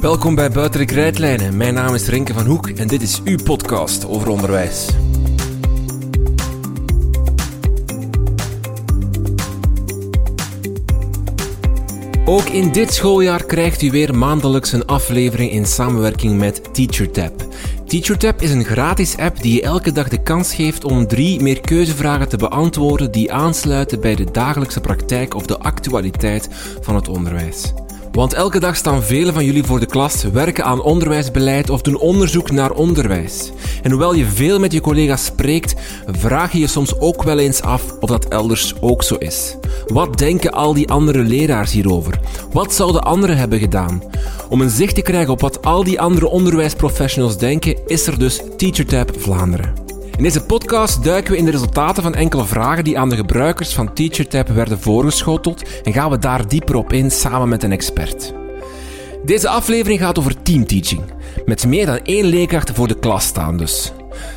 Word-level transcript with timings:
Welkom 0.00 0.34
bij 0.34 0.50
Buiten 0.50 0.80
de 0.80 0.86
Krijtlijnen. 0.86 1.56
Mijn 1.56 1.74
naam 1.74 1.94
is 1.94 2.08
Renke 2.08 2.34
van 2.34 2.46
Hoek 2.46 2.68
en 2.68 2.88
dit 2.88 3.02
is 3.02 3.20
uw 3.24 3.38
podcast 3.44 4.06
over 4.06 4.28
onderwijs. 4.28 4.88
Ook 12.24 12.44
in 12.44 12.72
dit 12.72 12.94
schooljaar 12.94 13.44
krijgt 13.44 13.82
u 13.82 13.90
weer 13.90 14.14
maandelijks 14.14 14.72
een 14.72 14.86
aflevering 14.86 15.50
in 15.50 15.66
samenwerking 15.66 16.38
met 16.38 16.74
TeacherTap. 16.74 17.43
TeacherTap 17.94 18.42
is 18.42 18.50
een 18.50 18.64
gratis 18.64 19.16
app 19.16 19.42
die 19.42 19.54
je 19.54 19.62
elke 19.62 19.92
dag 19.92 20.08
de 20.08 20.22
kans 20.22 20.54
geeft 20.54 20.84
om 20.84 21.06
drie 21.06 21.40
meerkeuzevragen 21.40 22.28
te 22.28 22.36
beantwoorden 22.36 23.10
die 23.10 23.32
aansluiten 23.32 24.00
bij 24.00 24.14
de 24.14 24.30
dagelijkse 24.32 24.80
praktijk 24.80 25.34
of 25.34 25.46
de 25.46 25.58
actualiteit 25.58 26.48
van 26.80 26.94
het 26.94 27.08
onderwijs. 27.08 27.72
Want 28.12 28.32
elke 28.32 28.60
dag 28.60 28.76
staan 28.76 29.02
velen 29.02 29.34
van 29.34 29.44
jullie 29.44 29.64
voor 29.64 29.80
de 29.80 29.86
klas, 29.86 30.22
werken 30.22 30.64
aan 30.64 30.82
onderwijsbeleid 30.82 31.70
of 31.70 31.82
doen 31.82 31.98
onderzoek 31.98 32.50
naar 32.50 32.70
onderwijs. 32.70 33.52
En 33.82 33.90
hoewel 33.90 34.14
je 34.14 34.26
veel 34.26 34.58
met 34.58 34.72
je 34.72 34.80
collega's 34.80 35.24
spreekt, 35.24 35.74
vraag 36.06 36.52
je 36.52 36.58
je 36.58 36.66
soms 36.66 36.98
ook 36.98 37.22
wel 37.22 37.38
eens 37.38 37.62
af 37.62 37.82
of 38.00 38.08
dat 38.08 38.28
elders 38.28 38.74
ook 38.80 39.02
zo 39.02 39.14
is. 39.14 39.56
Wat 39.86 40.18
denken 40.18 40.52
al 40.52 40.74
die 40.74 40.90
andere 40.90 41.22
leraars 41.22 41.72
hierover? 41.72 42.20
Wat 42.52 42.74
zouden 42.74 43.02
anderen 43.02 43.36
hebben 43.36 43.58
gedaan? 43.58 44.02
Om 44.48 44.60
een 44.60 44.70
zicht 44.70 44.94
te 44.94 45.02
krijgen 45.02 45.32
op 45.32 45.40
wat 45.40 45.64
al 45.64 45.84
die 45.84 46.00
andere 46.00 46.28
onderwijsprofessionals 46.28 47.38
denken, 47.38 47.86
is 47.86 48.06
er 48.06 48.18
dus 48.18 48.40
TeacherTap 48.56 49.10
Vlaanderen. 49.18 49.72
In 50.16 50.22
deze 50.22 50.44
podcast 50.44 51.04
duiken 51.04 51.32
we 51.32 51.38
in 51.38 51.44
de 51.44 51.50
resultaten 51.50 52.02
van 52.02 52.14
enkele 52.14 52.44
vragen 52.44 52.84
die 52.84 52.98
aan 52.98 53.08
de 53.08 53.16
gebruikers 53.16 53.74
van 53.74 53.92
TeacherTap 53.92 54.48
werden 54.48 54.80
voorgeschoteld 54.80 55.62
en 55.82 55.92
gaan 55.92 56.10
we 56.10 56.18
daar 56.18 56.48
dieper 56.48 56.74
op 56.74 56.92
in 56.92 57.10
samen 57.10 57.48
met 57.48 57.62
een 57.62 57.72
expert. 57.72 58.32
Deze 59.24 59.48
aflevering 59.48 60.00
gaat 60.00 60.18
over 60.18 60.42
teamteaching, 60.42 61.02
met 61.44 61.66
meer 61.66 61.86
dan 61.86 61.98
één 62.02 62.24
leerkracht 62.24 62.70
voor 62.70 62.88
de 62.88 62.98
klas 62.98 63.24
staan 63.24 63.56
dus. 63.56 63.92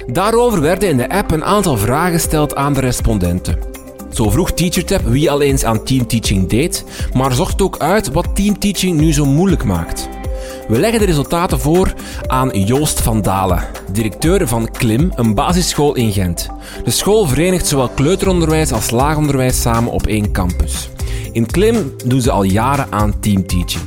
Daarover 0.08 0.62
werden 0.62 0.90
in 0.90 0.98
de 0.98 1.10
app 1.10 1.32
een 1.32 1.44
aantal 1.44 1.78
vragen 1.78 2.14
gesteld 2.14 2.56
aan 2.56 2.74
de 2.74 2.80
respondenten. 2.80 3.77
Zo 4.18 4.30
vroeg 4.30 4.52
TeacherTap 4.52 5.02
wie 5.06 5.32
al 5.32 5.42
eens 5.42 5.64
aan 5.64 5.84
teamteaching 5.84 6.50
deed, 6.50 6.84
maar 7.14 7.34
zocht 7.34 7.62
ook 7.62 7.78
uit 7.78 8.12
wat 8.12 8.36
teamteaching 8.36 9.00
nu 9.00 9.14
zo 9.14 9.26
moeilijk 9.26 9.64
maakt. 9.64 10.10
We 10.68 10.80
leggen 10.80 11.00
de 11.00 11.06
resultaten 11.06 11.60
voor 11.60 11.94
aan 12.28 12.60
Joost 12.60 13.02
van 13.02 13.22
Dalen, 13.22 13.64
directeur 13.92 14.48
van 14.48 14.72
Klim, 14.72 15.12
een 15.16 15.34
basisschool 15.36 15.96
in 15.96 16.12
Gent. 16.12 16.50
De 16.84 16.92
school 16.92 17.28
verenigt 17.28 17.68
zowel 17.68 17.90
kleuteronderwijs 17.90 18.72
als 18.72 18.92
laagonderwijs 18.92 19.62
samen 19.62 19.92
op 19.92 20.08
één 20.08 20.32
campus. 20.32 20.90
In 21.32 21.46
Klim 21.46 21.94
doen 22.06 22.22
ze 22.22 22.32
al 22.32 22.44
jaren 22.44 22.88
aan 22.90 23.20
teamteaching. 23.20 23.84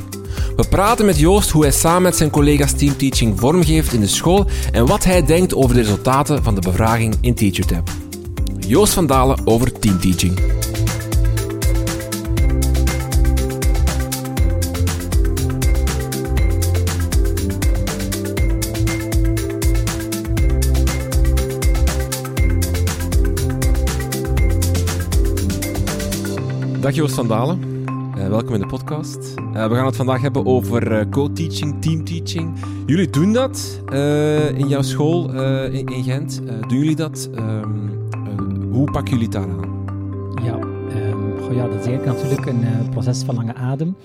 We 0.57 0.69
praten 0.69 1.07
met 1.07 1.19
Joost 1.19 1.51
hoe 1.51 1.63
hij 1.63 1.73
samen 1.73 2.03
met 2.03 2.17
zijn 2.17 2.31
collega's 2.31 2.73
teamteaching 2.73 3.41
vormgeeft 3.41 3.93
in 3.93 4.01
de 4.01 4.07
school 4.07 4.47
en 4.73 4.87
wat 4.87 5.05
hij 5.05 5.27
denkt 5.27 5.55
over 5.55 5.75
de 5.75 5.81
resultaten 5.81 6.43
van 6.43 6.55
de 6.55 6.61
bevraging 6.61 7.15
in 7.21 7.35
TeacherTap. 7.35 7.91
Joost 8.71 8.93
van 8.93 9.07
Dalen 9.07 9.47
over 9.47 9.79
teamteaching. 9.79 10.35
Dag 26.81 26.95
Joost 26.95 27.15
van 27.15 27.29
Dalen, 27.29 27.61
uh, 28.19 28.29
welkom 28.29 28.55
in 28.55 28.61
de 28.61 28.67
podcast. 28.67 29.35
Uh, 29.39 29.67
we 29.67 29.75
gaan 29.75 29.87
het 29.87 29.97
vandaag 29.97 30.21
hebben 30.21 30.47
over 30.47 30.93
uh, 30.93 31.01
co-teaching, 31.11 31.83
teamteaching. 31.83 32.53
Jullie 32.87 33.11
doen 33.11 33.33
dat 33.33 33.81
in 34.55 34.69
jouw 34.69 34.83
school 34.83 35.33
in, 35.65 35.87
in, 35.87 36.03
Gent. 36.03 36.41
doen 36.69 36.79
jullie 36.79 36.97
dat? 36.97 37.31
Ehm, 37.35 38.00
hoe 38.71 38.91
pakken 38.91 39.19
jullie 39.19 39.29
het 39.29 39.33
daar 39.33 39.49
aan? 39.49 39.85
Ja, 40.45 40.59
goh, 41.41 41.55
ja, 41.55 41.69
dat 41.69 41.81
is 41.81 41.87
eigenlijk 41.87 42.05
natuurlijk 42.05 42.47
een 42.47 42.89
proces 42.91 43.23
van 43.23 43.35
lange 43.35 43.55
adem 43.55 43.97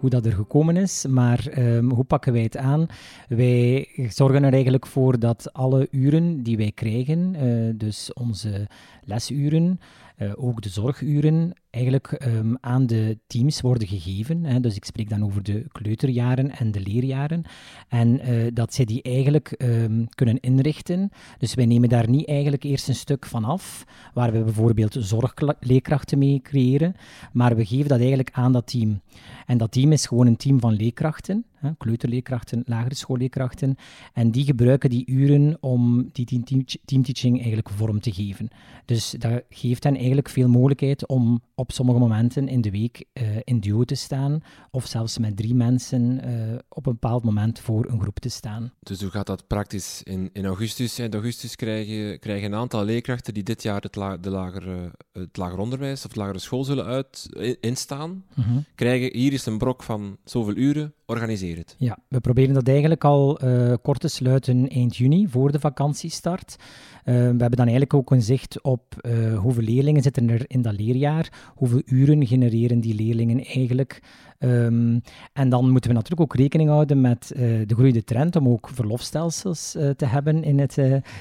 hoe 0.00 0.10
dat 0.10 0.26
er 0.26 0.32
gekomen 0.32 0.76
is. 0.76 1.06
Maar 1.08 1.58
um, 1.58 1.90
hoe 1.90 2.04
pakken 2.04 2.32
wij 2.32 2.42
het 2.42 2.56
aan? 2.56 2.86
Wij 3.28 3.88
zorgen 4.08 4.44
er 4.44 4.52
eigenlijk 4.52 4.86
voor 4.86 5.18
dat 5.18 5.52
alle 5.52 5.88
uren 5.90 6.42
die 6.42 6.56
wij 6.56 6.72
krijgen, 6.74 7.34
uh, 7.34 7.72
dus 7.74 8.12
onze 8.12 8.68
lesuren, 9.04 9.80
uh, 10.18 10.32
ook 10.36 10.62
de 10.62 10.68
zorguren, 10.68 11.52
eigenlijk 11.70 12.24
um, 12.26 12.56
aan 12.60 12.86
de 12.86 13.18
teams 13.26 13.60
worden 13.60 13.88
gegeven. 13.88 14.44
Hè. 14.44 14.60
Dus 14.60 14.76
ik 14.76 14.84
spreek 14.84 15.08
dan 15.08 15.24
over 15.24 15.42
de 15.42 15.64
kleuterjaren 15.72 16.50
en 16.50 16.72
de 16.72 16.80
leerjaren. 16.80 17.42
En 17.88 18.30
uh, 18.30 18.46
dat 18.52 18.74
zij 18.74 18.84
die 18.84 19.02
eigenlijk 19.02 19.54
um, 19.58 20.08
kunnen 20.08 20.40
inrichten. 20.40 21.10
Dus 21.38 21.54
wij 21.54 21.66
nemen 21.66 21.88
daar 21.88 22.08
niet 22.08 22.28
eigenlijk 22.28 22.64
eerst 22.64 22.88
een 22.88 22.94
stuk 22.94 23.26
van 23.26 23.44
af, 23.44 23.84
waar 24.14 24.32
we 24.32 24.42
bijvoorbeeld 24.42 24.96
zorgleerkrachten 24.98 26.18
mee 26.18 26.40
creëren, 26.42 26.94
maar 27.32 27.56
we 27.56 27.66
geven 27.66 27.88
dat 27.88 27.98
eigenlijk 27.98 28.30
aan 28.32 28.52
dat 28.52 28.66
team. 28.66 29.00
En 29.46 29.58
dat 29.58 29.72
team 29.72 29.92
is 29.92 30.06
gewoon 30.06 30.26
een 30.26 30.36
team 30.36 30.60
van 30.60 30.72
leerkrachten, 30.72 31.44
kleuterleerkrachten, 31.78 32.62
lagere 32.66 32.94
schoolleerkrachten, 32.94 33.76
en 34.12 34.30
die 34.30 34.44
gebruiken 34.44 34.90
die 34.90 35.06
uren 35.06 35.56
om 35.60 36.08
die 36.12 36.42
teamteaching 36.84 37.36
eigenlijk 37.36 37.70
vorm 37.70 38.00
te 38.00 38.12
geven. 38.12 38.48
Dus 38.84 39.14
dat 39.18 39.42
geeft 39.48 39.84
hen 39.84 39.96
eigenlijk 39.96 40.28
veel 40.28 40.48
mogelijkheid 40.48 41.06
om 41.06 41.40
op 41.60 41.72
sommige 41.72 41.98
momenten 41.98 42.48
in 42.48 42.60
de 42.60 42.70
week 42.70 43.04
uh, 43.12 43.28
in 43.44 43.60
duo 43.60 43.84
te 43.84 43.94
staan, 43.94 44.42
of 44.70 44.86
zelfs 44.86 45.18
met 45.18 45.36
drie 45.36 45.54
mensen 45.54 46.20
uh, 46.28 46.58
op 46.68 46.86
een 46.86 46.92
bepaald 46.92 47.24
moment 47.24 47.60
voor 47.60 47.88
een 47.88 48.00
groep 48.00 48.18
te 48.18 48.28
staan. 48.28 48.72
Dus 48.80 49.00
hoe 49.00 49.10
gaat 49.10 49.26
dat 49.26 49.46
praktisch? 49.46 50.02
In, 50.02 50.30
in 50.32 50.44
augustus, 50.44 50.98
in 50.98 51.12
augustus 51.12 51.56
krijgen, 51.56 52.18
krijgen 52.18 52.52
een 52.52 52.58
aantal 52.58 52.84
leerkrachten 52.84 53.34
die 53.34 53.42
dit 53.42 53.62
jaar 53.62 53.80
het, 53.80 53.96
la, 53.96 54.16
de 54.16 54.30
lager, 54.30 54.90
het 55.12 55.36
lager 55.36 55.58
onderwijs 55.58 56.04
of 56.04 56.12
de 56.12 56.20
lagere 56.20 56.38
school 56.38 56.64
zullen 56.64 56.84
uit, 56.84 57.28
instaan, 57.60 58.10
mm 58.10 58.44
-hmm. 58.44 58.64
krijgen 58.74 59.18
hier 59.18 59.32
is 59.32 59.46
een 59.46 59.58
brok 59.58 59.82
van 59.82 60.16
zoveel 60.24 60.56
uren, 60.56 60.94
organiseer 61.06 61.56
het. 61.56 61.74
Ja, 61.78 61.98
we 62.08 62.20
proberen 62.20 62.54
dat 62.54 62.68
eigenlijk 62.68 63.04
al 63.04 63.44
uh, 63.44 63.74
kort 63.82 64.00
te 64.00 64.08
sluiten 64.08 64.68
eind 64.68 64.96
juni, 64.96 65.28
voor 65.28 65.52
de 65.52 65.60
vakantiestart. 65.60 66.56
Uh, 67.04 67.14
we 67.14 67.20
hebben 67.20 67.50
dan 67.50 67.58
eigenlijk 67.58 67.94
ook 67.94 68.10
een 68.10 68.22
zicht 68.22 68.62
op 68.62 68.82
uh, 69.02 69.38
hoeveel 69.38 69.62
leerlingen 69.62 70.02
zitten 70.02 70.30
er 70.30 70.44
in 70.46 70.62
dat 70.62 70.80
leerjaar, 70.80 71.52
hoeveel 71.54 71.82
uren 71.84 72.26
genereren 72.26 72.80
die 72.80 72.94
leerlingen 72.94 73.44
eigenlijk. 73.44 74.02
Um, 74.38 75.00
en 75.32 75.48
dan 75.48 75.70
moeten 75.70 75.90
we 75.90 75.96
natuurlijk 75.96 76.20
ook 76.20 76.36
rekening 76.36 76.68
houden 76.68 77.00
met 77.00 77.32
uh, 77.34 77.40
de 77.66 77.74
groeiende 77.74 78.04
trend 78.04 78.36
om 78.36 78.48
ook 78.48 78.68
verlofstelsels 78.72 79.70
te 79.70 80.06
hebben 80.06 80.44
in 80.44 80.58
het 80.58 80.78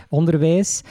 onderwijs. 0.09 0.81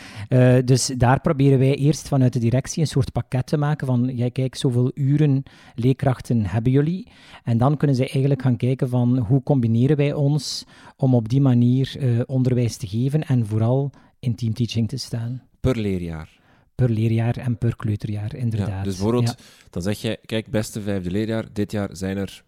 dus 0.65 0.87
daar 0.87 1.21
proberen 1.21 1.59
wij 1.59 1.75
eerst 1.75 2.09
vanuit 2.09 2.32
de 2.32 2.38
directie 2.38 2.81
een 2.81 2.87
soort 2.88 3.12
pakket 3.12 3.47
te 3.47 3.56
maken 3.56 3.87
van, 3.87 4.10
ja, 4.16 4.28
kijk, 4.31 4.54
zoveel 4.54 4.91
uren 4.94 5.43
leerkrachten 5.75 6.47
hebben 6.47 6.72
jullie. 6.72 7.09
En 7.44 7.59
dan 7.59 7.77
kunnen 7.77 7.97
ze 7.97 8.03
eigenlijk 8.03 8.43
gaan 8.43 8.56
kijken 8.56 8.88
van 8.88 9.19
hoe 9.19 9.43
combineren 9.43 9.97
wij 9.97 10.12
ons 10.12 10.65
om 10.97 11.15
op 11.15 11.28
die 11.28 11.41
manier 11.41 11.97
onderwijs 12.27 12.77
te 12.77 12.87
geven 12.87 13.22
en 13.22 13.47
vooral 13.47 13.91
in 14.20 14.34
teamteaching 14.34 14.88
te 14.88 14.96
staan. 14.96 15.42
Per 15.60 15.76
leerjaar? 15.76 16.38
per 16.78 16.90
leerjaar 16.90 17.36
en 17.36 17.58
per 17.58 17.76
kleuterjaar, 17.76 18.34
inderdaad. 18.34 18.68
Ja, 18.68 18.82
dus 18.82 18.96
bijvoorbeeld, 18.96 19.34
dan 19.70 19.82
zeg 19.82 19.98
je, 19.98 20.18
kijk, 20.26 20.50
beste 20.50 20.80
vijfde 20.80 21.10
leerjaar, 21.10 21.44
dit 21.52 21.72
jaar 21.72 21.88
zijn 21.92 22.16
er, 22.16 22.44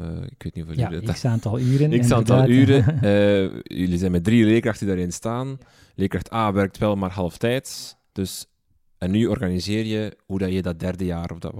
uh, 0.00 0.06
ik 0.06 0.42
weet 0.42 0.54
niet 0.54 0.64
hoeveel 0.64 0.82
ja, 0.82 0.92
uren... 0.92 1.14
x 1.14 1.24
aantal 1.24 1.58
uren, 1.58 2.00
x 2.00 2.10
aantal 2.10 2.48
uren. 2.48 2.94
Uh, 2.94 3.60
jullie 3.80 3.98
zijn 3.98 4.10
met 4.10 4.24
drie 4.24 4.44
leerkrachten 4.44 4.86
die 4.86 4.94
daarin 4.94 5.12
staan. 5.12 5.58
Leerkracht 5.94 6.32
A 6.32 6.52
werkt 6.52 6.78
wel 6.78 6.96
maar 6.96 7.10
halftijds, 7.10 7.96
dus 8.12 8.46
en 9.00 9.10
nu 9.10 9.26
organiseer 9.26 9.84
je 9.84 10.16
hoe 10.26 10.38
dat 10.38 10.52
je 10.52 10.62
dat 10.62 10.80
derde 10.80 11.04
jaar 11.04 11.30
of 11.30 11.38
dat 11.38 11.54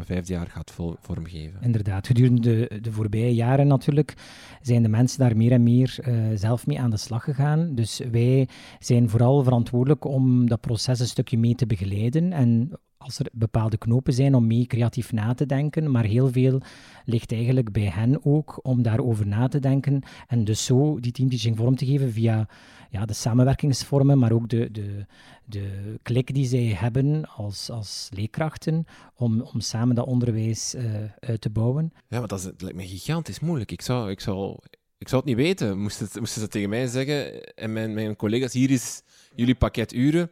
vijfde 0.00 0.32
jaar 0.32 0.46
gaat 0.46 0.74
vormgeven. 1.00 1.60
Inderdaad, 1.60 2.06
gedurende 2.06 2.40
de, 2.40 2.80
de 2.80 2.92
voorbije 2.92 3.34
jaren 3.34 3.66
natuurlijk 3.66 4.14
zijn 4.60 4.82
de 4.82 4.88
mensen 4.88 5.18
daar 5.18 5.36
meer 5.36 5.52
en 5.52 5.62
meer 5.62 5.98
uh, 6.08 6.14
zelf 6.34 6.66
mee 6.66 6.80
aan 6.80 6.90
de 6.90 6.96
slag 6.96 7.24
gegaan. 7.24 7.74
Dus 7.74 8.00
wij 8.10 8.48
zijn 8.78 9.08
vooral 9.08 9.42
verantwoordelijk 9.42 10.04
om 10.04 10.48
dat 10.48 10.60
proces 10.60 11.00
een 11.00 11.06
stukje 11.06 11.38
mee 11.38 11.54
te 11.54 11.66
begeleiden 11.66 12.32
en 12.32 12.70
als 13.02 13.18
er 13.18 13.26
bepaalde 13.32 13.78
knopen 13.78 14.12
zijn 14.12 14.34
om 14.34 14.46
mee 14.46 14.66
creatief 14.66 15.12
na 15.12 15.34
te 15.34 15.46
denken, 15.46 15.90
maar 15.90 16.04
heel 16.04 16.32
veel 16.32 16.60
ligt 17.04 17.32
eigenlijk 17.32 17.72
bij 17.72 17.90
hen 17.94 18.24
ook 18.24 18.58
om 18.62 18.82
daarover 18.82 19.26
na 19.26 19.48
te 19.48 19.58
denken 19.58 20.02
en 20.26 20.44
dus 20.44 20.64
zo 20.64 21.00
die 21.00 21.12
teamteaching 21.12 21.56
vorm 21.56 21.76
te 21.76 21.86
geven 21.86 22.12
via 22.12 22.48
ja, 22.90 23.04
de 23.04 23.12
samenwerkingsvormen, 23.12 24.18
maar 24.18 24.32
ook 24.32 24.48
de, 24.48 24.70
de, 24.70 25.06
de 25.44 25.98
klik 26.02 26.34
die 26.34 26.46
zij 26.46 26.76
hebben 26.76 27.24
als, 27.28 27.70
als 27.70 28.08
leerkrachten 28.14 28.84
om, 29.14 29.40
om 29.40 29.60
samen 29.60 29.94
dat 29.94 30.06
onderwijs 30.06 30.74
uh, 30.74 30.84
uit 31.20 31.40
te 31.40 31.50
bouwen. 31.50 31.92
Ja, 32.08 32.18
maar 32.18 32.28
dat, 32.28 32.38
is, 32.38 32.50
lijkt 32.58 32.76
me 32.76 32.86
gigantisch 32.86 33.40
moeilijk. 33.40 33.72
Ik 33.72 33.82
zou, 33.82 34.10
ik 34.10 34.20
zou 34.20 34.58
ik 34.98 35.08
zou 35.08 35.20
het 35.20 35.30
niet 35.30 35.40
weten. 35.46 35.78
Moesten, 35.78 36.26
ze 36.26 36.48
tegen 36.48 36.68
mij 36.68 36.86
zeggen, 36.86 37.42
en 37.54 37.72
mijn, 37.72 37.94
mijn 37.94 38.16
collega's, 38.16 38.52
hier 38.52 38.70
is 38.70 39.02
jullie 39.34 39.54
pakket 39.54 39.92
uren, 39.92 40.30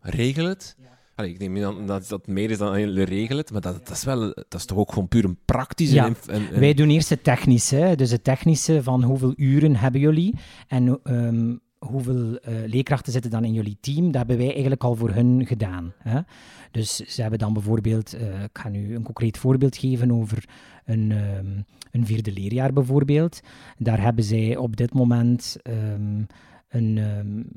regel 0.00 0.44
het. 0.44 0.76
Allee, 1.16 1.30
ik 1.30 1.38
neem 1.38 1.64
aan 1.64 1.86
dat 1.86 2.08
dat 2.08 2.26
meer 2.26 2.50
is 2.50 2.58
dan 2.58 2.74
regel 2.74 3.36
het, 3.36 3.52
maar 3.52 3.60
dat, 3.60 3.86
dat, 3.86 3.96
is 3.96 4.04
wel, 4.04 4.20
dat 4.20 4.54
is 4.54 4.64
toch 4.64 4.78
ook 4.78 4.92
gewoon 4.92 5.08
puur 5.08 5.24
een 5.24 5.38
praktische... 5.44 5.94
Ja. 5.94 6.12
Wij 6.52 6.74
doen 6.74 6.90
eerst 6.90 7.08
het 7.08 7.24
technische, 7.24 7.92
dus 7.96 8.10
het 8.10 8.24
technische 8.24 8.82
van 8.82 9.02
hoeveel 9.02 9.32
uren 9.36 9.76
hebben 9.76 10.00
jullie 10.00 10.34
en 10.68 10.98
um, 11.04 11.60
hoeveel 11.78 12.30
uh, 12.32 12.38
leerkrachten 12.66 13.12
zitten 13.12 13.30
dan 13.30 13.44
in 13.44 13.52
jullie 13.52 13.76
team, 13.80 14.04
dat 14.04 14.14
hebben 14.14 14.36
wij 14.36 14.52
eigenlijk 14.52 14.84
al 14.84 14.94
voor 14.94 15.10
hun 15.10 15.46
gedaan. 15.46 15.92
Hè? 15.98 16.20
Dus 16.70 16.96
ze 16.96 17.20
hebben 17.20 17.38
dan 17.38 17.52
bijvoorbeeld, 17.52 18.14
uh, 18.14 18.42
ik 18.42 18.58
ga 18.58 18.68
nu 18.68 18.94
een 18.94 19.02
concreet 19.02 19.38
voorbeeld 19.38 19.76
geven 19.76 20.12
over 20.12 20.44
een, 20.84 21.10
um, 21.10 21.64
een 21.90 22.06
vierde 22.06 22.32
leerjaar 22.32 22.72
bijvoorbeeld. 22.72 23.40
Daar 23.78 24.00
hebben 24.00 24.24
zij 24.24 24.56
op 24.56 24.76
dit 24.76 24.94
moment 24.94 25.56
um, 25.64 26.26
een 26.76 26.98
um, 26.98 27.48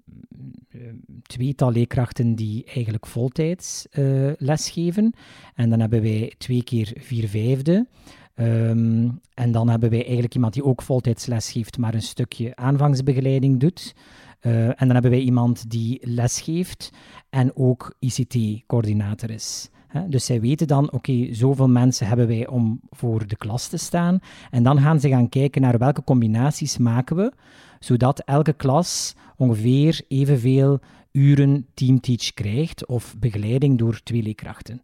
tweetal 1.22 1.72
leerkrachten 1.72 2.36
die 2.36 2.64
eigenlijk 2.74 3.06
voltijds 3.06 3.88
uh, 3.92 4.32
lesgeven. 4.38 5.14
En 5.56 5.70
dan 5.70 5.80
hebben 5.80 6.02
wij 6.02 6.34
twee 6.38 6.64
keer 6.64 6.94
vier 6.98 7.28
vijfde. 7.28 7.88
Um, 8.36 9.20
en 9.34 9.52
dan 9.52 9.70
hebben 9.70 9.90
wij 9.90 10.04
eigenlijk 10.04 10.34
iemand 10.34 10.54
die 10.54 10.64
ook 10.64 10.82
voltijds 10.82 11.26
lesgeeft, 11.26 11.78
maar 11.78 11.94
een 11.94 12.02
stukje 12.02 12.56
aanvangsbegeleiding 12.56 13.60
doet. 13.60 13.96
Uh, 14.42 14.68
en 14.68 14.76
dan 14.78 14.90
hebben 14.90 15.12
wij 15.12 15.20
iemand 15.20 15.70
die 15.70 16.00
lesgeeft 16.02 16.92
en 17.30 17.56
ook 17.56 17.96
ICT-coördinator 18.00 19.30
is. 19.30 19.70
Dus 20.08 20.26
zij 20.26 20.42
weten 20.42 20.68
dan, 20.68 20.92
oké, 20.92 21.34
zoveel 21.34 21.70
mensen 21.70 22.08
hebben 22.08 22.28
wij 22.28 22.48
om 22.48 22.80
voor 22.90 23.28
de 23.28 23.36
klas 23.36 23.68
te 23.68 23.78
staan. 23.78 24.20
En 24.52 24.64
dan 24.64 24.82
gaan 24.82 25.00
ze 25.00 25.10
gaan 25.10 25.30
kijken 25.30 25.62
naar 25.62 25.78
welke 25.78 26.04
combinaties 26.04 26.78
maken 26.78 27.16
we, 27.16 27.34
zodat 27.80 28.20
elke 28.20 28.54
klas 28.54 29.16
ongeveer 29.38 30.02
evenveel 30.08 30.80
uren 31.12 31.68
teamteach 31.74 32.34
krijgt 32.34 32.86
of 32.86 33.16
begeleiding 33.18 33.78
door 33.78 34.00
twee 34.04 34.22
leerkrachten. 34.22 34.82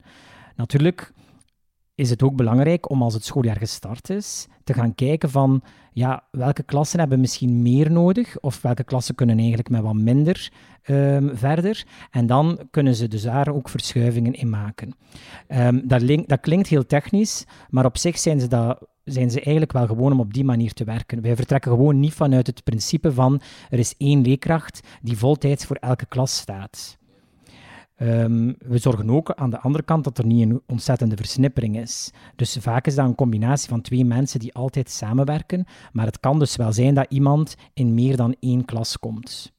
Natuurlijk 0.56 1.14
is 1.96 2.10
het 2.10 2.24
ook 2.24 2.36
belangrijk 2.36 2.90
om 2.90 3.02
als 3.02 3.14
het 3.14 3.26
schooljaar 3.26 3.58
gestart 3.58 4.10
is, 4.10 4.48
te 4.64 4.74
gaan 4.74 4.96
kijken 4.96 5.30
van 5.30 5.62
ja, 5.94 6.24
welke 6.32 6.64
klassen 6.64 7.00
hebben 7.00 7.20
misschien 7.20 7.62
meer 7.62 7.92
nodig 7.92 8.40
of 8.40 8.62
welke 8.62 8.84
klassen 8.84 9.16
kunnen 9.16 9.38
eigenlijk 9.38 9.70
met 9.70 9.82
wat 9.82 9.94
minder 9.94 10.52
um, 10.86 11.38
verder. 11.38 11.86
En 12.12 12.28
dan 12.28 12.60
kunnen 12.72 12.96
ze 12.96 13.08
dus 13.08 13.22
daar 13.22 13.54
ook 13.54 13.70
verschuivingen 13.70 14.34
in 14.34 14.50
maken. 14.50 14.96
Um, 15.48 15.88
dat, 15.88 16.28
dat, 16.28 16.40
klinkt 16.40 16.68
heel 16.68 16.86
technisch, 16.86 17.46
maar 17.70 17.86
op 17.86 17.98
zich 17.98 18.18
zijn 18.18 18.40
ze, 18.40 18.48
dat, 18.48 18.88
zijn 19.06 19.32
ze 19.32 19.38
eigenlijk 19.42 19.72
wel 19.72 19.88
gewoon 19.88 20.12
om 20.12 20.20
op 20.20 20.34
die 20.34 20.44
manier 20.44 20.74
te 20.74 20.84
werken. 20.84 21.22
Wij 21.22 21.36
vertrekken 21.36 21.72
gewoon 21.72 22.00
niet 22.00 22.14
vanuit 22.14 22.48
het 22.48 22.64
principe 22.64 23.14
van 23.14 23.42
er 23.70 23.80
is 23.80 23.96
één 23.98 24.22
leerkracht 24.22 24.80
die 25.02 25.18
voltijds 25.18 25.66
voor 25.66 25.76
elke 25.76 26.06
klas 26.06 26.38
staat. 26.38 26.98
Um, 27.98 28.56
we 28.60 28.78
zorgen 28.78 29.10
ook 29.10 29.32
aan 29.32 29.50
de 29.50 29.60
andere 29.60 29.84
kant 29.84 30.04
dat 30.04 30.18
er 30.18 30.26
niet 30.26 30.50
een 30.50 30.62
ontzettende 30.68 31.16
versnippering 31.16 31.78
is. 31.78 32.12
Dus 32.36 32.58
vaak 32.60 32.88
is 32.88 32.96
dat 32.96 33.06
een 33.06 33.16
combinatie 33.16 33.70
van 33.70 33.82
twee 33.82 34.06
mensen 34.06 34.40
die 34.40 34.54
altijd 34.54 34.90
samenwerken, 34.90 35.66
maar 35.92 36.06
het 36.06 36.20
kan 36.20 36.40
dus 36.40 36.56
wel 36.56 36.74
zijn 36.74 36.94
dat 36.94 37.06
iemand 37.10 37.56
in 37.74 37.94
meer 37.94 38.18
dan 38.18 38.36
één 38.40 38.66
klas 38.66 39.00
komt. 39.00 39.54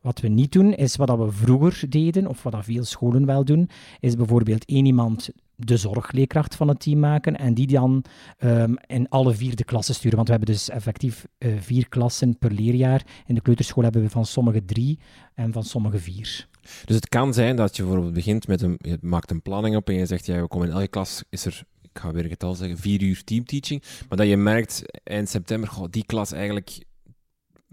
Wat 0.00 0.20
we 0.20 0.28
niet 0.28 0.52
doen, 0.52 0.74
is 0.74 0.96
wat 0.96 1.16
we 1.18 1.30
vroeger 1.30 1.90
deden, 1.90 2.26
of 2.26 2.42
wat 2.42 2.64
veel 2.64 2.84
scholen 2.84 3.26
wel 3.26 3.44
doen, 3.44 3.68
is 4.00 4.16
bijvoorbeeld 4.16 4.64
één 4.64 4.86
iemand 4.86 5.30
de 5.66 5.76
zorgleerkracht 5.76 6.54
van 6.54 6.68
het 6.68 6.80
team 6.80 6.98
maken 6.98 7.38
en 7.38 7.54
die 7.54 7.66
dan 7.66 8.04
um, 8.38 8.76
in 8.86 9.08
alle 9.08 9.34
vier 9.34 9.56
de 9.56 9.64
klassen 9.64 9.94
sturen. 9.94 10.16
Want 10.16 10.28
we 10.28 10.34
hebben 10.34 10.54
dus 10.54 10.68
effectief 10.68 11.26
uh, 11.38 11.60
vier 11.60 11.88
klassen 11.88 12.38
per 12.38 12.52
leerjaar. 12.52 13.06
In 13.26 13.34
de 13.34 13.40
kleuterschool 13.40 13.82
hebben 13.82 14.02
we 14.02 14.10
van 14.10 14.26
sommige 14.26 14.64
drie 14.64 14.98
en 15.34 15.52
van 15.52 15.64
sommige 15.64 15.98
vier. 15.98 16.48
Dus 16.84 16.96
het 16.96 17.08
kan 17.08 17.34
zijn 17.34 17.56
dat 17.56 17.76
je 17.76 17.82
bijvoorbeeld 17.82 18.14
begint 18.14 18.46
met 18.46 18.62
een, 18.62 18.74
je 18.78 18.98
maakt 19.00 19.30
een 19.30 19.42
planning 19.42 19.76
op 19.76 19.88
en 19.88 19.94
je 19.94 20.06
zegt, 20.06 20.26
ja, 20.26 20.40
we 20.40 20.48
komen 20.48 20.68
in 20.68 20.74
elke 20.74 20.88
klas, 20.88 21.22
is 21.28 21.44
er, 21.44 21.62
ik 21.82 21.98
ga 21.98 22.12
weer 22.12 22.22
het 22.22 22.30
getal 22.32 22.54
zeggen, 22.54 22.78
vier 22.78 23.02
uur 23.02 23.24
teamteaching. 23.24 23.82
Maar 24.08 24.18
dat 24.18 24.26
je 24.26 24.36
merkt 24.36 24.82
eind 25.02 25.28
september, 25.28 25.68
goh, 25.68 25.86
die 25.90 26.04
klas 26.06 26.32
eigenlijk, 26.32 26.84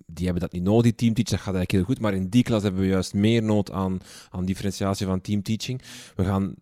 die 0.06 0.26
hebben 0.26 0.44
dat 0.44 0.52
niet 0.52 0.64
nodig, 0.64 0.84
die 0.84 0.96
teamteaching, 0.96 1.38
dat 1.38 1.46
gaat 1.46 1.56
eigenlijk 1.56 1.72
heel 1.72 1.84
goed. 1.84 2.00
Maar 2.00 2.14
in 2.14 2.30
die 2.30 2.44
klas 2.44 2.64
hebben 2.64 2.82
we 2.82 2.88
juist 2.88 3.14
meer 3.14 3.44
nood 3.44 3.72
aan, 3.72 4.00
aan 4.30 4.46
differentiatie 4.46 5.06
van 5.06 5.22
teamteaching. 5.22 5.82
We 6.16 6.24
gaan 6.24 6.56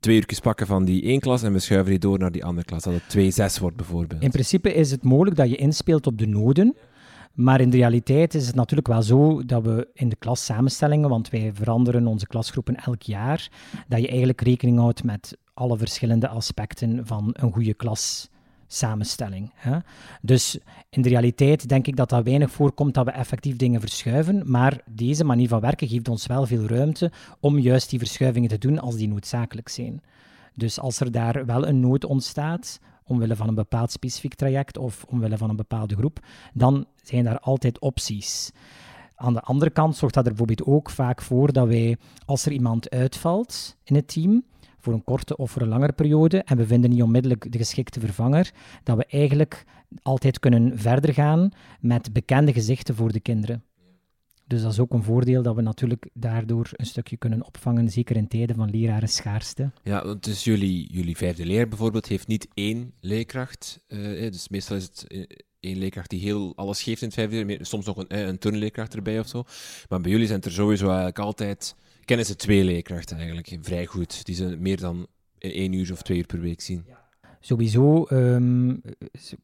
twee 0.00 0.16
uurtjes 0.16 0.40
pakken 0.40 0.66
van 0.66 0.84
die 0.84 1.02
één 1.02 1.20
klas 1.20 1.42
en 1.42 1.52
we 1.52 1.58
schuiven 1.58 1.90
die 1.90 1.98
door 1.98 2.18
naar 2.18 2.32
die 2.32 2.44
andere 2.44 2.66
klas, 2.66 2.82
dat 2.82 2.92
het 2.92 3.08
twee 3.08 3.30
zes 3.30 3.58
wordt 3.58 3.76
bijvoorbeeld. 3.76 4.22
In 4.22 4.30
principe 4.30 4.74
is 4.74 4.90
het 4.90 5.02
mogelijk 5.02 5.36
dat 5.36 5.50
je 5.50 5.56
inspeelt 5.56 6.06
op 6.06 6.18
de 6.18 6.26
noden. 6.26 6.76
Maar 7.34 7.60
in 7.60 7.70
de 7.70 7.76
realiteit 7.76 8.34
is 8.34 8.46
het 8.46 8.54
natuurlijk 8.54 8.88
wel 8.88 9.02
zo 9.02 9.44
dat 9.44 9.62
we 9.62 9.88
in 9.92 10.08
de 10.08 10.16
klassamenstellingen, 10.16 11.08
want 11.08 11.30
wij 11.30 11.50
veranderen 11.54 12.06
onze 12.06 12.26
klasgroepen 12.26 12.76
elk 12.76 13.02
jaar, 13.02 13.50
dat 13.88 14.00
je 14.00 14.08
eigenlijk 14.08 14.40
rekening 14.40 14.78
houdt 14.78 15.04
met 15.04 15.38
alle 15.54 15.78
verschillende 15.78 16.28
aspecten 16.28 17.06
van 17.06 17.30
een 17.32 17.52
goede 17.52 17.74
klas 17.74 18.28
samenstelling. 18.68 19.50
Hè? 19.54 19.78
Dus 20.22 20.58
in 20.90 21.02
de 21.02 21.08
realiteit 21.08 21.68
denk 21.68 21.86
ik 21.86 21.96
dat 21.96 22.08
dat 22.08 22.24
weinig 22.24 22.50
voorkomt 22.50 22.94
dat 22.94 23.04
we 23.04 23.10
effectief 23.10 23.56
dingen 23.56 23.80
verschuiven, 23.80 24.50
maar 24.50 24.80
deze 24.86 25.24
manier 25.24 25.48
van 25.48 25.60
werken 25.60 25.88
geeft 25.88 26.08
ons 26.08 26.26
wel 26.26 26.46
veel 26.46 26.66
ruimte 26.66 27.12
om 27.40 27.58
juist 27.58 27.90
die 27.90 27.98
verschuivingen 27.98 28.48
te 28.48 28.58
doen 28.58 28.78
als 28.78 28.96
die 28.96 29.08
noodzakelijk 29.08 29.68
zijn. 29.68 30.02
Dus 30.54 30.80
als 30.80 31.00
er 31.00 31.12
daar 31.12 31.46
wel 31.46 31.66
een 31.66 31.80
nood 31.80 32.04
ontstaat, 32.04 32.80
omwille 33.04 33.36
van 33.36 33.48
een 33.48 33.54
bepaald 33.54 33.92
specifiek 33.92 34.34
traject 34.34 34.78
of 34.78 35.04
omwille 35.08 35.38
van 35.38 35.50
een 35.50 35.56
bepaalde 35.56 35.96
groep, 35.96 36.18
dan 36.52 36.86
zijn 37.02 37.24
daar 37.24 37.38
altijd 37.38 37.78
opties. 37.78 38.52
Aan 39.14 39.34
de 39.34 39.40
andere 39.40 39.70
kant 39.70 39.96
zorgt 39.96 40.14
dat 40.14 40.24
er 40.24 40.30
bijvoorbeeld 40.34 40.68
ook 40.68 40.90
vaak 40.90 41.22
voor 41.22 41.52
dat 41.52 41.66
wij, 41.66 41.96
als 42.24 42.46
er 42.46 42.52
iemand 42.52 42.90
uitvalt 42.90 43.76
in 43.84 43.94
het 43.94 44.08
team, 44.08 44.44
voor 44.88 44.96
een 44.96 45.04
korte 45.04 45.36
of 45.36 45.50
voor 45.50 45.62
een 45.62 45.68
langere 45.68 45.92
periode, 45.92 46.42
en 46.42 46.56
we 46.56 46.66
vinden 46.66 46.90
niet 46.90 47.02
onmiddellijk 47.02 47.52
de 47.52 47.58
geschikte 47.58 48.00
vervanger, 48.00 48.50
dat 48.82 48.96
we 48.96 49.04
eigenlijk 49.04 49.64
altijd 50.02 50.38
kunnen 50.38 50.78
verder 50.78 51.14
gaan 51.14 51.50
met 51.80 52.12
bekende 52.12 52.52
gezichten 52.52 52.94
voor 52.94 53.12
de 53.12 53.20
kinderen. 53.20 53.62
Dus 54.46 54.62
dat 54.62 54.72
is 54.72 54.78
ook 54.78 54.92
een 54.92 55.02
voordeel 55.02 55.42
dat 55.42 55.54
we 55.54 55.62
natuurlijk 55.62 56.08
daardoor 56.12 56.68
een 56.72 56.86
stukje 56.86 57.16
kunnen 57.16 57.46
opvangen, 57.46 57.90
zeker 57.90 58.16
in 58.16 58.28
tijden 58.28 58.56
van 58.56 58.70
leraren 58.70 59.08
schaarste. 59.08 59.70
Ja, 59.82 60.14
dus 60.20 60.44
jullie, 60.44 60.92
jullie 60.92 61.16
vijfde 61.16 61.46
leer 61.46 61.68
bijvoorbeeld 61.68 62.06
heeft 62.06 62.26
niet 62.26 62.48
één 62.54 62.92
leerkracht. 63.00 63.80
Uh, 63.88 64.30
dus 64.30 64.48
meestal 64.48 64.76
is 64.76 64.84
het 64.84 65.04
eh, 65.06 65.22
één 65.60 65.78
leerkracht 65.78 66.10
die 66.10 66.20
heel 66.20 66.52
alles 66.56 66.82
geeft 66.82 67.02
in 67.02 67.06
het 67.06 67.16
vijfde 67.16 67.44
leer, 67.44 67.66
soms 67.66 67.86
nog 67.86 67.96
een, 67.96 68.28
een 68.28 68.38
turnleerkracht 68.38 68.94
erbij 68.94 69.18
of 69.18 69.28
zo. 69.28 69.44
Maar 69.88 70.00
bij 70.00 70.10
jullie 70.10 70.26
zijn 70.26 70.40
er 70.40 70.52
sowieso 70.52 70.86
eigenlijk 70.86 71.18
altijd, 71.18 71.74
kennen 72.08 72.26
ze 72.26 72.36
twee 72.36 72.64
leerkrachten 72.64 73.16
eigenlijk, 73.16 73.56
vrij 73.60 73.86
goed. 73.86 74.24
Die 74.24 74.34
ze 74.34 74.56
meer 74.58 74.80
dan 74.80 75.06
één 75.38 75.72
uur 75.72 75.92
of 75.92 76.02
twee 76.02 76.18
uur 76.18 76.26
per 76.26 76.40
week 76.40 76.60
zien. 76.60 76.86
Sowieso 77.40 78.06
um, 78.12 78.82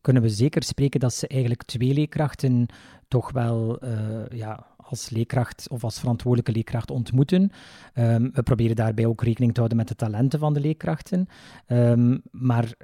kunnen 0.01 0.23
we 0.23 0.29
zeker 0.29 0.63
spreken 0.63 1.01
dat 1.01 1.15
ze 1.15 1.29
eigenlijk 1.29 1.63
twee 1.63 1.95
leerkrachten 1.95 2.67
toch 3.09 3.33
wel 3.33 3.85
uh, 3.85 4.29
ja, 4.29 4.67
als 4.89 5.11
leerkracht 5.11 5.69
of 5.69 5.85
als 5.85 5.99
verantwoordelijke 5.99 6.53
leerkracht 6.53 6.91
ontmoeten. 6.91 7.51
Um, 7.95 8.31
we 8.33 8.43
proberen 8.43 8.77
daarbij 8.77 9.07
ook 9.07 9.23
rekening 9.23 9.53
te 9.53 9.59
houden 9.59 9.79
met 9.79 9.89
de 9.89 9.95
talenten 9.95 10.39
van 10.39 10.55
de 10.55 10.61
leerkrachten. 10.61 11.27
Um, 11.69 12.23
maar 12.31 12.75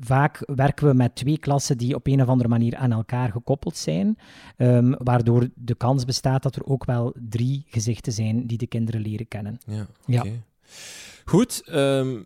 vaak 0.00 0.42
werken 0.46 0.88
we 0.88 0.94
met 0.94 1.14
twee 1.14 1.38
klassen 1.38 1.78
die 1.78 1.94
op 1.94 2.06
een 2.06 2.22
of 2.22 2.28
andere 2.28 2.48
manier 2.48 2.76
aan 2.76 2.92
elkaar 2.92 3.30
gekoppeld 3.30 3.76
zijn, 3.76 4.18
um, 4.56 4.94
waardoor 4.98 5.48
de 5.54 5.74
kans 5.74 6.04
bestaat 6.04 6.42
dat 6.42 6.56
er 6.56 6.64
ook 6.64 6.84
wel 6.84 7.14
drie 7.28 7.64
gezichten 7.68 8.12
zijn 8.12 8.46
die 8.46 8.58
de 8.58 8.66
kinderen 8.66 9.00
leren 9.00 9.28
kennen. 9.28 9.58
Ja, 9.66 9.86
okay. 10.06 10.30
ja. 10.30 10.36
Goed, 11.24 11.64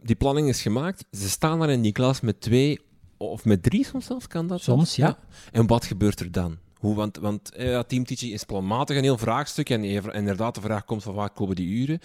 die 0.03 0.17
planning 0.17 0.49
is 0.49 0.63
gemaakt. 0.63 1.05
Ze 1.11 1.29
staan 1.29 1.59
daar 1.59 1.71
in 1.71 1.83
die 1.83 1.93
klas 1.93 2.21
met 2.21 2.41
twee 2.41 2.81
of 3.17 3.45
met 3.45 3.63
drie 3.63 3.85
soms 3.85 4.07
zelfs, 4.07 4.27
kan 4.27 4.47
dat? 4.47 4.63
Soms, 4.63 4.97
ja. 4.97 5.07
ja. 5.07 5.19
En 5.53 5.67
wat 5.67 5.85
gebeurt 5.85 6.21
er 6.21 6.33
dan? 6.33 6.59
Hoe, 6.85 6.95
want 6.95 7.17
want 7.17 7.53
ja, 7.57 7.83
teamteaching 7.83 8.33
is 8.33 8.45
planmatig 8.45 8.97
een 8.97 9.03
heel 9.03 9.19
vraagstuk. 9.19 9.71
En 9.71 9.85
inderdaad, 10.15 10.55
de 10.55 10.61
vraag 10.61 10.85
komt 10.85 11.03
van 11.03 11.15
waar 11.15 11.31
komen 11.31 11.57
die 11.57 11.67
uren? 11.67 11.99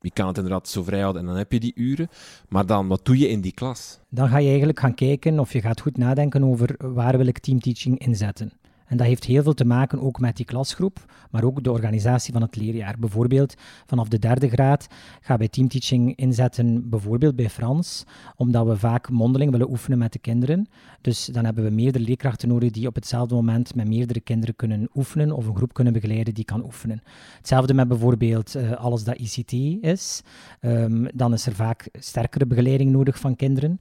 Je 0.00 0.10
kan 0.10 0.26
het 0.26 0.36
inderdaad 0.36 0.68
zo 0.68 0.82
vrij 0.82 1.00
houden 1.00 1.22
en 1.22 1.28
dan 1.28 1.36
heb 1.36 1.52
je 1.52 1.60
die 1.60 1.72
uren. 1.74 2.08
Maar 2.48 2.66
dan, 2.66 2.88
wat 2.88 3.04
doe 3.04 3.18
je 3.18 3.28
in 3.28 3.40
die 3.40 3.52
klas? 3.52 3.98
Dan 4.08 4.28
ga 4.28 4.38
je 4.38 4.48
eigenlijk 4.48 4.80
gaan 4.80 4.94
kijken 4.94 5.38
of 5.38 5.52
je 5.52 5.60
gaat 5.60 5.80
goed 5.80 5.96
nadenken 5.96 6.44
over 6.44 6.74
waar 6.78 7.16
wil 7.16 7.26
ik 7.26 7.38
teamteaching 7.38 7.98
inzetten. 7.98 8.52
En 8.90 8.96
dat 8.96 9.06
heeft 9.06 9.24
heel 9.24 9.42
veel 9.42 9.54
te 9.54 9.64
maken 9.64 10.00
ook 10.00 10.20
met 10.20 10.36
die 10.36 10.46
klasgroep, 10.46 11.04
maar 11.30 11.44
ook 11.44 11.62
de 11.62 11.72
organisatie 11.72 12.32
van 12.32 12.42
het 12.42 12.56
leerjaar. 12.56 12.96
Bijvoorbeeld 12.98 13.54
vanaf 13.86 14.08
de 14.08 14.18
derde 14.18 14.48
graad 14.48 14.86
gaan 15.20 15.38
wij 15.38 15.48
teamteaching 15.48 16.16
inzetten, 16.16 16.88
bijvoorbeeld 16.88 17.36
bij 17.36 17.50
Frans, 17.50 18.04
omdat 18.36 18.66
we 18.66 18.76
vaak 18.76 19.10
mondeling 19.10 19.50
willen 19.50 19.70
oefenen 19.70 19.98
met 19.98 20.12
de 20.12 20.18
kinderen. 20.18 20.68
Dus 21.00 21.24
dan 21.24 21.44
hebben 21.44 21.64
we 21.64 21.70
meerdere 21.70 22.04
leerkrachten 22.04 22.48
nodig 22.48 22.70
die 22.70 22.86
op 22.86 22.94
hetzelfde 22.94 23.34
moment 23.34 23.74
met 23.74 23.88
meerdere 23.88 24.20
kinderen 24.20 24.56
kunnen 24.56 24.88
oefenen 24.94 25.32
of 25.32 25.46
een 25.46 25.56
groep 25.56 25.72
kunnen 25.72 25.92
begeleiden 25.92 26.34
die 26.34 26.44
kan 26.44 26.64
oefenen. 26.64 27.02
Hetzelfde 27.36 27.74
met 27.74 27.88
bijvoorbeeld 27.88 28.56
uh, 28.56 28.72
alles 28.72 29.04
dat 29.04 29.18
ICT 29.18 29.52
is. 29.84 30.22
Um, 30.60 31.08
dan 31.14 31.32
is 31.32 31.46
er 31.46 31.54
vaak 31.54 31.88
sterkere 31.92 32.46
begeleiding 32.46 32.90
nodig 32.90 33.18
van 33.18 33.36
kinderen. 33.36 33.80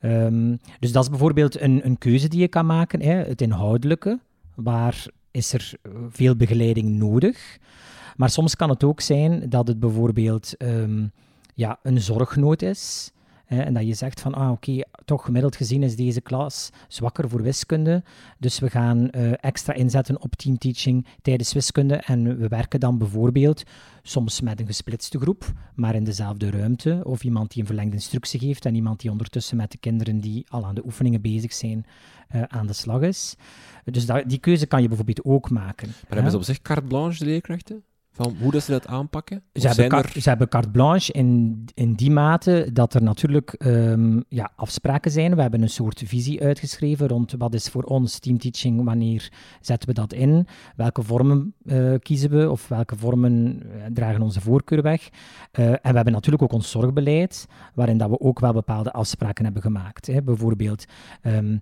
Um, 0.00 0.58
dus 0.78 0.92
dat 0.92 1.02
is 1.02 1.08
bijvoorbeeld 1.08 1.60
een, 1.60 1.80
een 1.84 1.98
keuze 1.98 2.28
die 2.28 2.40
je 2.40 2.48
kan 2.48 2.66
maken, 2.66 3.02
hè, 3.02 3.14
het 3.14 3.40
inhoudelijke. 3.40 4.18
Waar 4.62 5.06
is 5.30 5.52
er 5.52 5.72
veel 6.08 6.36
begeleiding 6.36 6.88
nodig? 6.88 7.58
Maar 8.16 8.30
soms 8.30 8.56
kan 8.56 8.68
het 8.68 8.84
ook 8.84 9.00
zijn 9.00 9.48
dat 9.48 9.68
het 9.68 9.80
bijvoorbeeld 9.80 10.56
ehm, 10.56 11.06
ja, 11.54 11.78
een 11.82 12.00
zorgnood 12.00 12.62
is. 12.62 13.12
Hè, 13.44 13.60
en 13.60 13.74
dat 13.74 13.86
je 13.86 13.94
zegt 13.94 14.20
van, 14.20 14.34
ah 14.34 14.50
oké, 14.50 14.80
toch 15.04 15.24
gemiddeld 15.24 15.56
gezien 15.56 15.82
is 15.82 15.96
deze 15.96 16.20
klas 16.20 16.70
zwakker 16.88 17.28
voor 17.28 17.42
wiskunde. 17.42 18.02
Dus 18.38 18.58
we 18.58 18.70
gaan 18.70 19.08
uh, 19.10 19.32
extra 19.40 19.72
inzetten 19.72 20.22
op 20.22 20.34
teamteaching 20.34 21.06
tijdens 21.22 21.52
wiskunde. 21.52 21.96
En 21.96 22.38
we 22.38 22.48
werken 22.48 22.80
dan 22.80 22.98
bijvoorbeeld 22.98 23.62
soms 24.02 24.40
met 24.40 24.60
een 24.60 24.66
gesplitste 24.66 25.18
groep, 25.18 25.52
maar 25.74 25.94
in 25.94 26.04
dezelfde 26.04 26.50
ruimte. 26.50 27.00
Of 27.04 27.24
iemand 27.24 27.50
die 27.50 27.60
een 27.60 27.66
verlengde 27.66 27.96
instructie 27.96 28.40
geeft 28.40 28.66
en 28.66 28.74
iemand 28.74 29.00
die 29.00 29.10
ondertussen 29.10 29.56
met 29.56 29.70
de 29.70 29.78
kinderen 29.78 30.20
die 30.20 30.46
al 30.48 30.66
aan 30.66 30.74
de 30.74 30.84
oefeningen 30.84 31.20
bezig 31.20 31.52
zijn 31.52 31.86
uh, 32.34 32.42
aan 32.42 32.66
de 32.66 32.72
slag 32.72 33.00
is. 33.00 33.34
Dus 33.84 34.06
dat, 34.06 34.22
die 34.26 34.38
keuze 34.38 34.66
kan 34.66 34.82
je 34.82 34.88
bijvoorbeeld 34.88 35.24
ook 35.24 35.50
maken. 35.50 35.88
Maar 35.88 36.12
hebben 36.12 36.30
ze 36.30 36.36
op 36.36 36.42
zich 36.42 36.62
carte 36.62 36.86
blanche, 36.86 37.18
de 37.18 37.24
leerkrachten? 37.24 37.84
Van 38.12 38.36
hoe 38.40 38.50
dat 38.50 38.62
ze 38.62 38.70
dat 38.70 38.86
aanpakken? 38.86 39.42
Ze 39.52 39.66
hebben, 39.66 39.88
carte, 39.88 40.20
ze 40.20 40.28
hebben, 40.28 40.48
carte 40.48 40.70
blanche 40.70 41.12
in, 41.12 41.64
in 41.74 41.94
die 41.94 42.10
mate 42.10 42.70
dat 42.72 42.94
er 42.94 43.02
natuurlijk 43.02 43.54
um, 43.58 44.24
ja, 44.28 44.52
afspraken 44.56 45.10
zijn. 45.10 45.34
We 45.34 45.42
hebben 45.42 45.62
een 45.62 45.68
soort 45.68 46.02
visie 46.06 46.42
uitgeschreven 46.42 47.08
rond 47.08 47.34
wat 47.38 47.54
is 47.54 47.68
voor 47.68 47.82
ons 47.82 48.18
teamteaching, 48.18 48.84
wanneer 48.84 49.32
zetten 49.60 49.88
we 49.88 49.94
dat 49.94 50.12
in, 50.12 50.46
welke 50.76 51.02
vormen 51.02 51.54
uh, 51.64 51.94
kiezen 51.98 52.30
we 52.30 52.50
of 52.50 52.68
welke 52.68 52.96
vormen 52.96 53.62
uh, 53.62 53.84
dragen 53.92 54.22
onze 54.22 54.40
voorkeur 54.40 54.82
weg. 54.82 55.08
Uh, 55.58 55.66
en 55.66 55.78
we 55.82 55.94
hebben 55.94 56.12
natuurlijk 56.12 56.42
ook 56.42 56.52
ons 56.52 56.70
zorgbeleid, 56.70 57.46
waarin 57.74 57.98
dat 57.98 58.10
we 58.10 58.20
ook 58.20 58.40
wel 58.40 58.52
bepaalde 58.52 58.92
afspraken 58.92 59.44
hebben 59.44 59.62
gemaakt. 59.62 60.06
Hè. 60.06 60.22
Bijvoorbeeld, 60.22 60.84
um, 61.22 61.60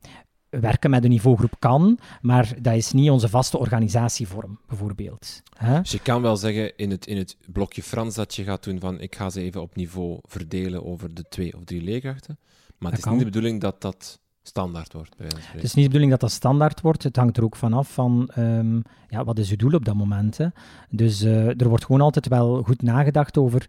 werken 0.51 0.91
met 0.91 1.05
een 1.05 1.11
niveaugroep 1.11 1.55
kan, 1.59 1.99
maar 2.21 2.55
dat 2.61 2.75
is 2.75 2.93
niet 2.93 3.11
onze 3.11 3.29
vaste 3.29 3.59
organisatievorm, 3.59 4.61
bijvoorbeeld. 4.67 5.43
Dus 5.83 5.91
je 5.91 6.01
kan 6.01 6.23
wel 6.23 6.37
zeggen 6.37 6.77
in 6.77 6.91
het, 6.91 7.07
in 7.07 7.17
het 7.17 7.37
blokje 7.53 7.83
Frans 7.83 8.15
dat 8.15 8.35
je 8.35 8.45
gaat 8.45 8.65
doen 8.65 8.81
van 8.81 9.01
ik 9.01 9.17
ga 9.17 9.31
ze 9.31 9.41
even 9.41 9.61
op 9.61 9.77
niveau 9.77 10.19
verdelen 10.23 10.85
over 10.85 11.15
de 11.15 11.25
twee 11.29 11.57
of 11.57 11.65
drie 11.65 11.83
leerkrachten, 11.83 12.39
maar 12.79 12.91
het 12.91 13.01
is 13.01 13.11
niet 13.11 13.19
de 13.19 13.25
bedoeling 13.25 13.61
dat 13.61 13.81
dat 13.81 14.21
standaard 14.49 14.93
wordt. 14.93 15.17
Bij 15.17 15.27
het 15.27 15.63
is 15.63 15.75
niet 15.75 15.85
de 15.85 15.91
bedoeling 15.91 16.11
dat 16.11 16.21
dat 16.21 16.31
standaard 16.31 16.81
wordt. 16.81 17.03
Het 17.03 17.17
hangt 17.17 17.37
er 17.37 17.45
ook 17.45 17.57
vanaf 17.57 17.93
van 17.93 18.31
um, 18.39 18.83
ja, 19.09 19.25
wat 19.25 19.39
is 19.39 19.51
uw 19.51 19.57
doel 19.57 19.73
op 19.73 19.85
dat 19.85 19.95
moment. 19.95 20.39
Hè? 20.39 20.47
Dus 20.91 21.23
uh, 21.23 21.61
er 21.61 21.69
wordt 21.69 21.85
gewoon 21.85 22.01
altijd 22.01 22.29
wel 22.29 22.63
goed 22.63 22.83
nagedacht 22.83 23.39
over 23.39 23.67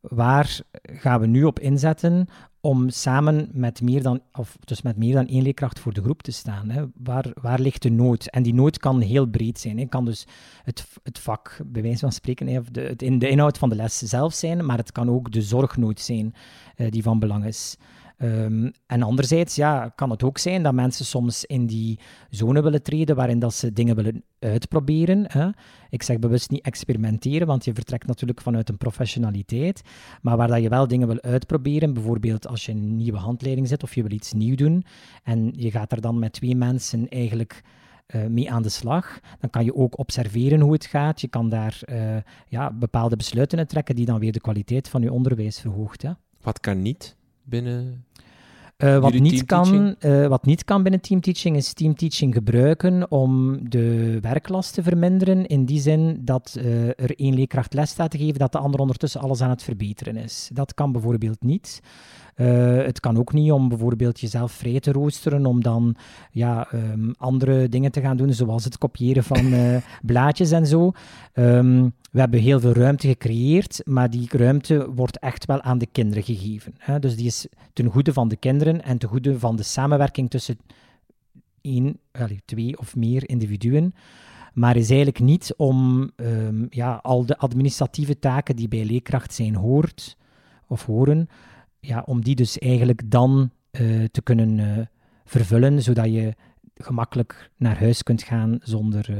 waar 0.00 0.60
gaan 0.82 1.20
we 1.20 1.26
nu 1.26 1.44
op 1.44 1.58
inzetten 1.58 2.28
om 2.60 2.88
samen 2.88 3.48
met 3.52 3.82
meer 3.82 4.02
dan, 4.02 4.20
of 4.32 4.56
dus 4.64 4.82
met 4.82 4.96
meer 4.96 5.14
dan 5.14 5.26
één 5.26 5.42
leerkracht 5.42 5.78
voor 5.78 5.92
de 5.92 6.02
groep 6.02 6.22
te 6.22 6.32
staan. 6.32 6.70
Hè. 6.70 6.84
Waar, 6.94 7.26
waar 7.40 7.60
ligt 7.60 7.82
de 7.82 7.90
nood? 7.90 8.26
En 8.26 8.42
die 8.42 8.54
nood 8.54 8.78
kan 8.78 9.00
heel 9.00 9.26
breed 9.26 9.58
zijn. 9.58 9.78
Het 9.78 9.88
kan 9.88 10.04
dus 10.04 10.26
het, 10.62 10.86
het 11.02 11.18
vak, 11.18 11.60
bij 11.66 11.82
wijze 11.82 11.98
van 11.98 12.12
spreken, 12.12 12.46
hè, 12.46 12.58
of 12.58 12.68
de, 12.68 12.80
het 12.80 13.02
in 13.02 13.18
de 13.18 13.28
inhoud 13.28 13.58
van 13.58 13.68
de 13.68 13.74
les 13.74 13.98
zelf 13.98 14.34
zijn, 14.34 14.66
maar 14.66 14.76
het 14.76 14.92
kan 14.92 15.10
ook 15.10 15.32
de 15.32 15.42
zorgnood 15.42 16.00
zijn 16.00 16.34
uh, 16.76 16.90
die 16.90 17.02
van 17.02 17.18
belang 17.18 17.44
is. 17.44 17.76
Um, 18.22 18.72
en 18.86 19.02
anderzijds 19.02 19.54
ja, 19.54 19.88
kan 19.88 20.10
het 20.10 20.22
ook 20.22 20.38
zijn 20.38 20.62
dat 20.62 20.74
mensen 20.74 21.04
soms 21.04 21.44
in 21.44 21.66
die 21.66 21.98
zone 22.30 22.62
willen 22.62 22.82
treden 22.82 23.16
waarin 23.16 23.38
dat 23.38 23.54
ze 23.54 23.72
dingen 23.72 23.96
willen 23.96 24.24
uitproberen. 24.38 25.24
Hè. 25.28 25.48
Ik 25.90 26.02
zeg 26.02 26.18
bewust 26.18 26.50
niet 26.50 26.64
experimenteren, 26.64 27.46
want 27.46 27.64
je 27.64 27.74
vertrekt 27.74 28.06
natuurlijk 28.06 28.40
vanuit 28.40 28.68
een 28.68 28.76
professionaliteit. 28.76 29.82
Maar 30.22 30.36
waar 30.36 30.48
dat 30.48 30.62
je 30.62 30.68
wel 30.68 30.86
dingen 30.86 31.06
wil 31.06 31.20
uitproberen, 31.20 31.94
bijvoorbeeld 31.94 32.46
als 32.46 32.66
je 32.66 32.72
een 32.72 32.96
nieuwe 32.96 33.18
handleiding 33.18 33.68
zet 33.68 33.82
of 33.82 33.94
je 33.94 34.02
wil 34.02 34.12
iets 34.12 34.32
nieuw 34.32 34.56
doen 34.56 34.84
en 35.22 35.52
je 35.56 35.70
gaat 35.70 35.92
er 35.92 36.00
dan 36.00 36.18
met 36.18 36.32
twee 36.32 36.56
mensen 36.56 37.08
eigenlijk 37.08 37.62
uh, 38.14 38.26
mee 38.26 38.50
aan 38.50 38.62
de 38.62 38.68
slag. 38.68 39.20
Dan 39.40 39.50
kan 39.50 39.64
je 39.64 39.74
ook 39.74 39.98
observeren 39.98 40.60
hoe 40.60 40.72
het 40.72 40.86
gaat. 40.86 41.20
Je 41.20 41.28
kan 41.28 41.48
daar 41.48 41.80
uh, 41.92 42.16
ja, 42.48 42.72
bepaalde 42.72 43.16
besluiten 43.16 43.58
uit 43.58 43.68
trekken 43.68 43.96
die 43.96 44.06
dan 44.06 44.18
weer 44.18 44.32
de 44.32 44.40
kwaliteit 44.40 44.88
van 44.88 45.02
je 45.02 45.12
onderwijs 45.12 45.60
verhoogt. 45.60 46.02
Hè. 46.02 46.10
Wat 46.40 46.60
kan 46.60 46.82
niet 46.82 47.16
binnen 47.42 48.04
uh, 48.82 48.98
wat, 48.98 49.12
niet 49.12 49.44
kan, 49.44 49.94
uh, 50.00 50.26
wat 50.26 50.44
niet 50.44 50.64
kan 50.64 50.82
binnen 50.82 51.00
teamteaching 51.00 51.56
is 51.56 51.72
teamteaching 51.72 52.34
gebruiken 52.34 53.10
om 53.10 53.58
de 53.68 54.18
werklast 54.20 54.74
te 54.74 54.82
verminderen. 54.82 55.46
In 55.46 55.64
die 55.64 55.80
zin 55.80 56.20
dat 56.24 56.56
uh, 56.58 56.88
er 56.88 57.18
één 57.18 57.34
leerkracht 57.34 57.74
les 57.74 57.90
staat 57.90 58.10
te 58.10 58.18
geven, 58.18 58.38
dat 58.38 58.52
de 58.52 58.58
ander 58.58 58.80
ondertussen 58.80 59.20
alles 59.20 59.40
aan 59.40 59.50
het 59.50 59.62
verbeteren 59.62 60.16
is. 60.16 60.50
Dat 60.52 60.74
kan 60.74 60.92
bijvoorbeeld 60.92 61.42
niet. 61.42 61.80
Uh, 62.40 62.84
het 62.84 63.00
kan 63.00 63.18
ook 63.18 63.32
niet 63.32 63.52
om 63.52 63.68
bijvoorbeeld 63.68 64.20
jezelf 64.20 64.52
vrij 64.52 64.80
te 64.80 64.92
roosteren, 64.92 65.46
om 65.46 65.62
dan 65.62 65.96
ja, 66.30 66.68
um, 66.74 67.14
andere 67.18 67.68
dingen 67.68 67.92
te 67.92 68.00
gaan 68.00 68.16
doen, 68.16 68.32
zoals 68.32 68.64
het 68.64 68.78
kopiëren 68.78 69.24
van 69.24 69.46
uh, 69.46 69.76
blaadjes 70.02 70.50
en 70.50 70.66
zo. 70.66 70.92
Um, 71.34 71.92
we 72.10 72.20
hebben 72.20 72.40
heel 72.40 72.60
veel 72.60 72.72
ruimte 72.72 73.08
gecreëerd, 73.08 73.80
maar 73.84 74.10
die 74.10 74.28
ruimte 74.30 74.90
wordt 74.94 75.18
echt 75.18 75.44
wel 75.44 75.62
aan 75.62 75.78
de 75.78 75.88
kinderen 75.92 76.22
gegeven. 76.22 76.74
Hè? 76.78 76.98
Dus 76.98 77.16
die 77.16 77.26
is 77.26 77.46
ten 77.72 77.86
goede 77.86 78.12
van 78.12 78.28
de 78.28 78.36
kinderen 78.36 78.84
en 78.84 78.98
ten 78.98 79.08
goede 79.08 79.38
van 79.38 79.56
de 79.56 79.62
samenwerking 79.62 80.30
tussen 80.30 80.58
één, 81.60 81.98
twee 82.44 82.78
of 82.78 82.96
meer 82.96 83.28
individuen 83.28 83.94
maar 84.52 84.76
is 84.76 84.88
eigenlijk 84.88 85.20
niet 85.20 85.54
om 85.56 86.10
um, 86.16 86.66
ja, 86.70 87.00
al 87.02 87.26
de 87.26 87.38
administratieve 87.38 88.18
taken 88.18 88.56
die 88.56 88.68
bij 88.68 88.84
leerkracht 88.84 89.34
zijn 89.34 89.54
hoort 89.54 90.16
of 90.66 90.86
horen, 90.86 91.28
ja, 91.80 92.02
om 92.06 92.24
die 92.24 92.34
dus 92.34 92.58
eigenlijk 92.58 93.10
dan 93.10 93.50
uh, 93.80 94.04
te 94.04 94.22
kunnen 94.22 94.58
uh, 94.58 94.86
vervullen, 95.24 95.82
zodat 95.82 96.04
je 96.04 96.34
gemakkelijk 96.74 97.50
naar 97.56 97.78
huis 97.78 98.02
kunt 98.02 98.22
gaan 98.22 98.58
zonder 98.62 99.10
uh, 99.10 99.16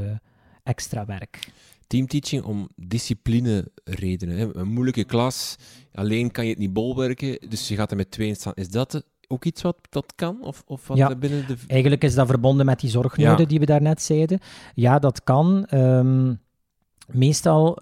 extra 0.62 1.04
werk. 1.04 1.52
Teamteaching 1.86 2.42
om 2.42 2.68
discipline 2.76 3.70
redenen. 3.84 4.36
Hè. 4.36 4.56
Een 4.56 4.68
moeilijke 4.68 5.04
klas, 5.04 5.56
alleen 5.92 6.30
kan 6.30 6.44
je 6.44 6.50
het 6.50 6.58
niet 6.58 6.72
bolwerken, 6.72 7.38
dus 7.48 7.68
je 7.68 7.74
gaat 7.74 7.90
er 7.90 7.96
met 7.96 8.10
twee 8.10 8.34
staan. 8.34 8.52
Is 8.54 8.70
dat 8.70 9.04
ook 9.28 9.44
iets 9.44 9.62
wat 9.62 9.76
dat 9.90 10.12
kan? 10.14 10.42
Of, 10.42 10.62
of 10.66 10.86
wat 10.86 10.96
ja, 10.96 11.16
binnen 11.16 11.46
de... 11.46 11.56
eigenlijk 11.66 12.04
is 12.04 12.14
dat 12.14 12.26
verbonden 12.26 12.66
met 12.66 12.80
die 12.80 12.90
zorgnoden 12.90 13.38
ja. 13.38 13.44
die 13.44 13.58
we 13.58 13.66
daarnet 13.66 14.02
zeiden. 14.02 14.38
Ja, 14.74 14.98
dat 14.98 15.24
kan. 15.24 15.66
Um, 15.74 16.40
meestal 17.06 17.78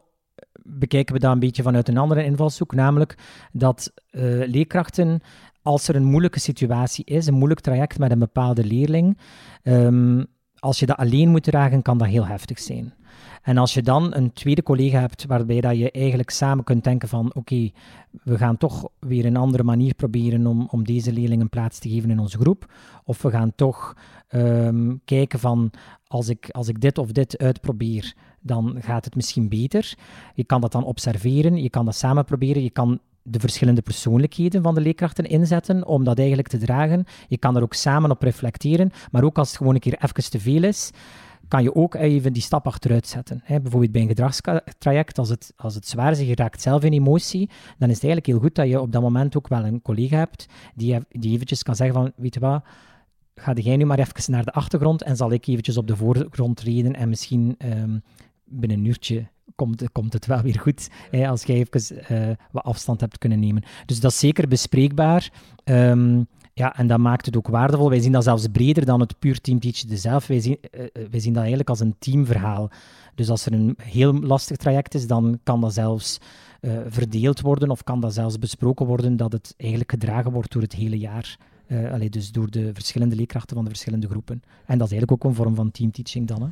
bekijken 0.69 1.15
we 1.15 1.21
dat 1.21 1.33
een 1.33 1.39
beetje 1.39 1.63
vanuit 1.63 1.89
een 1.89 1.99
andere 1.99 2.25
invalshoek, 2.25 2.75
namelijk 2.75 3.19
dat 3.53 3.93
uh, 4.11 4.23
leerkrachten, 4.47 5.21
als 5.63 5.89
er 5.89 5.97
een 5.97 6.05
moeilijke 6.05 6.41
situatie 6.41 7.05
is, 7.05 7.27
een 7.27 7.35
moeilijk 7.35 7.61
traject 7.61 7.99
met 7.99 8.11
een 8.11 8.19
bepaalde 8.19 8.65
leerling, 8.65 9.19
um, 9.63 10.27
als 10.59 10.79
je 10.79 10.87
dat 10.87 10.97
alleen 10.97 11.29
moet 11.29 11.43
dragen, 11.43 11.83
kan 11.83 11.99
dat 11.99 12.09
heel 12.09 12.27
heftig 12.27 12.59
zijn. 12.59 12.95
En 13.43 13.57
als 13.57 13.75
je 13.75 13.83
dan 13.83 14.15
een 14.15 14.33
tweede 14.33 14.63
collega 14.63 15.01
hebt 15.01 15.27
waarbij 15.27 15.61
dat 15.61 15.79
je 15.79 15.91
eigenlijk 15.91 16.31
samen 16.31 16.65
kunt 16.65 16.85
denken 16.85 17.09
van 17.09 17.35
oké, 17.35 17.71
we 18.23 18.39
gaan 18.39 18.57
toch 18.57 18.89
weer 18.99 19.25
een 19.25 19.37
andere 19.37 19.63
manier 19.63 19.95
proberen 19.95 20.47
om, 20.47 20.69
om 20.71 20.85
deze 20.85 21.13
leerling 21.13 21.41
een 21.41 21.49
plaats 21.49 21.79
te 21.79 21.89
geven 21.89 22.11
in 22.11 22.19
onze 22.19 22.39
groep. 22.39 22.73
Of 23.05 23.23
we 23.23 23.31
gaan 23.31 23.53
toch 23.55 23.97
um, 24.31 25.01
kijken 25.05 25.39
van 25.39 25.71
als 26.07 26.29
ik, 26.29 26.51
als 26.51 26.69
ik 26.69 26.81
dit 26.81 26.99
of 26.99 27.13
dit 27.13 27.39
uitprobeer, 27.39 28.15
dan 28.41 28.77
gaat 28.81 29.05
het 29.05 29.15
misschien 29.15 29.49
beter. 29.49 29.95
Je 30.35 30.45
kan 30.45 30.61
dat 30.61 30.73
dan 30.73 30.85
observeren, 30.85 31.63
je 31.63 31.71
kan 31.71 31.85
dat 31.85 31.95
samen 31.95 32.25
proberen, 32.25 32.63
je 32.63 32.71
kan 32.71 33.01
de 33.23 33.41
verschillende 33.41 33.83
persoonlijkheden 33.83 34.63
van 34.63 34.75
de 34.75 34.81
leerkrachten 34.81 35.25
inzetten 35.25 35.87
om 35.87 36.05
dat 36.05 36.19
eigenlijk 36.19 36.49
te 36.49 36.59
dragen. 36.59 37.05
Je 37.29 37.39
kan 37.39 37.57
er 37.57 37.63
ook 37.63 37.75
samen 37.75 38.11
op 38.11 38.23
reflecteren, 38.23 38.91
maar 39.11 39.25
ook 39.25 39.39
als 39.39 39.49
het 39.49 39.57
gewoon 39.57 39.75
een 39.75 39.81
keer 39.81 39.99
even 40.01 40.31
te 40.31 40.41
veel 40.41 40.63
is, 40.63 40.91
kan 41.49 41.62
je 41.62 41.75
ook 41.75 41.95
even 41.95 42.33
die 42.33 42.43
stap 42.43 42.67
achteruit 42.67 43.07
zetten. 43.07 43.40
Hè. 43.45 43.61
Bijvoorbeeld 43.61 43.93
bij 43.93 44.00
een 44.00 44.09
gedragstraject, 44.09 45.19
als 45.19 45.28
het, 45.28 45.52
als 45.57 45.75
het 45.75 45.88
zwaar 45.88 46.11
is, 46.11 46.21
je 46.21 46.35
raakt 46.35 46.62
zelf 46.62 46.83
in 46.85 46.93
emotie, 46.93 47.49
dan 47.78 47.88
is 47.88 47.95
het 47.95 48.05
eigenlijk 48.05 48.26
heel 48.26 48.38
goed 48.38 48.55
dat 48.55 48.69
je 48.69 48.81
op 48.81 48.93
dat 48.93 49.02
moment 49.02 49.37
ook 49.37 49.49
wel 49.49 49.64
een 49.64 49.83
collega 49.83 50.17
hebt 50.17 50.47
die, 50.75 50.99
die 51.11 51.33
eventjes 51.33 51.62
kan 51.62 51.76
zeggen 51.76 51.97
van, 51.97 52.12
weet 52.17 52.35
je 52.35 52.40
wat, 52.40 52.64
ga 53.35 53.52
jij 53.52 53.76
nu 53.76 53.85
maar 53.85 53.99
even 53.99 54.33
naar 54.33 54.45
de 54.45 54.52
achtergrond 54.52 55.02
en 55.02 55.17
zal 55.17 55.33
ik 55.33 55.47
eventjes 55.47 55.76
op 55.76 55.87
de 55.87 55.97
voorgrond 55.97 56.61
reden 56.61 56.95
en 56.95 57.09
misschien 57.09 57.57
um, 57.59 58.02
binnen 58.45 58.78
een 58.78 58.85
uurtje 58.85 59.26
komt, 59.55 59.93
komt 59.93 60.12
het 60.12 60.26
wel 60.26 60.40
weer 60.40 60.59
goed 60.61 60.88
hè, 61.11 61.28
als 61.28 61.45
jij 61.45 61.57
even 61.57 61.99
uh, 62.12 62.35
wat 62.50 62.64
afstand 62.64 63.00
hebt 63.00 63.19
kunnen 63.19 63.40
nemen. 63.40 63.62
Dus 63.87 64.00
dat 64.00 64.11
is 64.11 64.19
zeker 64.19 64.49
bespreekbaar. 64.49 65.33
Um, 65.64 66.26
ja, 66.59 66.77
en 66.77 66.87
dat 66.87 66.99
maakt 66.99 67.27
het 67.27 67.37
ook 67.37 67.49
waardevol. 67.49 67.91
Wij 67.91 68.00
zien 68.00 68.12
dat 68.12 68.25
zelfs 68.25 68.47
breder 68.47 68.85
dan 68.85 69.00
het 69.00 69.19
puur 69.19 69.41
teamteachen 69.41 69.99
zelf. 69.99 70.27
Wij 70.27 70.41
zien, 70.41 70.59
uh, 70.79 71.07
zien 71.12 71.33
dat 71.33 71.41
eigenlijk 71.41 71.69
als 71.69 71.81
een 71.81 71.95
teamverhaal. 71.99 72.71
Dus 73.15 73.31
als 73.31 73.47
er 73.47 73.53
een 73.53 73.77
heel 73.83 74.12
lastig 74.12 74.57
traject 74.57 74.95
is, 74.95 75.07
dan 75.07 75.38
kan 75.43 75.61
dat 75.61 75.75
zelfs 75.75 76.19
uh, 76.61 76.79
verdeeld 76.88 77.41
worden 77.41 77.71
of 77.71 77.85
kan 77.85 78.00
dat 78.00 78.15
zelfs 78.15 78.38
besproken 78.38 78.87
worden 78.87 79.17
dat 79.17 79.33
het 79.33 79.55
eigenlijk 79.57 79.91
gedragen 79.91 80.33
wordt 80.33 80.53
door 80.53 80.62
het 80.62 80.75
hele 80.75 80.99
jaar. 80.99 81.37
Uh, 81.67 82.11
dus 82.11 82.33
door 82.33 82.50
de 82.50 82.71
verschillende 82.75 83.17
leerkrachten 83.17 83.55
van 83.55 83.65
de 83.65 83.71
verschillende 83.71 84.09
groepen. 84.09 84.43
En 84.67 84.79
dat 84.79 84.87
is 84.87 84.93
eigenlijk 84.93 85.12
ook 85.12 85.31
een 85.31 85.37
vorm 85.37 85.55
van 85.55 85.71
teamteaching 85.71 86.27
dan. 86.27 86.43
Hè? 86.43 86.49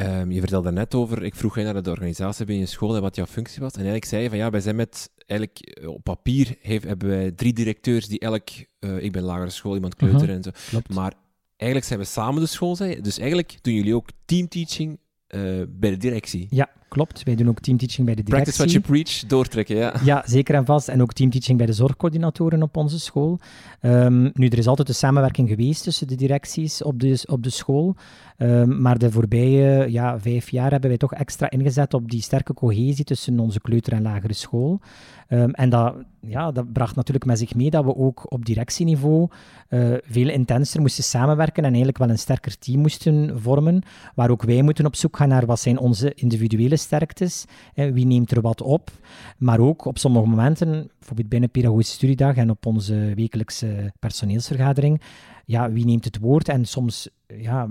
Um, 0.00 0.30
je 0.30 0.40
vertelde 0.40 0.72
net 0.72 0.94
over, 0.94 1.22
ik 1.22 1.34
vroeg 1.34 1.56
je 1.56 1.62
naar 1.62 1.82
de 1.82 1.90
organisatie 1.90 2.44
binnen 2.44 2.64
je 2.64 2.70
school 2.70 2.96
en 2.96 3.02
wat 3.02 3.16
jouw 3.16 3.26
functie 3.26 3.60
was. 3.60 3.70
En 3.70 3.76
eigenlijk 3.76 4.04
zei 4.04 4.22
je 4.22 4.28
van 4.28 4.38
ja, 4.38 4.50
wij 4.50 4.60
zijn 4.60 4.76
met, 4.76 5.10
eigenlijk 5.26 5.60
eh, 5.60 5.88
op 5.88 6.02
papier 6.02 6.56
heeft, 6.60 6.84
hebben 6.84 7.08
wij 7.08 7.30
drie 7.30 7.52
directeurs 7.52 8.06
die 8.06 8.18
elk, 8.18 8.48
uh, 8.80 9.02
ik 9.02 9.12
ben 9.12 9.22
lagere 9.22 9.50
school, 9.50 9.74
iemand 9.74 9.94
kleuter 9.94 10.20
uh 10.20 10.26
-huh, 10.26 10.34
en 10.34 10.42
zo. 10.42 10.50
Klopt. 10.68 10.94
Maar 10.94 11.12
eigenlijk 11.56 11.90
zijn 11.90 12.00
we 12.00 12.06
samen 12.06 12.40
de 12.40 12.48
school, 12.48 12.76
zei 12.76 13.00
Dus 13.00 13.18
eigenlijk 13.18 13.58
doen 13.62 13.74
jullie 13.74 13.94
ook 13.94 14.08
teamteaching 14.24 14.98
uh, 15.28 15.62
bij 15.68 15.90
de 15.90 15.96
directie. 15.96 16.46
Ja, 16.50 16.70
klopt. 16.90 17.22
Wij 17.22 17.34
doen 17.34 17.48
ook 17.48 17.60
teamteaching 17.60 18.06
bij 18.06 18.14
de 18.14 18.22
directie. 18.22 18.52
Practice 18.52 18.78
what 18.78 18.86
you 18.88 19.02
preach, 19.02 19.26
doortrekken, 19.26 19.76
ja. 19.76 19.94
Ja, 20.04 20.22
zeker 20.26 20.54
en 20.54 20.64
vast. 20.64 20.88
En 20.88 21.02
ook 21.02 21.12
teamteaching 21.12 21.58
bij 21.58 21.66
de 21.66 21.72
zorgcoördinatoren 21.72 22.62
op 22.62 22.76
onze 22.76 23.00
school. 23.00 23.38
Um, 23.82 24.30
nu, 24.34 24.48
er 24.48 24.58
is 24.58 24.66
altijd 24.66 24.88
een 24.88 24.94
samenwerking 24.94 25.48
geweest 25.48 25.82
tussen 25.82 26.08
de 26.08 26.14
directies 26.14 26.82
op 26.82 27.00
de, 27.00 27.24
op 27.28 27.42
de 27.42 27.50
school. 27.50 27.96
Um, 28.38 28.80
maar 28.80 28.98
de 28.98 29.10
voorbije 29.10 29.90
ja, 29.90 30.20
vijf 30.20 30.50
jaar 30.50 30.70
hebben 30.70 30.88
wij 30.88 30.98
toch 30.98 31.14
extra 31.14 31.50
ingezet 31.50 31.94
op 31.94 32.10
die 32.10 32.22
sterke 32.22 32.54
cohesie 32.54 33.04
tussen 33.04 33.38
onze 33.38 33.60
kleuter- 33.60 33.92
en 33.92 34.02
lagere 34.02 34.32
school. 34.32 34.80
Um, 35.28 35.50
en 35.50 35.70
dat, 35.70 35.94
ja, 36.20 36.52
dat 36.52 36.72
bracht 36.72 36.96
natuurlijk 36.96 37.26
met 37.26 37.38
zich 37.38 37.54
mee 37.54 37.70
dat 37.70 37.84
we 37.84 37.96
ook 37.96 38.32
op 38.32 38.44
directieniveau 38.44 39.28
uh, 39.68 39.94
veel 40.10 40.28
intenser 40.28 40.80
moesten 40.80 41.04
samenwerken 41.04 41.62
en 41.62 41.68
eigenlijk 41.68 41.98
wel 41.98 42.10
een 42.10 42.18
sterker 42.18 42.58
team 42.58 42.80
moesten 42.80 43.40
vormen, 43.40 43.82
waar 44.14 44.30
ook 44.30 44.42
wij 44.42 44.62
moeten 44.62 44.86
op 44.86 44.96
zoek 44.96 45.16
gaan 45.16 45.28
naar 45.28 45.46
wat 45.46 45.60
zijn 45.60 45.78
onze 45.78 46.14
individuele 46.14 46.76
sterktes, 46.80 47.44
wie 47.74 48.06
neemt 48.06 48.30
er 48.30 48.40
wat 48.40 48.62
op, 48.62 48.90
maar 49.38 49.60
ook 49.60 49.84
op 49.84 49.98
sommige 49.98 50.26
momenten, 50.26 50.90
bijvoorbeeld 50.98 51.28
binnen 51.28 51.50
pedagogische 51.50 51.94
studiedag 51.94 52.36
en 52.36 52.50
op 52.50 52.66
onze 52.66 53.12
wekelijkse 53.14 53.92
personeelsvergadering, 53.98 55.00
ja, 55.44 55.72
wie 55.72 55.84
neemt 55.84 56.04
het 56.04 56.18
woord? 56.18 56.48
En 56.48 56.64
soms 56.64 57.08
ja, 57.38 57.68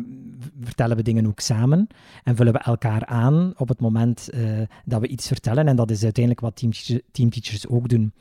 vertellen 0.62 0.98
we 0.98 1.04
dingen 1.04 1.28
ook 1.28 1.40
samen 1.40 1.88
en 2.24 2.36
vullen 2.36 2.54
we 2.54 2.60
elkaar 2.60 3.06
aan 3.06 3.54
op 3.58 3.68
het 3.68 3.80
moment 3.80 4.30
uh, 4.34 4.60
dat 4.86 5.02
we 5.02 5.08
iets 5.08 5.28
vertellen. 5.28 5.68
En 5.68 5.76
dat 5.76 5.92
is 5.92 6.04
uiteindelijk 6.04 6.46
wat 6.46 6.64
teamteachers, 7.12 7.68
ook 7.68 7.90
doen. 7.90 8.14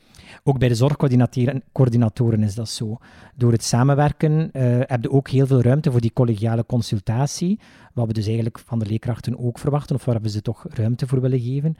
Ook 0.43 0.59
bij 0.59 0.67
de 0.67 0.75
zorgcoördinatoren 0.75 2.43
is 2.43 2.55
dat 2.55 2.69
zo. 2.69 2.97
Door 3.35 3.51
het 3.51 3.63
samenwerken 3.63 4.49
uh, 4.53 4.61
heb 4.79 5.03
je 5.03 5.11
ook 5.11 5.29
heel 5.29 5.47
veel 5.47 5.61
ruimte 5.61 5.91
voor 5.91 6.01
die 6.01 6.13
collegiale 6.13 6.65
consultatie, 6.65 7.59
wat 7.93 8.07
we 8.07 8.13
dus 8.13 8.25
eigenlijk 8.25 8.59
van 8.59 8.79
de 8.79 8.85
leerkrachten 8.85 9.39
ook 9.39 9.59
verwachten, 9.59 9.95
of 9.95 10.05
waar 10.05 10.21
we 10.21 10.29
ze 10.29 10.41
toch 10.41 10.65
ruimte 10.69 11.07
voor 11.07 11.21
willen 11.21 11.39
geven. 11.39 11.75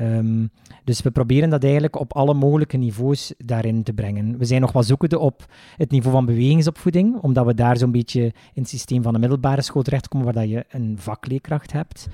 Um, 0.00 0.50
dus 0.84 1.02
we 1.02 1.10
proberen 1.10 1.50
dat 1.50 1.62
eigenlijk 1.62 2.00
op 2.00 2.12
alle 2.12 2.34
mogelijke 2.34 2.76
niveaus 2.76 3.34
daarin 3.38 3.82
te 3.82 3.92
brengen. 3.92 4.38
We 4.38 4.44
zijn 4.44 4.60
nog 4.60 4.72
wat 4.72 4.86
zoekende 4.86 5.18
op 5.18 5.46
het 5.76 5.90
niveau 5.90 6.14
van 6.14 6.26
bewegingsopvoeding, 6.26 7.16
omdat 7.16 7.46
we 7.46 7.54
daar 7.54 7.76
zo'n 7.76 7.92
beetje 7.92 8.22
in 8.22 8.62
het 8.62 8.68
systeem 8.68 9.02
van 9.04 9.12
de 9.12 9.18
middelbare 9.18 9.62
school 9.62 9.82
terechtkomen, 9.82 10.24
waar 10.26 10.34
dat 10.34 10.50
je 10.50 10.64
een 10.68 10.96
vakleerkracht 10.98 11.72
hebt. 11.72 12.06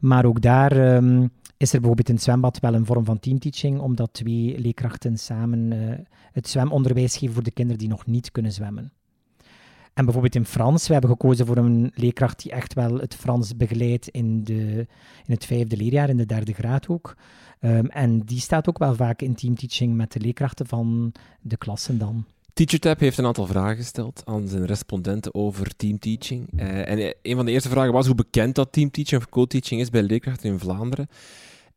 Maar 0.00 0.24
ook 0.24 0.40
daar 0.40 0.96
um, 0.96 1.30
is 1.56 1.72
er 1.72 1.78
bijvoorbeeld 1.78 2.08
in 2.08 2.14
het 2.14 2.24
zwembad 2.24 2.60
wel 2.60 2.74
een 2.74 2.86
vorm 2.86 3.04
van 3.04 3.18
teamteaching, 3.18 3.80
omdat 3.80 4.12
twee 4.12 4.58
leerkrachten 4.58 5.18
samen 5.18 5.72
uh, 5.72 5.94
het 6.32 6.48
zwemonderwijs 6.48 7.16
geven 7.16 7.34
voor 7.34 7.42
de 7.42 7.50
kinderen 7.50 7.78
die 7.78 7.88
nog 7.88 8.06
niet 8.06 8.32
kunnen 8.32 8.52
zwemmen. 8.52 8.92
En 9.94 10.04
bijvoorbeeld 10.04 10.34
in 10.34 10.44
Frans, 10.44 10.86
we 10.86 10.92
hebben 10.92 11.10
gekozen 11.10 11.46
voor 11.46 11.56
een 11.56 11.92
leerkracht 11.94 12.42
die 12.42 12.52
echt 12.52 12.74
wel 12.74 12.98
het 12.98 13.14
Frans 13.14 13.56
begeleidt 13.56 14.08
in, 14.08 14.44
de, 14.44 14.86
in 15.26 15.32
het 15.32 15.44
vijfde 15.44 15.76
leerjaar, 15.76 16.08
in 16.08 16.16
de 16.16 16.26
derde 16.26 16.52
graad 16.52 16.88
ook. 16.88 17.16
Um, 17.60 17.86
en 17.86 18.20
die 18.20 18.40
staat 18.40 18.68
ook 18.68 18.78
wel 18.78 18.94
vaak 18.94 19.22
in 19.22 19.34
teamteaching 19.34 19.94
met 19.94 20.12
de 20.12 20.20
leerkrachten 20.20 20.66
van 20.66 21.12
de 21.40 21.56
klassen 21.56 21.98
dan. 21.98 22.24
TeacherTap 22.56 23.00
heeft 23.00 23.18
een 23.18 23.26
aantal 23.26 23.46
vragen 23.46 23.76
gesteld 23.76 24.22
aan 24.24 24.48
zijn 24.48 24.66
respondenten 24.66 25.34
over 25.34 25.76
teamteaching. 25.76 26.48
Uh, 26.60 26.88
en 26.88 27.14
een 27.22 27.36
van 27.36 27.44
de 27.44 27.52
eerste 27.52 27.68
vragen 27.68 27.92
was 27.92 28.06
hoe 28.06 28.14
bekend 28.14 28.54
dat 28.54 28.72
teamteaching 28.72 29.20
of 29.20 29.28
co-teaching 29.28 29.80
is 29.80 29.90
bij 29.90 30.02
leerkrachten 30.02 30.50
in 30.50 30.58
Vlaanderen. 30.58 31.08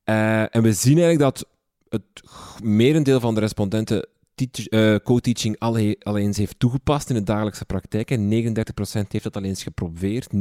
Uh, 0.06 0.56
en 0.56 0.62
we 0.62 0.74
zien 0.74 0.98
eigenlijk 0.98 1.20
dat 1.20 1.48
het 1.90 2.04
merendeel 2.64 3.20
van 3.20 3.34
de 3.34 3.40
respondenten 3.40 4.08
co-teaching 5.04 5.60
al 5.60 6.18
eens 6.18 6.38
heeft 6.38 6.60
toegepast 6.60 7.10
in 7.10 7.16
de 7.16 7.24
dagelijkse 7.24 7.66
praktijk. 7.66 8.12
En 8.12 8.30
39% 8.30 9.08
heeft 9.08 9.24
dat 9.24 9.36
al 9.36 9.44
eens 9.44 9.64
geprobeerd, 9.64 10.28
29% 10.34 10.38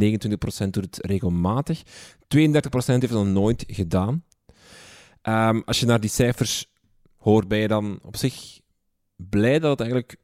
doet 0.71 0.85
het 0.85 0.99
regelmatig, 1.01 1.83
32% 1.83 1.85
heeft 2.29 2.87
het 2.87 3.11
nog 3.11 3.27
nooit 3.27 3.65
gedaan. 3.67 4.25
Um, 5.23 5.63
als 5.65 5.81
je 5.81 5.87
naar 5.87 6.01
die 6.01 6.11
cijfers 6.11 6.67
hoort, 7.17 7.49
ben 7.49 7.59
je 7.59 7.69
dan 7.69 7.99
op 8.03 8.17
zich 8.17 8.61
blij 9.17 9.59
dat 9.59 9.71
het 9.71 9.81
eigenlijk 9.81 10.17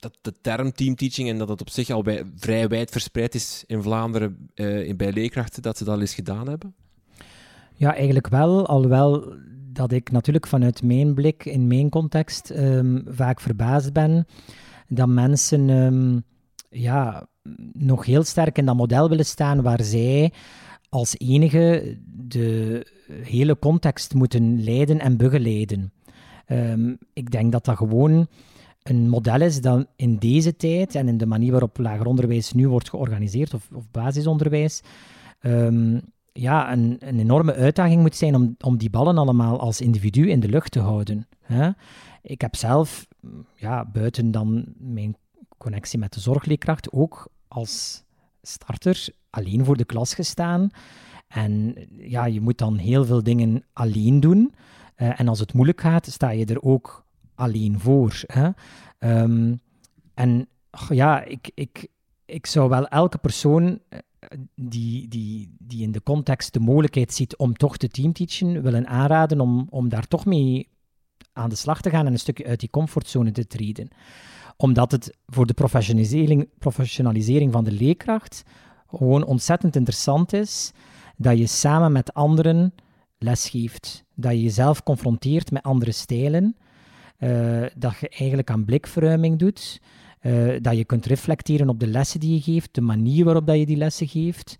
dat 0.00 0.18
de 0.20 0.34
term 0.40 0.72
teamteaching 0.72 1.28
en 1.28 1.38
dat 1.38 1.48
het 1.48 1.60
op 1.60 1.70
zich 1.70 1.90
al 1.90 2.02
bij, 2.02 2.24
vrij 2.36 2.68
wijd 2.68 2.90
verspreid 2.90 3.34
is 3.34 3.64
in 3.66 3.82
Vlaanderen 3.82 4.50
uh, 4.54 4.94
bij 4.94 5.12
leerkrachten, 5.12 5.62
dat 5.62 5.78
ze 5.78 5.84
dat 5.84 5.94
al 5.94 6.00
eens 6.00 6.14
gedaan 6.14 6.48
hebben? 6.48 6.74
Ja, 7.74 7.94
eigenlijk 7.94 8.28
wel. 8.28 8.66
Alhoewel 8.66 9.34
dat 9.72 9.92
ik 9.92 10.10
natuurlijk 10.10 10.46
vanuit 10.46 10.82
mijn 10.82 11.14
blik, 11.14 11.44
in 11.44 11.66
mijn 11.66 11.88
context, 11.88 12.50
um, 12.50 13.02
vaak 13.06 13.40
verbaasd 13.40 13.92
ben 13.92 14.26
dat 14.88 15.08
mensen 15.08 15.68
um, 15.68 16.22
ja, 16.70 17.26
nog 17.72 18.06
heel 18.06 18.22
sterk 18.22 18.58
in 18.58 18.66
dat 18.66 18.76
model 18.76 19.08
willen 19.08 19.26
staan 19.26 19.62
waar 19.62 19.82
zij 19.82 20.32
als 20.88 21.14
enige 21.18 21.96
de 22.06 22.86
hele 23.22 23.58
context 23.58 24.14
moeten 24.14 24.62
leiden 24.62 25.00
en 25.00 25.16
begeleiden. 25.16 25.92
Um, 26.46 26.98
ik 27.12 27.30
denk 27.30 27.52
dat 27.52 27.64
dat 27.64 27.76
gewoon 27.76 28.28
een 28.82 29.08
model 29.08 29.40
is 29.40 29.60
dat 29.60 29.86
in 29.96 30.16
deze 30.16 30.56
tijd 30.56 30.94
en 30.94 31.08
in 31.08 31.18
de 31.18 31.26
manier 31.26 31.50
waarop 31.50 31.78
lager 31.78 32.06
onderwijs 32.06 32.52
nu 32.52 32.68
wordt 32.68 32.90
georganiseerd, 32.90 33.54
of, 33.54 33.68
of 33.72 33.90
basisonderwijs, 33.90 34.82
um, 35.40 36.00
ja, 36.32 36.72
een, 36.72 36.96
een 37.00 37.18
enorme 37.18 37.54
uitdaging 37.54 38.00
moet 38.00 38.16
zijn 38.16 38.34
om, 38.34 38.56
om 38.60 38.78
die 38.78 38.90
ballen 38.90 39.18
allemaal 39.18 39.60
als 39.60 39.80
individu 39.80 40.30
in 40.30 40.40
de 40.40 40.48
lucht 40.48 40.72
te 40.72 40.80
houden. 40.80 41.26
Hè? 41.40 41.70
Ik 42.22 42.40
heb 42.40 42.56
zelf, 42.56 43.06
ja, 43.54 43.84
buiten 43.84 44.30
dan 44.30 44.64
mijn 44.78 45.16
connectie 45.58 45.98
met 45.98 46.12
de 46.12 46.20
zorgleerkracht, 46.20 46.92
ook 46.92 47.28
als 47.48 48.04
starter 48.42 49.08
alleen 49.30 49.64
voor 49.64 49.76
de 49.76 49.84
klas 49.84 50.14
gestaan. 50.14 50.70
En 51.28 51.74
ja, 51.96 52.24
je 52.24 52.40
moet 52.40 52.58
dan 52.58 52.76
heel 52.76 53.04
veel 53.04 53.22
dingen 53.22 53.64
alleen 53.72 54.20
doen. 54.20 54.54
Uh, 54.96 55.20
en 55.20 55.28
als 55.28 55.38
het 55.38 55.52
moeilijk 55.52 55.80
gaat, 55.80 56.06
sta 56.06 56.30
je 56.30 56.44
er 56.44 56.62
ook 56.62 57.04
alleen 57.40 57.80
voor. 57.80 58.22
Hè? 58.26 58.48
Um, 59.22 59.60
en 60.14 60.48
ja, 60.88 61.24
ik, 61.24 61.50
ik, 61.54 61.88
ik 62.24 62.46
zou 62.46 62.68
wel 62.68 62.88
elke 62.88 63.18
persoon 63.18 63.78
die, 64.54 65.08
die, 65.08 65.54
die 65.58 65.82
in 65.82 65.92
de 65.92 66.02
context 66.02 66.52
de 66.52 66.60
mogelijkheid 66.60 67.14
ziet 67.14 67.36
om 67.36 67.56
toch 67.56 67.76
te 67.76 67.88
teamteachen, 67.88 68.62
willen 68.62 68.86
aanraden 68.86 69.40
om, 69.40 69.66
om 69.70 69.88
daar 69.88 70.06
toch 70.06 70.24
mee 70.24 70.68
aan 71.32 71.48
de 71.48 71.56
slag 71.56 71.80
te 71.80 71.90
gaan 71.90 72.06
en 72.06 72.12
een 72.12 72.18
stukje 72.18 72.46
uit 72.46 72.60
die 72.60 72.70
comfortzone 72.70 73.32
te 73.32 73.46
treden. 73.46 73.88
Omdat 74.56 74.92
het 74.92 75.16
voor 75.26 75.46
de 75.46 75.54
professionalisering, 75.54 76.48
professionalisering 76.58 77.52
van 77.52 77.64
de 77.64 77.72
leerkracht 77.72 78.42
gewoon 78.86 79.24
ontzettend 79.24 79.76
interessant 79.76 80.32
is 80.32 80.72
dat 81.16 81.38
je 81.38 81.46
samen 81.46 81.92
met 81.92 82.14
anderen 82.14 82.74
lesgeeft. 83.18 84.04
Dat 84.14 84.32
je 84.32 84.42
jezelf 84.42 84.82
confronteert 84.82 85.50
met 85.50 85.62
andere 85.62 85.92
stijlen. 85.92 86.56
Uh, 87.20 87.66
dat 87.76 87.96
je 88.00 88.08
eigenlijk 88.08 88.50
aan 88.50 88.64
blikverruiming 88.64 89.38
doet. 89.38 89.80
Uh, 90.22 90.56
dat 90.60 90.76
je 90.76 90.84
kunt 90.84 91.06
reflecteren 91.06 91.68
op 91.68 91.80
de 91.80 91.86
lessen 91.86 92.20
die 92.20 92.34
je 92.34 92.40
geeft, 92.40 92.74
de 92.74 92.80
manier 92.80 93.24
waarop 93.24 93.46
dat 93.46 93.58
je 93.58 93.66
die 93.66 93.76
lessen 93.76 94.08
geeft. 94.08 94.58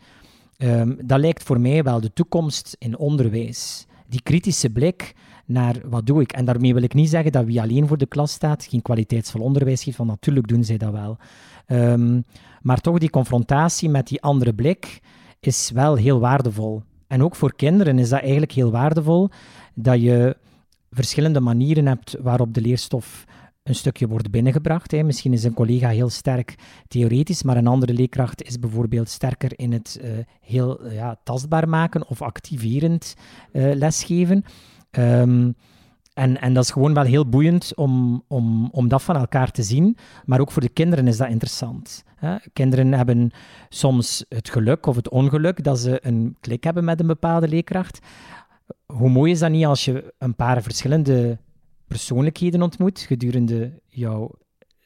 Um, 0.58 0.98
dat 1.04 1.20
lijkt 1.20 1.42
voor 1.42 1.60
mij 1.60 1.82
wel 1.82 2.00
de 2.00 2.12
toekomst 2.12 2.76
in 2.78 2.98
onderwijs. 2.98 3.86
Die 4.08 4.22
kritische 4.22 4.70
blik 4.70 5.14
naar 5.46 5.76
wat 5.84 6.06
doe 6.06 6.20
ik. 6.20 6.32
En 6.32 6.44
daarmee 6.44 6.74
wil 6.74 6.82
ik 6.82 6.94
niet 6.94 7.08
zeggen 7.08 7.32
dat 7.32 7.44
wie 7.44 7.60
alleen 7.60 7.86
voor 7.86 7.98
de 7.98 8.06
klas 8.06 8.32
staat 8.32 8.64
geen 8.64 8.82
kwaliteitsvol 8.82 9.40
onderwijs 9.40 9.82
geeft, 9.82 9.96
want 9.96 10.10
natuurlijk 10.10 10.48
doen 10.48 10.64
zij 10.64 10.76
dat 10.76 10.92
wel. 10.92 11.16
Um, 11.66 12.24
maar 12.62 12.80
toch 12.80 12.98
die 12.98 13.10
confrontatie 13.10 13.88
met 13.88 14.08
die 14.08 14.22
andere 14.22 14.54
blik 14.54 15.00
is 15.40 15.70
wel 15.70 15.94
heel 15.94 16.20
waardevol. 16.20 16.82
En 17.06 17.22
ook 17.22 17.36
voor 17.36 17.54
kinderen 17.54 17.98
is 17.98 18.08
dat 18.08 18.20
eigenlijk 18.20 18.52
heel 18.52 18.70
waardevol 18.70 19.28
dat 19.74 20.00
je 20.00 20.36
verschillende 20.90 21.40
manieren 21.40 21.86
hebt 21.86 22.16
waarop 22.20 22.54
de 22.54 22.60
leerstof 22.60 23.24
een 23.62 23.74
stukje 23.74 24.08
wordt 24.08 24.30
binnengebracht. 24.30 24.90
Hè. 24.90 25.02
Misschien 25.02 25.32
is 25.32 25.44
een 25.44 25.54
collega 25.54 25.88
heel 25.88 26.08
sterk 26.08 26.54
theoretisch, 26.88 27.42
maar 27.42 27.56
een 27.56 27.66
andere 27.66 27.92
leerkracht 27.92 28.42
is 28.42 28.58
bijvoorbeeld 28.58 29.08
sterker 29.08 29.58
in 29.58 29.72
het 29.72 30.00
uh, 30.02 30.10
heel 30.40 30.84
uh, 30.84 30.94
ja, 30.94 31.20
tastbaar 31.24 31.68
maken 31.68 32.08
of 32.08 32.22
activerend 32.22 33.14
uh, 33.52 33.74
lesgeven. 33.74 34.44
Um, 34.90 35.54
en, 36.14 36.40
en 36.40 36.54
dat 36.54 36.64
is 36.64 36.70
gewoon 36.70 36.94
wel 36.94 37.04
heel 37.04 37.28
boeiend 37.28 37.74
om, 37.74 38.24
om, 38.28 38.68
om 38.72 38.88
dat 38.88 39.02
van 39.02 39.16
elkaar 39.16 39.50
te 39.50 39.62
zien. 39.62 39.96
Maar 40.24 40.40
ook 40.40 40.50
voor 40.50 40.62
de 40.62 40.68
kinderen 40.68 41.06
is 41.06 41.16
dat 41.16 41.28
interessant. 41.28 42.04
Hè? 42.16 42.36
Kinderen 42.52 42.92
hebben 42.92 43.30
soms 43.68 44.24
het 44.28 44.50
geluk 44.50 44.86
of 44.86 44.96
het 44.96 45.08
ongeluk 45.08 45.64
dat 45.64 45.78
ze 45.78 45.98
een 46.02 46.36
klik 46.40 46.64
hebben 46.64 46.84
met 46.84 47.00
een 47.00 47.06
bepaalde 47.06 47.48
leerkracht. 47.48 47.98
Hoe 48.92 49.10
mooi 49.10 49.32
is 49.32 49.38
dat 49.38 49.50
niet 49.50 49.64
als 49.64 49.84
je 49.84 50.14
een 50.18 50.34
paar 50.34 50.62
verschillende 50.62 51.38
persoonlijkheden 51.86 52.62
ontmoet 52.62 53.00
gedurende 53.00 53.80
jouw 53.88 54.30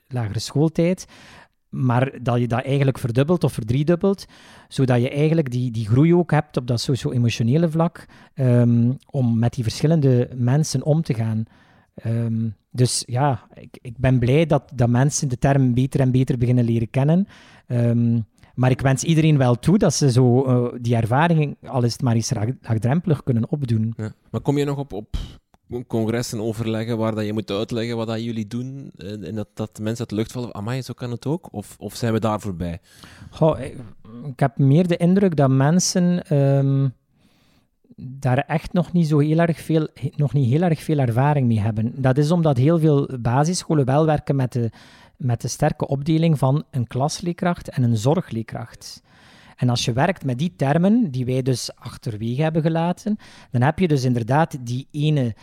lagere 0.06 0.38
schooltijd, 0.38 1.06
maar 1.68 2.22
dat 2.22 2.40
je 2.40 2.48
dat 2.48 2.62
eigenlijk 2.62 2.98
verdubbelt 2.98 3.44
of 3.44 3.52
verdriedubbelt, 3.52 4.26
zodat 4.68 5.00
je 5.00 5.10
eigenlijk 5.10 5.50
die, 5.50 5.70
die 5.70 5.86
groei 5.86 6.14
ook 6.14 6.30
hebt 6.30 6.56
op 6.56 6.66
dat 6.66 6.80
socio-emotionele 6.80 7.70
vlak, 7.70 8.06
um, 8.34 8.96
om 9.10 9.38
met 9.38 9.52
die 9.52 9.64
verschillende 9.64 10.28
mensen 10.34 10.84
om 10.84 11.02
te 11.02 11.14
gaan. 11.14 11.44
Ehm, 11.94 12.48
dus 12.70 13.02
ja, 13.06 13.48
ik, 13.54 13.78
ik 13.80 13.98
ben 13.98 14.18
blij 14.18 14.46
dat, 14.46 14.72
dat 14.74 14.88
mensen 14.88 15.28
de 15.28 15.38
term 15.38 15.74
beter 15.74 16.00
en 16.00 16.10
beter 16.10 16.38
beginnen 16.38 16.64
leren 16.64 16.90
kennen. 16.90 17.26
Ehm, 17.66 18.20
maar 18.54 18.70
ik 18.70 18.80
wens 18.80 19.04
iedereen 19.04 19.38
wel 19.38 19.54
toe 19.54 19.78
dat 19.78 19.94
ze 19.94 20.10
zo 20.10 20.46
uh, 20.46 20.72
die 20.80 20.96
ervaring, 20.96 21.56
al 21.66 21.82
is 21.82 21.92
het 21.92 22.02
maar 22.02 22.14
eens 22.14 22.32
laagdrempelig, 22.60 23.22
kunnen 23.22 23.50
opdoen. 23.50 23.94
Ja. 23.96 24.12
Maar 24.30 24.40
kom 24.40 24.58
je 24.58 24.64
nog 24.64 24.78
op, 24.78 24.92
op 24.92 25.16
congressen 25.86 26.40
overleggen 26.40 26.98
waar 26.98 27.14
dat 27.14 27.24
je 27.24 27.32
moet 27.32 27.50
uitleggen 27.50 27.96
wat 27.96 28.06
dat 28.06 28.24
jullie 28.24 28.46
doen 28.46 28.90
eh, 28.96 29.28
en 29.28 29.34
dat, 29.34 29.48
dat 29.54 29.78
mensen 29.78 30.00
uit 30.00 30.08
de 30.08 30.14
lucht 30.14 30.32
vallen, 30.32 30.54
amai, 30.54 30.82
zo 30.82 30.94
kan 30.94 31.10
het 31.10 31.26
ook? 31.26 31.48
Of, 31.52 31.76
of 31.78 31.94
zijn 31.94 32.12
we 32.12 32.20
daar 32.20 32.40
voorbij? 32.40 32.80
Goh, 33.30 33.60
ik, 33.60 33.76
ik, 34.26 34.40
heb 34.40 34.58
meer 34.58 34.86
de 34.86 34.96
indruk 34.96 35.36
dat 35.36 35.50
mensen 35.50 36.36
um, 36.36 36.92
daar 37.96 38.38
echt 38.38 38.72
nog 38.72 38.92
niet 38.92 39.06
zo 39.06 39.18
heel 39.18 39.38
erg 39.38 39.60
veel, 39.60 39.88
nog 40.16 40.32
niet 40.32 40.50
heel 40.50 40.62
erg 40.62 40.82
veel 40.82 40.98
ervaring 40.98 41.46
mee 41.46 41.60
hebben. 41.60 42.02
Dat 42.02 42.18
is 42.18 42.30
omdat 42.30 42.56
heel 42.56 42.78
veel 42.78 43.08
basisscholen 43.20 43.84
wel 43.84 44.06
werken 44.06 44.36
met 44.36 44.52
de, 44.52 44.70
met 45.16 45.40
de 45.40 45.48
sterke 45.48 45.86
opdeling 45.86 46.38
van 46.38 46.64
een 46.70 46.86
klasleerkracht 46.86 47.68
en 47.68 47.82
een 47.82 47.96
zorgleerkracht. 47.96 49.02
En 49.56 49.68
als 49.68 49.84
je 49.84 49.92
werkt 49.92 50.24
met 50.24 50.38
die 50.38 50.56
termen, 50.56 51.10
die 51.10 51.24
wij 51.24 51.42
dus 51.42 51.76
achterwege 51.76 52.42
hebben 52.42 52.62
gelaten, 52.62 53.16
dan 53.50 53.62
heb 53.62 53.78
je 53.78 53.88
dus 53.88 54.04
inderdaad 54.04 54.66
die 54.66 54.88
ene 54.90 55.34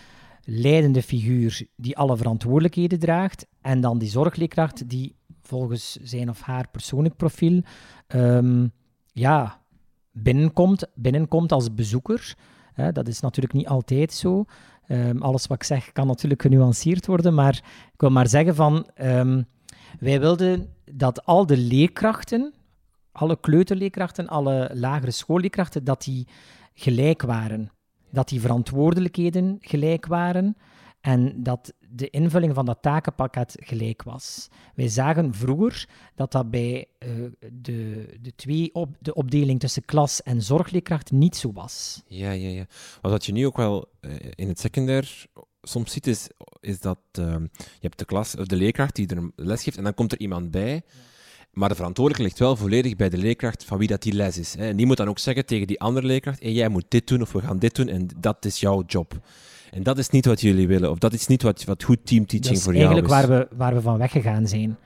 leidende 0.44 1.02
figuur 1.02 1.68
die 1.76 1.98
alle 1.98 2.18
verantwoordelijkheden 2.18 3.00
draagt, 3.00 3.48
en 3.62 3.82
dan 3.82 3.98
die 3.98 4.10
zorgleerkracht 4.10 4.90
die 4.90 5.16
volgens 5.42 5.96
zijn 6.02 6.30
of 6.30 6.42
haar 6.42 6.70
persoonlijk 6.72 7.16
profiel 7.16 7.62
um, 8.08 8.72
ja, 9.14 9.61
binnenkomt, 10.12 10.88
binnenkomt 10.96 11.52
als 11.52 11.74
bezoeker. 11.74 12.36
dat 12.94 13.08
is 13.08 13.20
natuurlijk 13.20 13.54
niet 13.54 13.68
altijd 13.68 14.14
zo. 14.14 14.46
Um, 14.88 15.22
alles 15.22 15.48
wat 15.48 15.58
ik 15.58 15.64
zeg 15.64 15.92
kan 15.92 16.08
natuurlijk 16.08 16.42
genuanceerd 16.42 17.06
worden, 17.06 17.34
maar 17.34 17.56
ik 17.94 18.00
wil 18.02 18.10
maar 18.10 18.28
zeggen 18.28 18.56
van... 18.56 18.90
Um, 19.02 19.46
wij 20.00 20.20
wilden 20.20 20.74
dat 20.92 21.26
al 21.26 21.46
de 21.46 21.58
leerkrachten, 21.58 22.54
alle 23.12 23.40
kleuterleerkrachten, 23.40 24.28
alle 24.28 24.70
lagere 24.74 25.12
schoolleerkrachten, 25.12 25.84
dat 25.84 26.04
die 26.04 26.28
gelijk 26.74 27.22
waren. 27.22 27.72
Dat 28.10 28.30
die 28.30 28.42
verantwoordelijkheden 28.42 29.58
gelijk 29.60 30.06
waren 30.06 30.56
en 31.02 31.44
dat 31.44 31.74
de 31.92 32.10
invulling 32.10 32.54
van 32.54 32.66
dat 32.66 32.82
takenpakket 32.82 33.56
gelijk 33.60 34.04
was. 34.04 34.48
Wij 34.76 34.88
zagen 34.88 35.34
vroeger 35.34 35.90
dat 36.16 36.32
dat 36.32 36.52
bij 36.52 36.88
uh, 37.00 37.26
de, 37.52 38.08
de, 38.22 38.36
twee 38.36 38.70
op, 38.74 38.96
de 39.00 39.14
opdeling 39.14 39.60
tussen 39.60 39.86
klas 39.86 40.24
en 40.24 40.42
zorgleerkracht 40.42 41.12
niet 41.12 41.36
zo 41.36 41.52
was. 41.54 42.02
Ja, 42.08 42.32
ja, 42.32 42.50
ja. 42.50 42.66
Wat 43.02 43.26
je 43.26 43.32
nu 43.32 43.46
ook 43.46 43.58
wel 43.58 43.90
uh, 44.02 44.12
in 44.36 44.48
het 44.48 44.60
secundair 44.60 45.26
soms 45.62 45.92
ziet, 45.92 46.08
is, 46.08 46.28
is 46.60 46.80
dat 46.80 47.00
uh, 47.20 47.26
je 47.56 47.80
hebt 47.80 48.00
de 48.00 48.06
klas, 48.06 48.36
of 48.36 48.46
de 48.46 48.56
leerkracht 48.56 48.96
die 48.96 49.08
er 49.08 49.32
les 49.36 49.64
geeft 49.64 49.78
en 49.78 49.84
dan 49.84 49.94
komt 49.94 50.12
er 50.12 50.20
iemand 50.20 50.52
bij. 50.52 50.82
Maar 51.52 51.70
de 51.70 51.76
verantwoordelijkheid 51.76 52.40
ligt 52.40 52.50
wel 52.50 52.66
volledig 52.66 52.96
bij 52.96 53.10
de 53.10 53.18
leerkracht 53.18 53.64
van 53.64 53.78
wie 53.78 53.88
dat 53.88 54.02
die 54.02 54.14
les 54.14 54.38
is. 54.38 54.54
Hè. 54.54 54.68
En 54.68 54.76
die 54.76 54.86
moet 54.86 54.98
dan 54.98 55.08
ook 55.08 55.20
zeggen 55.20 55.46
tegen 55.46 55.68
die 55.68 55.80
andere 55.80 56.08
leerkracht: 56.08 56.42
hey, 56.42 56.52
jij 56.52 56.70
moet 56.70 56.86
dit 56.88 57.08
doen 57.08 57.22
of 57.22 57.32
we 57.32 57.42
gaan 57.42 57.60
dit 57.60 57.76
doen 57.76 57.88
en 57.88 58.08
dat 58.18 58.46
is 58.46 58.60
jouw 58.60 58.84
job. 58.88 59.20
En 59.72 59.84
dat 59.84 59.98
is 59.98 60.10
niet 60.10 60.26
wat 60.26 60.42
jullie 60.42 60.68
willen, 60.68 60.92
of 60.92 60.98
dat 60.98 61.14
is 61.14 61.28
niet 61.28 61.42
wat, 61.42 61.64
wat 61.64 61.84
goed 61.84 62.06
teamteaching 62.06 62.62
voor 62.62 62.76
jou 62.76 62.86
is. 62.86 62.92
eigenlijk 62.92 63.28
waar 63.30 63.40
we, 63.40 63.56
waar 63.56 63.74
we 63.74 63.82
van 63.82 63.98
weggegaan 63.98 64.48
zijn. 64.48 64.78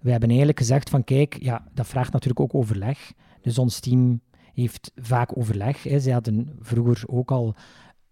We 0.00 0.10
hebben 0.10 0.28
eigenlijk 0.28 0.58
gezegd 0.58 0.90
van 0.90 1.04
kijk, 1.04 1.36
ja, 1.40 1.64
dat 1.74 1.86
vraagt 1.86 2.12
natuurlijk 2.12 2.40
ook 2.40 2.54
overleg. 2.54 3.12
Dus 3.42 3.58
ons 3.58 3.80
team 3.80 4.20
heeft 4.54 4.92
vaak 4.96 5.36
overleg. 5.36 5.82
Hè. 5.82 6.00
Zij 6.00 6.12
hadden 6.12 6.56
vroeger 6.60 7.02
ook 7.06 7.30
al 7.30 7.54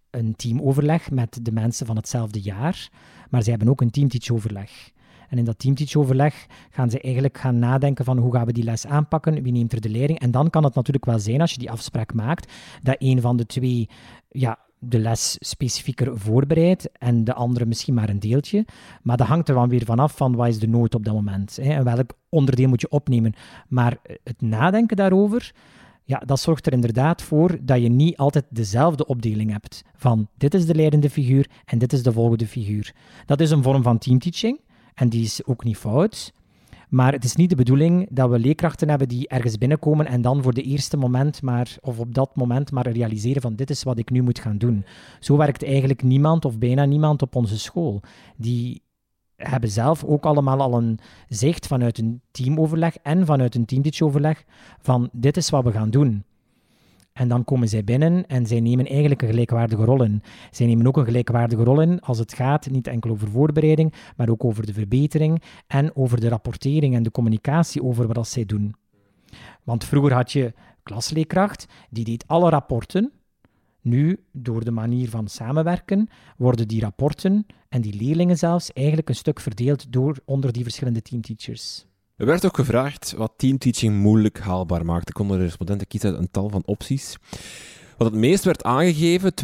een 0.09 0.35
teamoverleg 0.35 1.11
met 1.11 1.39
de 1.41 1.51
mensen 1.51 1.85
van 1.85 1.95
hetzelfde 1.95 2.41
jaar, 2.41 2.89
maar 3.29 3.43
ze 3.43 3.49
hebben 3.49 3.69
ook 3.69 3.81
een 3.81 3.91
teamteachoverleg. 3.91 4.91
En 5.29 5.37
in 5.37 5.45
dat 5.45 5.59
teamteachoverleg 5.59 6.45
gaan 6.69 6.89
ze 6.89 7.01
eigenlijk 7.01 7.37
gaan 7.37 7.59
nadenken 7.59 8.05
van 8.05 8.17
hoe 8.17 8.33
gaan 8.33 8.45
we 8.45 8.53
die 8.53 8.63
les 8.63 8.85
aanpakken, 8.85 9.43
wie 9.43 9.51
neemt 9.51 9.73
er 9.73 9.81
de 9.81 9.89
leiding. 9.89 10.19
En 10.19 10.31
dan 10.31 10.49
kan 10.49 10.63
het 10.63 10.75
natuurlijk 10.75 11.05
wel 11.05 11.19
zijn, 11.19 11.41
als 11.41 11.51
je 11.51 11.59
die 11.59 11.71
afspraak 11.71 12.13
maakt, 12.13 12.51
dat 12.83 12.95
een 12.99 13.21
van 13.21 13.37
de 13.37 13.45
twee 13.45 13.89
ja, 14.29 14.59
de 14.79 14.99
les 14.99 15.37
specifieker 15.39 16.17
voorbereidt 16.17 16.91
en 16.91 17.23
de 17.23 17.33
andere 17.33 17.65
misschien 17.65 17.93
maar 17.93 18.09
een 18.09 18.19
deeltje. 18.19 18.65
Maar 19.01 19.17
dat 19.17 19.27
hangt 19.27 19.49
er 19.49 19.55
dan 19.55 19.69
weer 19.69 19.85
vanaf 19.85 20.15
van 20.15 20.35
wat 20.35 20.47
is 20.47 20.59
de 20.59 20.67
nood 20.67 20.95
op 20.95 21.05
dat 21.05 21.13
moment 21.13 21.55
hè, 21.61 21.73
en 21.73 21.83
welk 21.83 22.13
onderdeel 22.29 22.67
moet 22.67 22.81
je 22.81 22.89
opnemen. 22.89 23.33
Maar 23.67 23.97
het 24.23 24.41
nadenken 24.41 24.97
daarover, 24.97 25.51
ja, 26.03 26.17
dat 26.25 26.39
zorgt 26.39 26.65
er 26.65 26.73
inderdaad 26.73 27.21
voor 27.21 27.57
dat 27.61 27.81
je 27.81 27.89
niet 27.89 28.17
altijd 28.17 28.45
dezelfde 28.49 29.05
opdeling 29.05 29.51
hebt 29.51 29.83
van 29.95 30.27
dit 30.37 30.53
is 30.53 30.65
de 30.65 30.75
leidende 30.75 31.09
figuur 31.09 31.49
en 31.65 31.77
dit 31.77 31.93
is 31.93 32.03
de 32.03 32.11
volgende 32.11 32.47
figuur. 32.47 32.93
Dat 33.25 33.39
is 33.39 33.51
een 33.51 33.63
vorm 33.63 33.83
van 33.83 33.97
teamteaching 33.97 34.59
en 34.93 35.09
die 35.09 35.23
is 35.23 35.45
ook 35.45 35.63
niet 35.63 35.77
fout. 35.77 36.33
Maar 36.89 37.11
het 37.11 37.23
is 37.23 37.35
niet 37.35 37.49
de 37.49 37.55
bedoeling 37.55 38.07
dat 38.11 38.29
we 38.29 38.39
leerkrachten 38.39 38.89
hebben 38.89 39.07
die 39.07 39.27
ergens 39.27 39.57
binnenkomen 39.57 40.05
en 40.05 40.21
dan 40.21 40.43
voor 40.43 40.53
de 40.53 40.61
eerste 40.61 40.97
moment 40.97 41.41
maar, 41.41 41.77
of 41.81 41.99
op 41.99 42.13
dat 42.13 42.35
moment 42.35 42.71
maar 42.71 42.91
realiseren 42.91 43.41
van 43.41 43.55
dit 43.55 43.69
is 43.69 43.83
wat 43.83 43.97
ik 43.97 44.09
nu 44.09 44.21
moet 44.21 44.39
gaan 44.39 44.57
doen. 44.57 44.85
Zo 45.19 45.37
werkt 45.37 45.63
eigenlijk 45.63 46.03
niemand 46.03 46.45
of 46.45 46.57
bijna 46.57 46.85
niemand 46.85 47.21
op 47.21 47.35
onze 47.35 47.59
school. 47.59 48.01
Die 48.35 48.81
hebben 49.35 49.69
zelf 49.69 50.03
ook 50.03 50.25
allemaal 50.25 50.61
al 50.61 50.73
een 50.73 50.99
zicht 51.27 51.67
vanuit 51.67 51.97
een 51.97 52.21
teamoverleg 52.31 52.97
en 52.97 53.25
vanuit 53.25 53.55
een 53.55 53.65
teamteachoverleg 53.65 54.43
van 54.81 55.09
dit 55.11 55.37
is 55.37 55.49
wat 55.49 55.63
we 55.63 55.71
gaan 55.71 55.89
doen. 55.89 56.23
En 57.19 57.27
dan 57.27 57.43
komen 57.43 57.67
zij 57.67 57.83
binnen 57.83 58.27
en 58.27 58.45
zij 58.47 58.59
nemen 58.59 58.85
eigenlijk 58.85 59.21
een 59.21 59.27
gelijkwaardige 59.27 59.83
rol 59.83 60.03
in. 60.03 60.21
Zij 60.51 60.65
nemen 60.65 60.87
ook 60.87 60.97
een 60.97 61.05
gelijkwaardige 61.05 61.63
rol 61.63 61.81
in 61.81 61.99
als 61.99 62.17
het 62.19 62.33
gaat 62.33 62.69
niet 62.69 62.87
enkel 62.87 63.09
over 63.09 63.27
voorbereiding, 63.27 63.93
maar 64.17 64.29
ook 64.29 64.43
over 64.43 64.65
de 64.65 64.73
verbetering 64.73 65.41
en 65.67 65.95
over 65.95 66.19
de 66.19 66.29
rapportering 66.29 66.95
en 66.95 67.03
de 67.03 67.11
communicatie 67.11 67.83
over 67.83 68.07
wat 68.07 68.27
zij 68.27 68.45
doen. 68.45 68.75
Want 69.63 69.83
vroeger 69.83 70.13
had 70.13 70.31
je 70.31 70.53
klasleerkracht, 70.83 71.65
die 71.89 72.03
deed 72.03 72.27
alle 72.27 72.49
rapporten. 72.49 73.11
Nu, 73.81 74.23
door 74.31 74.63
de 74.63 74.71
manier 74.71 75.09
van 75.09 75.27
samenwerken, 75.27 76.09
worden 76.37 76.67
die 76.67 76.81
rapporten 76.81 77.45
en 77.69 77.81
die 77.81 77.93
leerlingen 77.93 78.37
zelfs 78.37 78.73
eigenlijk 78.73 79.09
een 79.09 79.15
stuk 79.15 79.39
verdeeld 79.39 79.91
door 79.91 80.17
onder 80.25 80.51
die 80.51 80.63
verschillende 80.63 81.01
teamteachers. 81.01 81.85
Er 82.19 82.25
werd 82.25 82.45
ook 82.45 82.55
gevraagd 82.55 83.13
wat 83.17 83.33
teamteaching 83.37 83.95
moeilijk 83.95 84.39
haalbaar 84.39 84.85
maakt. 84.85 85.09
Ik 85.09 85.13
konden 85.13 85.37
de 85.37 85.43
respondenten 85.43 85.87
kiezen 85.87 86.09
uit 86.09 86.19
een 86.19 86.31
tal 86.31 86.49
van 86.49 86.63
opties. 86.65 87.17
Wat 87.97 88.11
het 88.11 88.19
meest 88.19 88.43
werd 88.43 88.63
aangegeven, 88.63 89.31
72% 89.31 89.35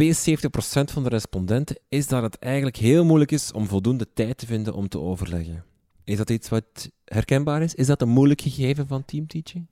van 0.92 1.04
de 1.04 1.10
respondenten, 1.10 1.78
is 1.90 2.08
dat 2.08 2.24
het 2.24 2.40
eigenlijk 2.40 2.76
heel 2.76 3.06
moeilijk 3.06 3.32
is 3.32 3.52
om 3.52 3.68
voldoende 3.68 4.08
tijd 4.14 4.38
te 4.38 4.46
vinden 4.46 4.74
om 4.74 4.88
te 4.88 5.00
overleggen. 5.00 5.64
Is 6.04 6.18
dat 6.18 6.30
iets 6.30 6.50
wat 6.50 6.92
herkenbaar 7.06 7.62
is? 7.62 7.76
Is 7.76 7.88
dat 7.88 8.02
een 8.02 8.10
moeilijk 8.10 8.42
gegeven 8.42 8.88
van 8.88 9.06
teamteaching? 9.06 9.66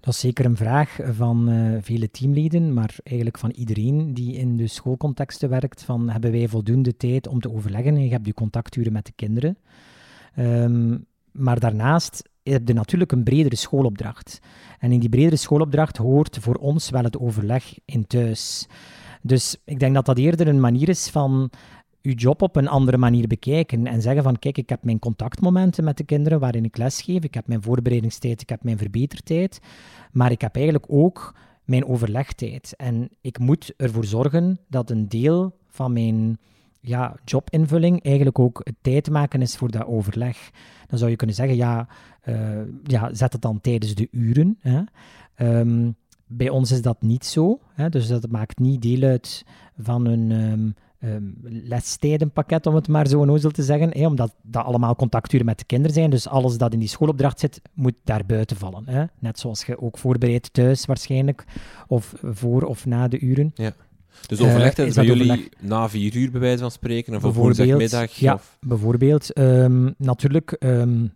Dat 0.00 0.14
is 0.14 0.20
zeker 0.20 0.44
een 0.44 0.56
vraag 0.56 0.98
van 1.02 1.50
uh, 1.50 1.78
vele 1.80 2.10
teamleden, 2.10 2.72
maar 2.72 2.94
eigenlijk 3.02 3.38
van 3.38 3.50
iedereen 3.50 4.14
die 4.14 4.34
in 4.34 4.56
de 4.56 4.66
schoolcontexten 4.66 5.48
werkt. 5.48 5.82
Van, 5.82 6.08
hebben 6.08 6.32
wij 6.32 6.48
voldoende 6.48 6.96
tijd 6.96 7.28
om 7.28 7.40
te 7.40 7.52
overleggen? 7.52 7.94
En 7.94 8.04
je 8.04 8.10
hebt 8.10 8.26
je 8.26 8.34
contacturen 8.34 8.92
met 8.92 9.06
de 9.06 9.12
kinderen. 9.16 9.58
Um, 10.38 11.06
maar 11.38 11.60
daarnaast 11.60 12.28
heb 12.50 12.68
je 12.68 12.74
natuurlijk 12.74 13.12
een 13.12 13.22
bredere 13.22 13.56
schoolopdracht. 13.56 14.40
En 14.78 14.92
in 14.92 15.00
die 15.00 15.08
bredere 15.08 15.36
schoolopdracht 15.36 15.96
hoort 15.96 16.38
voor 16.40 16.54
ons 16.54 16.90
wel 16.90 17.02
het 17.02 17.18
overleg 17.18 17.78
in 17.84 18.06
thuis. 18.06 18.66
Dus 19.22 19.56
ik 19.64 19.78
denk 19.78 19.94
dat 19.94 20.06
dat 20.06 20.18
eerder 20.18 20.48
een 20.48 20.60
manier 20.60 20.88
is 20.88 21.08
van 21.08 21.50
uw 22.02 22.14
job 22.14 22.42
op 22.42 22.56
een 22.56 22.68
andere 22.68 22.96
manier 22.96 23.26
bekijken 23.26 23.86
en 23.86 24.02
zeggen 24.02 24.22
van 24.22 24.38
kijk, 24.38 24.58
ik 24.58 24.68
heb 24.68 24.84
mijn 24.84 24.98
contactmomenten 24.98 25.84
met 25.84 25.96
de 25.96 26.04
kinderen 26.04 26.40
waarin 26.40 26.64
ik 26.64 26.76
lesgeef, 26.76 27.24
ik 27.24 27.34
heb 27.34 27.46
mijn 27.46 27.62
voorbereidingstijd, 27.62 28.40
ik 28.40 28.48
heb 28.48 28.62
mijn 28.62 28.78
verbetertijd, 28.78 29.60
maar 30.12 30.30
ik 30.30 30.40
heb 30.40 30.54
eigenlijk 30.54 30.84
ook 30.88 31.34
mijn 31.64 31.86
overlegtijd. 31.86 32.74
En 32.76 33.08
ik 33.20 33.38
moet 33.38 33.72
ervoor 33.76 34.04
zorgen 34.04 34.58
dat 34.68 34.90
een 34.90 35.08
deel 35.08 35.56
van 35.68 35.92
mijn 35.92 36.38
ja, 36.80 37.16
jobinvulling 37.24 38.04
eigenlijk 38.04 38.38
ook 38.38 38.66
tijd 38.80 39.10
maken 39.10 39.42
is 39.42 39.56
voor 39.56 39.70
dat 39.70 39.86
overleg. 39.86 40.50
Dan 40.86 40.98
zou 40.98 41.10
je 41.10 41.16
kunnen 41.16 41.36
zeggen, 41.36 41.56
ja, 41.56 41.88
uh, 42.24 42.60
ja 42.84 43.14
zet 43.14 43.32
het 43.32 43.42
dan 43.42 43.60
tijdens 43.60 43.94
de 43.94 44.08
uren. 44.10 44.58
Hè. 44.60 44.80
Um, 45.58 45.96
bij 46.26 46.48
ons 46.48 46.70
is 46.70 46.82
dat 46.82 47.02
niet 47.02 47.24
zo, 47.24 47.60
hè, 47.74 47.88
dus 47.88 48.08
dat 48.08 48.30
maakt 48.30 48.58
niet 48.58 48.82
deel 48.82 49.02
uit 49.02 49.44
van 49.78 50.06
een 50.06 50.30
um, 51.00 51.34
lestijdenpakket, 51.42 52.66
om 52.66 52.74
het 52.74 52.88
maar 52.88 53.06
zo 53.06 53.20
onnozel 53.20 53.50
te 53.50 53.62
zeggen, 53.62 53.90
hè, 53.98 54.06
omdat 54.06 54.34
dat 54.42 54.64
allemaal 54.64 54.96
contacturen 54.96 55.46
met 55.46 55.58
de 55.58 55.64
kinderen 55.64 55.94
zijn, 55.94 56.10
dus 56.10 56.28
alles 56.28 56.58
dat 56.58 56.72
in 56.72 56.78
die 56.78 56.88
schoolopdracht 56.88 57.40
zit, 57.40 57.60
moet 57.74 57.94
daar 58.04 58.26
buiten 58.26 58.56
vallen. 58.56 58.88
Hè. 58.88 59.04
Net 59.18 59.38
zoals 59.38 59.64
je 59.64 59.80
ook 59.80 59.98
voorbereidt 59.98 60.52
thuis 60.52 60.84
waarschijnlijk, 60.84 61.44
of 61.86 62.14
voor 62.22 62.62
of 62.62 62.86
na 62.86 63.08
de 63.08 63.20
uren. 63.20 63.50
Ja. 63.54 63.72
Dus 64.26 64.40
overleg 64.40 64.78
uh, 64.78 64.94
bij 64.94 65.04
jullie 65.04 65.48
na 65.60 65.88
vier 65.88 66.16
uur, 66.16 66.30
bij 66.30 66.40
wijze 66.40 66.58
van 66.58 66.70
spreken, 66.70 67.24
of 67.24 67.34
woensdagmiddag? 67.34 68.12
Ja, 68.12 68.34
of? 68.34 68.58
bijvoorbeeld. 68.60 69.38
Um, 69.38 69.94
natuurlijk, 69.98 70.56
um, 70.58 71.12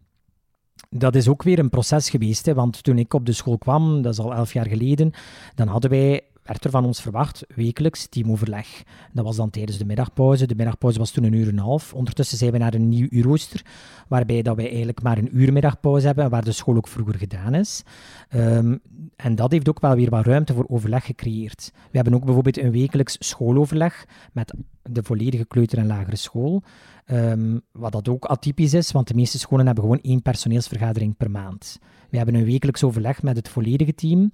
dat 0.90 1.14
is 1.14 1.28
ook 1.28 1.42
weer 1.42 1.58
een 1.58 1.70
proces 1.70 2.10
geweest. 2.10 2.46
Hè, 2.46 2.54
want 2.54 2.82
toen 2.82 2.98
ik 2.98 3.14
op 3.14 3.26
de 3.26 3.32
school 3.32 3.58
kwam, 3.58 4.02
dat 4.02 4.12
is 4.12 4.18
al 4.18 4.34
elf 4.34 4.52
jaar 4.52 4.66
geleden, 4.66 5.12
dan 5.54 5.68
hadden 5.68 5.90
wij 5.90 6.22
werd 6.42 6.64
er 6.64 6.70
van 6.70 6.84
ons 6.84 7.00
verwacht 7.00 7.44
wekelijks 7.54 8.06
teamoverleg. 8.06 8.82
Dat 9.12 9.24
was 9.24 9.36
dan 9.36 9.50
tijdens 9.50 9.78
de 9.78 9.84
middagpauze. 9.84 10.46
De 10.46 10.54
middagpauze 10.54 10.98
was 10.98 11.10
toen 11.10 11.24
een 11.24 11.32
uur 11.32 11.48
en 11.48 11.52
een 11.52 11.58
half. 11.58 11.94
Ondertussen 11.94 12.38
zijn 12.38 12.52
we 12.52 12.58
naar 12.58 12.74
een 12.74 12.88
nieuw 12.88 13.06
uurrooster, 13.10 13.64
waarbij 14.08 14.42
dat 14.42 14.56
wij 14.56 14.68
eigenlijk 14.68 15.02
maar 15.02 15.18
een 15.18 15.38
uur 15.38 15.52
middagpauze 15.52 16.06
hebben, 16.06 16.30
waar 16.30 16.44
de 16.44 16.52
school 16.52 16.76
ook 16.76 16.88
vroeger 16.88 17.18
gedaan 17.18 17.54
is. 17.54 17.82
Ehm, 18.28 18.76
en 19.16 19.34
dat 19.34 19.52
heeft 19.52 19.68
ook 19.68 19.80
wel 19.80 19.94
weer 19.94 20.10
wat 20.10 20.26
ruimte 20.26 20.54
voor 20.54 20.66
overleg 20.68 21.04
gecreëerd. 21.04 21.70
We 21.74 21.96
hebben 21.96 22.14
ook 22.14 22.24
bijvoorbeeld 22.24 22.58
een 22.58 22.72
wekelijks 22.72 23.16
schooloverleg 23.18 24.06
met 24.32 24.54
de 24.82 25.02
volledige 25.02 25.44
kleuter- 25.44 25.78
en 25.78 25.86
lagere 25.86 26.16
school. 26.16 26.62
Um, 27.06 27.60
wat 27.72 27.92
dat 27.92 28.08
ook 28.08 28.24
atypisch 28.24 28.74
is, 28.74 28.92
want 28.92 29.08
de 29.08 29.14
meeste 29.14 29.38
scholen 29.38 29.66
hebben 29.66 29.84
gewoon 29.84 30.00
één 30.00 30.22
personeelsvergadering 30.22 31.16
per 31.16 31.30
maand. 31.30 31.78
We 32.10 32.16
hebben 32.16 32.34
een 32.34 32.44
wekelijks 32.44 32.84
overleg 32.84 33.22
met 33.22 33.36
het 33.36 33.48
volledige 33.48 33.94
team. 33.94 34.32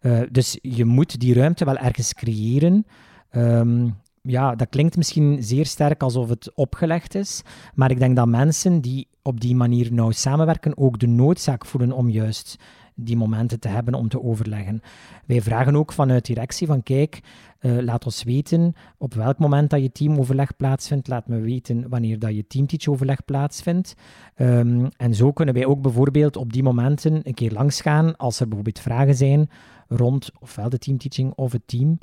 Uh, 0.00 0.20
dus 0.30 0.58
je 0.62 0.84
moet 0.84 1.20
die 1.20 1.34
ruimte 1.34 1.64
wel 1.64 1.76
ergens 1.76 2.14
creëren. 2.14 2.86
Um, 3.30 3.96
ja, 4.22 4.54
dat 4.54 4.68
klinkt 4.68 4.96
misschien 4.96 5.42
zeer 5.42 5.66
sterk 5.66 6.02
alsof 6.02 6.28
het 6.28 6.54
opgelegd 6.54 7.14
is, 7.14 7.42
maar 7.74 7.90
ik 7.90 7.98
denk 7.98 8.16
dat 8.16 8.28
mensen 8.28 8.80
die 8.80 9.08
op 9.22 9.40
die 9.40 9.56
manier 9.56 9.92
nauw 9.92 10.10
samenwerken 10.10 10.78
ook 10.78 10.98
de 10.98 11.06
noodzaak 11.06 11.66
voelen 11.66 11.92
om 11.92 12.08
juist 12.08 12.58
die 12.94 13.16
momenten 13.16 13.60
te 13.60 13.68
hebben 13.68 13.94
om 13.94 14.08
te 14.08 14.22
overleggen. 14.22 14.80
Wij 15.26 15.42
vragen 15.42 15.76
ook 15.76 15.92
vanuit 15.92 16.26
directie 16.26 16.66
van 16.66 16.82
kijk, 16.82 17.20
uh, 17.60 17.78
laat 17.82 18.04
ons 18.04 18.22
weten 18.22 18.74
op 18.98 19.14
welk 19.14 19.38
moment 19.38 19.70
dat 19.70 19.82
je 19.82 19.92
teamoverleg 19.92 20.56
plaatsvindt. 20.56 21.08
Laat 21.08 21.28
me 21.28 21.40
weten 21.40 21.88
wanneer 21.88 22.18
dat 22.18 22.34
je 22.34 22.46
teamteachoverleg 22.46 23.24
plaatsvindt. 23.24 23.94
Um, 24.36 24.88
en 24.96 25.14
zo 25.14 25.32
kunnen 25.32 25.54
wij 25.54 25.66
ook 25.66 25.82
bijvoorbeeld 25.82 26.36
op 26.36 26.52
die 26.52 26.62
momenten 26.62 27.20
een 27.22 27.34
keer 27.34 27.52
langsgaan 27.52 28.16
als 28.16 28.40
er 28.40 28.46
bijvoorbeeld 28.46 28.80
vragen 28.80 29.14
zijn 29.14 29.48
rond 29.88 30.30
ofwel 30.38 30.68
de 30.68 30.78
teamteaching 30.78 31.32
of 31.34 31.52
het 31.52 31.62
team. 31.66 31.98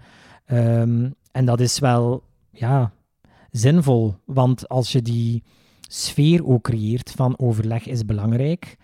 Um, 0.47 1.15
en 1.31 1.45
dat 1.45 1.59
is 1.59 1.79
wel 1.79 2.23
ja, 2.51 2.91
zinvol, 3.51 4.15
want 4.25 4.69
als 4.69 4.91
je 4.91 5.01
die 5.01 5.43
sfeer 5.87 6.45
ook 6.45 6.63
creëert 6.63 7.11
van 7.11 7.39
overleg 7.39 7.87
is 7.87 8.05
belangrijk, 8.05 8.77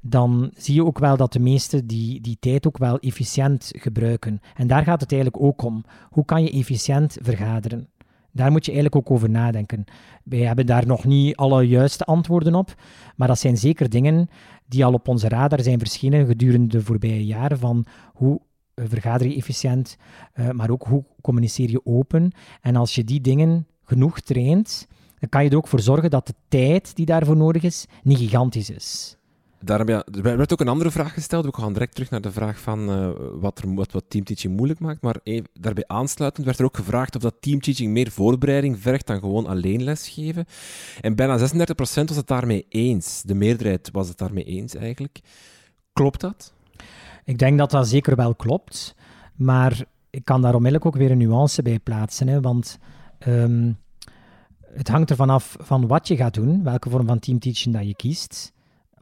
dan 0.00 0.50
zie 0.56 0.74
je 0.74 0.84
ook 0.84 0.98
wel 0.98 1.16
dat 1.16 1.32
de 1.32 1.38
meesten 1.38 1.86
die, 1.86 2.20
die 2.20 2.36
tijd 2.40 2.66
ook 2.66 2.78
wel 2.78 2.98
efficiënt 2.98 3.70
gebruiken. 3.72 4.40
En 4.54 4.66
daar 4.66 4.82
gaat 4.82 5.00
het 5.00 5.12
eigenlijk 5.12 5.42
ook 5.42 5.62
om. 5.62 5.84
Hoe 6.10 6.24
kan 6.24 6.42
je 6.42 6.50
efficiënt 6.50 7.16
vergaderen? 7.20 7.88
Daar 8.32 8.50
moet 8.50 8.64
je 8.64 8.72
eigenlijk 8.72 9.08
ook 9.08 9.14
over 9.16 9.30
nadenken. 9.30 9.84
Wij 10.24 10.38
hebben 10.38 10.66
daar 10.66 10.86
nog 10.86 11.04
niet 11.04 11.36
alle 11.36 11.68
juiste 11.68 12.04
antwoorden 12.04 12.54
op, 12.54 12.74
maar 13.16 13.28
dat 13.28 13.38
zijn 13.38 13.56
zeker 13.56 13.88
dingen 13.88 14.28
die 14.66 14.84
al 14.84 14.92
op 14.92 15.08
onze 15.08 15.28
radar 15.28 15.60
zijn 15.60 15.78
verschenen 15.78 16.26
gedurende 16.26 16.66
de 16.66 16.84
voorbije 16.84 17.24
jaren 17.26 17.58
van 17.58 17.84
hoe 18.12 18.40
vergader 18.74 19.28
je 19.28 19.36
efficiënt, 19.36 19.96
uh, 20.34 20.50
maar 20.50 20.70
ook 20.70 20.84
hoe 20.86 21.04
communiceer 21.20 21.70
je 21.70 21.86
open. 21.86 22.32
En 22.60 22.76
als 22.76 22.94
je 22.94 23.04
die 23.04 23.20
dingen 23.20 23.66
genoeg 23.84 24.20
traint, 24.20 24.86
dan 25.18 25.28
kan 25.28 25.44
je 25.44 25.50
er 25.50 25.56
ook 25.56 25.68
voor 25.68 25.80
zorgen 25.80 26.10
dat 26.10 26.26
de 26.26 26.34
tijd 26.48 26.96
die 26.96 27.06
daarvoor 27.06 27.36
nodig 27.36 27.62
is, 27.62 27.86
niet 28.02 28.18
gigantisch 28.18 28.70
is. 28.70 29.16
Daarom, 29.64 29.88
er 29.88 30.22
werd 30.22 30.52
ook 30.52 30.60
een 30.60 30.68
andere 30.68 30.90
vraag 30.90 31.12
gesteld. 31.12 31.44
We 31.44 31.52
gaan 31.54 31.72
direct 31.72 31.94
terug 31.94 32.10
naar 32.10 32.20
de 32.20 32.32
vraag 32.32 32.60
van 32.60 32.90
uh, 32.90 33.10
wat, 33.40 33.58
er, 33.58 33.74
wat, 33.74 34.04
teamteaching 34.08 34.56
moeilijk 34.56 34.80
maakt. 34.80 35.02
Maar 35.02 35.16
even, 35.22 35.48
daarbij 35.60 35.84
aansluitend 35.86 36.46
werd 36.46 36.58
er 36.58 36.64
ook 36.64 36.76
gevraagd 36.76 37.16
of 37.16 37.22
dat 37.22 37.34
teamteaching 37.40 37.92
meer 37.92 38.10
voorbereiding 38.10 38.78
vergt 38.78 39.06
dan 39.06 39.18
gewoon 39.18 39.46
alleen 39.46 39.82
lesgeven. 39.82 40.44
En 41.00 41.14
bijna 41.14 41.38
36% 41.38 41.42
was 41.74 42.16
het 42.16 42.26
daarmee 42.26 42.66
eens. 42.68 43.22
De 43.22 43.34
meerderheid 43.34 43.88
was 43.92 44.08
het 44.08 44.18
daarmee 44.18 44.44
eens 44.44 44.74
eigenlijk. 44.74 45.20
Klopt 45.92 46.20
dat? 46.20 46.52
Ik 47.24 47.38
denk 47.38 47.58
dat 47.58 47.70
dat 47.70 47.88
zeker 47.88 48.16
wel 48.16 48.34
klopt. 48.34 48.94
Maar 49.34 49.84
ik 50.10 50.24
kan 50.24 50.42
daar 50.42 50.54
onmiddellijk 50.54 50.86
ook 50.86 50.96
weer 50.96 51.10
een 51.10 51.18
nuance 51.18 51.62
bij 51.62 51.78
plaatsen. 51.78 52.28
Hè, 52.28 52.40
want 52.40 52.78
um, 53.26 53.78
het 54.74 54.88
hangt 54.88 55.10
ervan 55.10 55.30
af 55.30 55.56
van 55.60 55.86
wat 55.86 56.08
je 56.08 56.16
gaat 56.16 56.34
doen, 56.34 56.62
welke 56.62 56.90
vorm 56.90 57.06
van 57.06 57.18
teamteaching 57.18 57.74
dat 57.74 57.86
je 57.86 57.94
kiest 57.94 58.52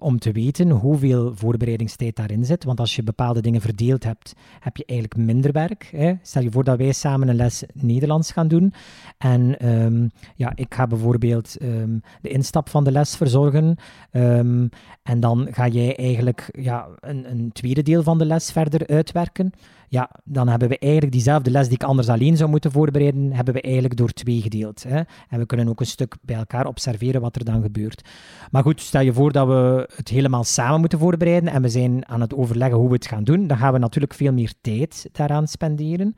om 0.01 0.19
te 0.19 0.33
weten 0.33 0.71
hoeveel 0.71 1.33
voorbereidingstijd 1.35 2.17
daarin 2.17 2.45
zit. 2.45 2.65
Want 2.65 2.81
als 2.81 2.97
je 2.97 3.03
bepaalde 3.03 3.41
dingen 3.41 3.61
verdeeld 3.61 4.05
hebt, 4.05 4.33
heb 4.61 4.77
je 4.77 4.85
eigenlijk 4.85 5.21
minder 5.21 5.53
werk. 5.53 5.89
Hè? 5.97 6.13
Stel 6.23 6.43
je 6.43 6.51
voor 6.51 6.65
dat 6.65 6.79
wij 6.79 6.93
samen 6.93 7.29
een 7.29 7.37
les 7.37 7.65
Nederlands 7.73 8.33
gaan 8.33 8.49
doen. 8.49 8.73
En 9.19 9.69
um, 9.69 10.11
ja, 10.35 10.53
ik 10.55 10.75
ga 10.75 10.87
bijvoorbeeld 10.87 11.57
um, 11.63 12.01
de 12.21 12.29
instap 12.29 12.69
van 12.69 12.85
de 12.85 12.93
les 12.93 13.17
verzorgen. 13.17 13.77
Um, 14.13 14.69
en 15.03 15.21
dan 15.21 15.49
ga 15.51 15.69
jij 15.69 15.97
eigenlijk 15.97 16.49
ja, 16.53 16.89
een, 17.01 17.31
een 17.31 17.53
tweede 17.53 17.83
deel 17.83 18.03
van 18.03 18.19
de 18.19 18.27
les 18.27 18.53
verder 18.53 18.87
uitwerken 18.87 19.53
ja, 19.91 20.11
dan 20.25 20.49
hebben 20.49 20.69
we 20.69 20.79
eigenlijk 20.79 21.13
diezelfde 21.13 21.51
les 21.51 21.67
die 21.67 21.75
ik 21.75 21.83
anders 21.83 22.09
alleen 22.09 22.37
zou 22.37 22.51
moeten 22.51 22.73
voorbereiden, 22.73 23.33
hebben 23.33 23.55
we 23.55 23.61
eigenlijk 23.61 23.97
door 23.97 24.09
twee 24.13 24.41
gedeeld. 24.41 24.83
Hè? 24.83 25.01
En 25.29 25.39
we 25.39 25.47
kunnen 25.47 25.69
ook 25.69 25.81
een 25.81 25.87
stuk 25.87 26.17
bij 26.23 26.37
elkaar 26.37 26.67
observeren 26.67 27.21
wat 27.21 27.37
er 27.37 27.45
dan 27.45 27.63
gebeurt. 27.63 28.09
Maar 28.51 28.63
goed, 28.63 28.81
stel 28.81 29.01
je 29.01 29.13
voor 29.13 29.33
dat 29.33 29.47
we 29.47 29.89
het 29.95 30.09
helemaal 30.09 30.45
samen 30.45 30.81
moeten 30.81 30.99
voorbereiden 30.99 31.53
en 31.53 31.63
we 31.63 31.69
zijn 31.69 32.09
aan 32.09 32.21
het 32.21 32.35
overleggen 32.35 32.79
hoe 32.79 32.89
we 32.89 32.95
het 32.95 33.07
gaan 33.07 33.25
doen, 33.25 33.47
dan 33.47 33.57
gaan 33.57 33.73
we 33.73 33.79
natuurlijk 33.79 34.15
veel 34.15 34.33
meer 34.33 34.53
tijd 34.61 35.09
daaraan 35.13 35.49
spenderen. 35.49 36.15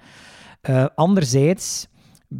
Uh, 0.70 0.86
anderzijds 0.94 1.88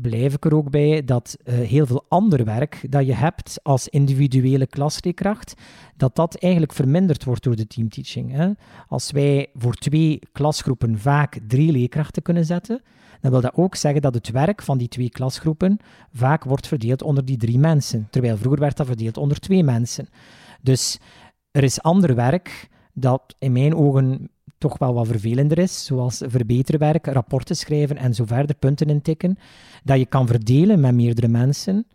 blijf 0.00 0.35
ik 0.35 0.44
er 0.44 0.55
ook 0.55 0.70
bij 0.70 1.05
dat 1.05 1.37
uh, 1.44 1.55
heel 1.55 1.87
veel 1.87 2.05
ander 2.09 2.44
werk 2.44 2.87
dat 2.88 3.07
je 3.07 3.14
hebt 3.14 3.61
als 3.62 3.88
individuele 3.88 4.66
klasleerkracht, 4.66 5.55
dat 5.96 6.16
dat 6.16 6.35
eigenlijk 6.35 6.72
verminderd 6.72 7.24
wordt 7.24 7.42
door 7.42 7.57
de 7.57 7.66
teamteaching. 7.66 8.33
Hè? 8.33 8.50
Als 8.88 9.11
wij 9.11 9.50
voor 9.55 9.74
twee 9.74 10.18
klasgroepen 10.33 10.98
vaak 10.98 11.38
drie 11.46 11.72
leerkrachten 11.72 12.22
kunnen 12.22 12.44
zetten, 12.44 12.83
dan 13.20 13.31
wil 13.31 13.40
dat 13.40 13.55
ook 13.55 13.74
zeggen 13.74 14.02
dat 14.02 14.14
het 14.14 14.31
werk 14.31 14.62
van 14.62 14.78
die 14.78 14.88
twee 14.88 15.11
klasgroepen 15.11 15.78
vaak 16.12 16.44
wordt 16.44 16.66
verdeeld 16.66 17.02
onder 17.02 17.24
die 17.24 17.37
drie 17.37 17.59
mensen, 17.59 18.09
terwijl 18.11 18.37
vroeger 18.37 18.61
werd 18.61 18.76
dat 18.76 18.87
verdeeld 18.87 19.16
onder 19.16 19.40
twee 19.40 19.64
mensen. 19.64 20.09
Dus 20.61 20.98
er 21.50 21.62
is 21.62 21.83
ander 21.83 22.14
werk 22.14 22.68
dat 22.92 23.35
in 23.38 23.52
mijn 23.52 23.74
ogen 23.74 24.31
toch 24.62 24.79
wel 24.79 24.94
wat 24.94 25.07
vervelender 25.07 25.59
is, 25.59 25.85
zoals 25.85 26.22
verbeterwerk, 26.27 27.07
rapporten 27.07 27.57
schrijven 27.57 27.96
en 27.96 28.14
zo 28.14 28.25
verder, 28.25 28.57
punten 28.57 28.88
intikken, 28.88 29.38
dat 29.85 29.98
je 29.98 30.07
kan 30.07 30.27
verdelen 30.27 30.81
met 30.81 30.94
meerdere 30.94 31.29
mensen. 31.29 31.87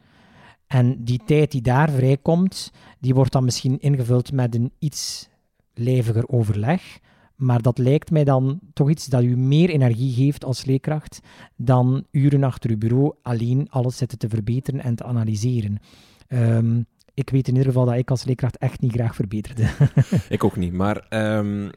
En 0.68 1.04
die 1.04 1.22
tijd 1.26 1.52
die 1.52 1.62
daar 1.62 1.90
vrijkomt, 1.90 2.72
die 3.00 3.14
wordt 3.14 3.32
dan 3.32 3.44
misschien 3.44 3.80
ingevuld 3.80 4.32
met 4.32 4.56
een 4.56 4.72
iets 4.80 5.30
lijviger 5.74 6.28
overleg. 6.30 7.00
Maar 7.36 7.62
dat 7.62 7.78
lijkt 7.78 8.12
mij 8.12 8.24
dan 8.24 8.60
toch 8.74 8.90
iets 8.90 9.06
dat 9.06 9.24
u 9.24 9.38
meer 9.38 9.70
energie 9.70 10.14
geeft 10.14 10.46
als 10.46 10.66
leerkracht 10.66 11.20
dan 11.56 12.06
uren 12.12 12.44
achter 12.44 12.70
uw 12.70 12.78
bureau 12.78 13.14
alleen 13.22 13.68
alles 13.70 13.98
zitten 13.98 14.18
te 14.18 14.30
verbeteren 14.30 14.82
en 14.82 14.96
te 14.96 15.04
analyseren. 15.04 15.80
Um, 16.28 16.86
ik 17.14 17.30
weet 17.30 17.48
in 17.48 17.54
ieder 17.54 17.68
geval 17.68 17.86
dat 17.86 17.96
ik 17.96 18.10
als 18.10 18.24
leerkracht 18.24 18.58
echt 18.58 18.82
niet 18.82 18.92
graag 18.92 19.16
verbeterde. 19.16 19.70
ik 20.30 20.44
ook 20.44 20.56
niet, 20.56 20.74
maar 20.74 21.06
um, 21.10 21.70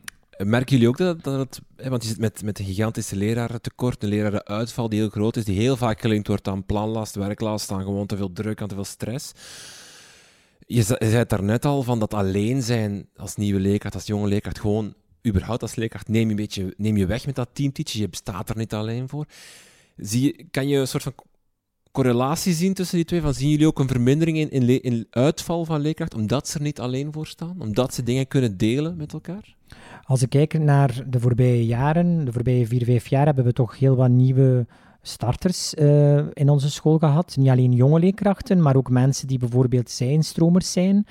Merken 0.45 0.73
jullie 0.73 0.89
ook 0.89 0.97
dat, 0.97 1.23
dat 1.23 1.39
het, 1.39 1.89
want 1.89 2.03
je 2.03 2.09
zit 2.09 2.19
met, 2.19 2.43
met 2.43 2.59
een 2.59 2.65
gigantische 2.65 3.17
lerarentekort, 3.17 4.03
een 4.03 4.09
lerarenuitval 4.09 4.89
die 4.89 4.99
heel 4.99 5.09
groot 5.09 5.37
is, 5.37 5.45
die 5.45 5.59
heel 5.59 5.77
vaak 5.77 6.01
gelinkt 6.01 6.29
wordt 6.29 6.49
aan 6.49 6.65
planlast, 6.65 7.15
werklast, 7.15 7.71
aan 7.71 7.83
gewoon 7.83 8.07
te 8.07 8.17
veel 8.17 8.33
druk, 8.33 8.63
aan 8.63 8.69
te 8.69 8.75
veel 8.75 8.85
stress. 8.85 9.33
Je, 10.67 10.83
zei 10.83 11.15
het 11.15 11.29
daarnet 11.29 11.65
al 11.65 11.83
van 11.83 11.99
dat 11.99 12.15
alleen 12.15 12.63
zijn 12.63 13.09
als 13.17 13.37
nieuwe 13.37 13.61
leerkracht, 13.61 13.95
als 13.95 14.07
jonge 14.07 14.29
leerkracht, 14.29 14.61
gewoon 14.61 14.95
überhaupt 15.27 15.63
als 15.63 15.75
leerkracht, 15.75 16.09
neem 16.09 16.25
je, 16.25 16.31
een 16.31 16.37
beetje, 16.37 16.75
neem 16.77 16.97
je 16.97 17.07
weg 17.07 17.27
met 17.27 17.35
dat 17.35 17.49
teamteachen, 17.53 18.01
je 18.01 18.09
bestaat 18.09 18.51
er 18.51 18.57
niet 18.57 18.75
alleen 18.75 19.09
voor. 19.09 19.27
Zie 19.97 20.23
je, 20.23 20.45
kan 20.51 20.69
je 20.69 20.79
een 20.79 20.89
soort 20.89 21.03
van 21.03 21.15
correlatie 21.93 22.53
zien 22.53 22.75
tussen 22.75 22.97
die 22.97 23.07
twee? 23.07 23.21
Van, 23.21 23.35
zien 23.35 23.51
jullie 23.51 23.67
ook 23.67 23.79
een 23.79 23.89
vermindering 23.89 24.39
in, 24.39 24.51
in, 24.51 24.83
in 24.83 25.07
uitval 25.11 25.65
van 25.65 25.81
leerkracht, 25.81 26.15
omdat 26.15 26.49
ze 26.49 26.59
er 26.59 26.65
niet 26.65 26.81
alleen 26.81 27.13
voor 27.13 27.27
staan? 27.27 27.61
Omdat 27.61 27.95
ze 27.95 28.03
dingen 28.03 28.29
kunnen 28.29 28.57
delen 28.57 28.97
met 28.97 29.13
elkaar? 29.13 29.59
Als 30.05 30.23
ik 30.23 30.31
kijk 30.31 30.59
naar 30.59 31.03
de 31.07 31.21
voorbije 31.21 31.67
jaren, 31.67 32.25
de 32.25 32.33
voorbije 32.33 32.67
vier, 32.67 32.85
vijf 32.85 33.07
jaar, 33.07 33.27
hebben 33.27 33.45
we 33.45 33.53
toch 33.53 33.79
heel 33.79 33.97
wat 33.97 34.09
nieuwe 34.09 34.67
starters 35.03 35.75
uh, 35.75 36.17
in 36.33 36.49
onze 36.49 36.71
school 36.71 36.99
gehad. 36.99 37.37
Niet 37.37 37.49
alleen 37.49 37.73
jonge 37.73 37.99
leerkrachten, 37.99 38.63
maar 38.63 38.77
ook 38.77 38.91
mensen 38.91 39.27
die 39.27 39.39
bijvoorbeeld 39.39 39.91
zijnstromers 39.91 40.73
zijn. 40.73 41.07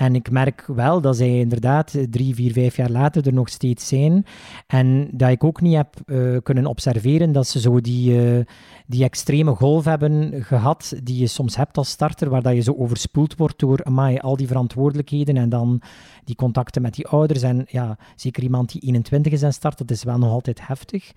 En 0.00 0.14
ik 0.14 0.30
merk 0.30 0.64
wel 0.66 1.00
dat 1.00 1.16
zij 1.16 1.38
inderdaad 1.38 1.96
drie, 2.10 2.34
vier, 2.34 2.52
vijf 2.52 2.76
jaar 2.76 2.90
later 2.90 3.26
er 3.26 3.32
nog 3.32 3.48
steeds 3.48 3.88
zijn. 3.88 4.26
En 4.66 5.08
dat 5.12 5.30
ik 5.30 5.44
ook 5.44 5.60
niet 5.60 5.74
heb 5.74 5.94
uh, 6.06 6.36
kunnen 6.42 6.66
observeren 6.66 7.32
dat 7.32 7.46
ze 7.46 7.60
zo 7.60 7.80
die, 7.80 8.22
uh, 8.22 8.44
die 8.86 9.04
extreme 9.04 9.54
golf 9.54 9.84
hebben 9.84 10.44
gehad 10.44 10.94
die 11.02 11.18
je 11.18 11.26
soms 11.26 11.56
hebt 11.56 11.76
als 11.76 11.88
starter, 11.88 12.30
waar 12.30 12.42
dat 12.42 12.54
je 12.54 12.60
zo 12.60 12.74
overspoeld 12.78 13.36
wordt 13.36 13.58
door 13.58 13.84
amai, 13.84 14.18
al 14.18 14.36
die 14.36 14.46
verantwoordelijkheden 14.46 15.36
en 15.36 15.48
dan 15.48 15.82
die 16.24 16.36
contacten 16.36 16.82
met 16.82 16.94
die 16.94 17.06
ouders. 17.06 17.42
En 17.42 17.64
ja, 17.68 17.98
zeker 18.16 18.42
iemand 18.42 18.72
die 18.72 18.80
21 18.80 19.32
is 19.32 19.42
en 19.42 19.52
start, 19.52 19.78
dat 19.78 19.90
is 19.90 20.04
wel 20.04 20.18
nog 20.18 20.30
altijd 20.30 20.66
heftig. 20.66 21.12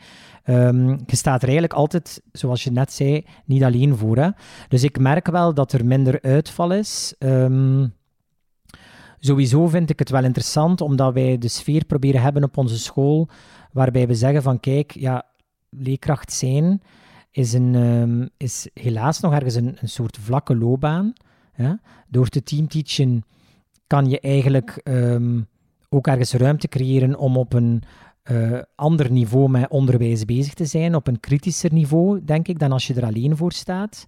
Um, 0.46 0.88
je 1.06 1.16
staat 1.16 1.42
er 1.42 1.48
eigenlijk 1.48 1.74
altijd, 1.74 2.22
zoals 2.32 2.64
je 2.64 2.72
net 2.72 2.94
zei, 2.94 3.26
niet 3.46 3.64
alleen 3.64 3.98
voor. 3.98 4.18
Hè? 4.18 4.30
Dus 4.68 4.84
ik 4.84 5.00
merk 5.00 5.28
wel 5.28 5.54
dat 5.54 5.74
er 5.74 5.86
minder 5.86 6.22
uitval 6.22 6.72
is. 6.72 7.16
Um, 7.20 7.94
Sowieso 9.26 9.68
vind 9.68 9.90
ik 9.90 10.00
het 10.00 10.10
wel 10.10 10.24
interessant, 10.24 10.82
omdat 10.82 11.14
wij 11.14 11.38
de 11.38 11.48
sfeer 11.48 11.86
proberen 11.86 12.22
hebben 12.22 12.44
op 12.44 12.58
onze 12.58 12.80
school, 12.80 13.28
waarbij 13.72 14.08
we 14.08 14.16
zeggen 14.16 14.42
van 14.42 14.60
kijk, 14.60 14.92
ja, 14.92 15.26
leerkracht 15.70 16.34
zijn 16.34 16.82
is, 17.32 17.54
een, 17.54 17.76
ehm, 17.76 18.28
is 18.38 18.68
helaas 18.74 19.20
nog 19.20 19.34
ergens 19.34 19.56
een, 19.56 19.78
soort 19.84 20.18
vlakke 20.18 20.56
loopbaan. 20.56 21.14
Door 22.08 22.28
te 22.28 22.44
teamteachen 22.44 23.24
kan 23.88 24.10
je 24.10 24.20
eigenlijk 24.20 24.80
ehm, 24.84 25.42
ook 25.90 26.08
ergens 26.08 26.34
ruimte 26.34 26.68
creëren 26.68 27.18
om 27.18 27.38
op 27.38 27.54
een 27.54 27.84
uh, 28.32 28.60
ander 28.76 29.12
niveau 29.12 29.50
met 29.50 29.70
onderwijs 29.70 30.26
bezig 30.26 30.54
te 30.54 30.66
zijn, 30.66 30.96
op 30.96 31.08
een 31.08 31.20
kritischer 31.20 31.74
niveau, 31.74 32.24
denk 32.24 32.48
ik, 32.48 32.60
dan 32.60 32.72
als 32.72 32.88
je 32.88 32.94
er 32.94 33.06
alleen 33.06 33.38
voor 33.38 33.52
staat. 33.52 34.06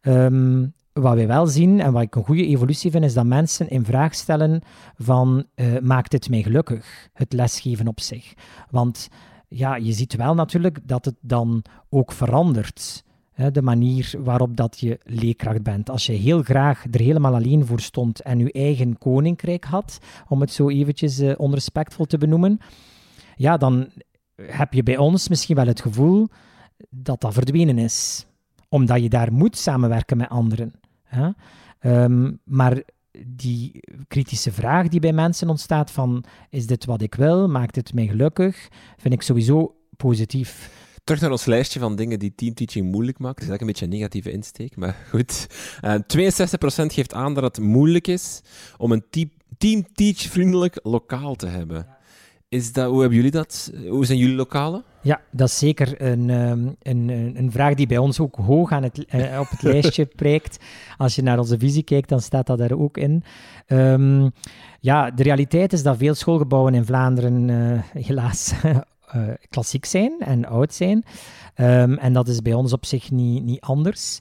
Ehm, 0.00 0.66
wat 0.92 1.14
wij 1.14 1.26
wel 1.26 1.46
zien 1.46 1.80
en 1.80 1.92
wat 1.92 2.02
ik 2.02 2.14
een 2.14 2.24
goede 2.24 2.46
evolutie 2.46 2.90
vind, 2.90 3.04
is 3.04 3.14
dat 3.14 3.26
mensen 3.26 3.68
in 3.70 3.84
vraag 3.84 4.14
stellen 4.14 4.62
van 4.96 5.44
uh, 5.54 5.78
maakt 5.78 6.12
het 6.12 6.28
mij 6.28 6.42
gelukkig, 6.42 7.08
het 7.12 7.32
lesgeven 7.32 7.88
op 7.88 8.00
zich. 8.00 8.34
Want 8.70 9.08
ja, 9.48 9.76
je 9.76 9.92
ziet 9.92 10.16
wel 10.16 10.34
natuurlijk 10.34 10.78
dat 10.84 11.04
het 11.04 11.16
dan 11.20 11.64
ook 11.88 12.12
verandert. 12.12 13.04
Hè, 13.32 13.50
de 13.50 13.62
manier 13.62 14.14
waarop 14.18 14.56
dat 14.56 14.80
je 14.80 14.98
leerkracht 15.04 15.62
bent. 15.62 15.90
Als 15.90 16.06
je 16.06 16.12
heel 16.12 16.42
graag 16.42 16.84
er 16.90 17.00
helemaal 17.00 17.34
alleen 17.34 17.66
voor 17.66 17.80
stond 17.80 18.22
en 18.22 18.38
je 18.38 18.52
eigen 18.52 18.98
koninkrijk 18.98 19.64
had, 19.64 19.98
om 20.28 20.40
het 20.40 20.52
zo 20.52 20.68
eventjes 20.68 21.20
uh, 21.20 21.34
onrespectvol 21.36 22.04
te 22.04 22.18
benoemen, 22.18 22.58
ja, 23.36 23.56
dan 23.56 23.88
heb 24.42 24.72
je 24.72 24.82
bij 24.82 24.96
ons 24.96 25.28
misschien 25.28 25.56
wel 25.56 25.66
het 25.66 25.80
gevoel 25.80 26.28
dat 26.90 27.20
dat 27.20 27.34
verdwenen 27.34 27.78
is. 27.78 28.26
Omdat 28.68 29.02
je 29.02 29.08
daar 29.08 29.32
moet 29.32 29.56
samenwerken 29.56 30.16
met 30.16 30.28
anderen. 30.28 30.79
Um, 31.82 32.40
maar 32.44 32.82
die 33.26 33.80
kritische 34.08 34.52
vraag 34.52 34.88
die 34.88 35.00
bij 35.00 35.12
mensen 35.12 35.48
ontstaat 35.48 35.90
van 35.90 36.24
is 36.50 36.66
dit 36.66 36.84
wat 36.84 37.02
ik 37.02 37.14
wil, 37.14 37.48
maakt 37.48 37.76
het 37.76 37.94
mij 37.94 38.06
gelukkig, 38.06 38.68
vind 38.96 39.14
ik 39.14 39.22
sowieso 39.22 39.74
positief. 39.96 40.70
Terug 41.04 41.20
naar 41.20 41.30
ons 41.30 41.44
lijstje 41.44 41.80
van 41.80 41.96
dingen 41.96 42.18
die 42.18 42.34
teamteaching 42.34 42.90
moeilijk 42.90 43.18
maakt. 43.18 43.34
Dat 43.34 43.44
is 43.44 43.50
eigenlijk 43.50 43.60
een 43.60 43.66
beetje 43.66 43.84
een 43.84 44.00
negatieve 44.00 44.30
insteek, 44.30 44.76
maar 44.76 44.96
goed. 45.10 45.46
Uh, 45.84 45.94
eh, 45.94 46.82
62% 46.82 46.86
geeft 46.86 47.14
aan 47.14 47.34
dat 47.34 47.44
het 47.44 47.58
moeilijk 47.58 48.06
is 48.06 48.40
om 48.76 48.92
een 48.92 49.04
team, 49.10 49.30
teamteach-vriendelijk 49.58 50.80
lokaal 50.82 51.34
te 51.34 51.46
hebben. 51.46 51.86
Is 52.50 52.72
dat, 52.72 52.90
hoe 52.90 53.00
hebben 53.00 53.16
jullie 53.16 53.30
dat? 53.30 53.72
Hoe 53.88 54.04
zijn 54.04 54.18
jullie 54.18 54.36
lokalen? 54.36 54.84
Ja, 55.02 55.20
dat 55.30 55.48
is 55.48 55.58
zeker 55.58 56.02
een, 56.02 56.30
ehm, 56.30 56.68
een, 56.82 57.08
een 57.36 57.50
vraag 57.50 57.74
die 57.74 57.86
bij 57.86 57.98
ons 57.98 58.20
ook 58.20 58.36
hoog 58.36 58.72
aan 58.72 58.82
het, 58.82 59.04
eh, 59.04 59.40
op 59.40 59.50
het 59.50 59.62
lijstje 59.72 60.06
prijkt. 60.06 60.58
Als 60.96 61.14
je 61.14 61.22
naar 61.22 61.38
onze 61.38 61.58
visie 61.58 61.82
kijkt, 61.82 62.08
dan 62.08 62.20
staat 62.20 62.46
dat 62.46 62.60
er 62.60 62.78
ook 62.78 62.96
in. 62.96 63.24
Um, 63.66 64.30
ja, 64.80 65.10
de 65.10 65.22
realiteit 65.22 65.72
is 65.72 65.82
dat 65.82 65.96
veel 65.96 66.14
schoolgebouwen 66.14 66.74
in 66.74 66.84
Vlaanderen 66.84 67.48
uh, 67.48 67.80
helaas 68.04 68.52
uh, 68.64 68.76
klassiek 69.50 69.84
zijn 69.84 70.12
en 70.18 70.44
oud 70.44 70.74
zijn. 70.74 71.04
Um, 71.56 71.98
en 71.98 72.12
dat 72.12 72.28
is 72.28 72.42
bij 72.42 72.54
ons 72.54 72.72
op 72.72 72.84
zich 72.84 73.10
niet, 73.10 73.44
niet 73.44 73.60
anders. 73.60 74.20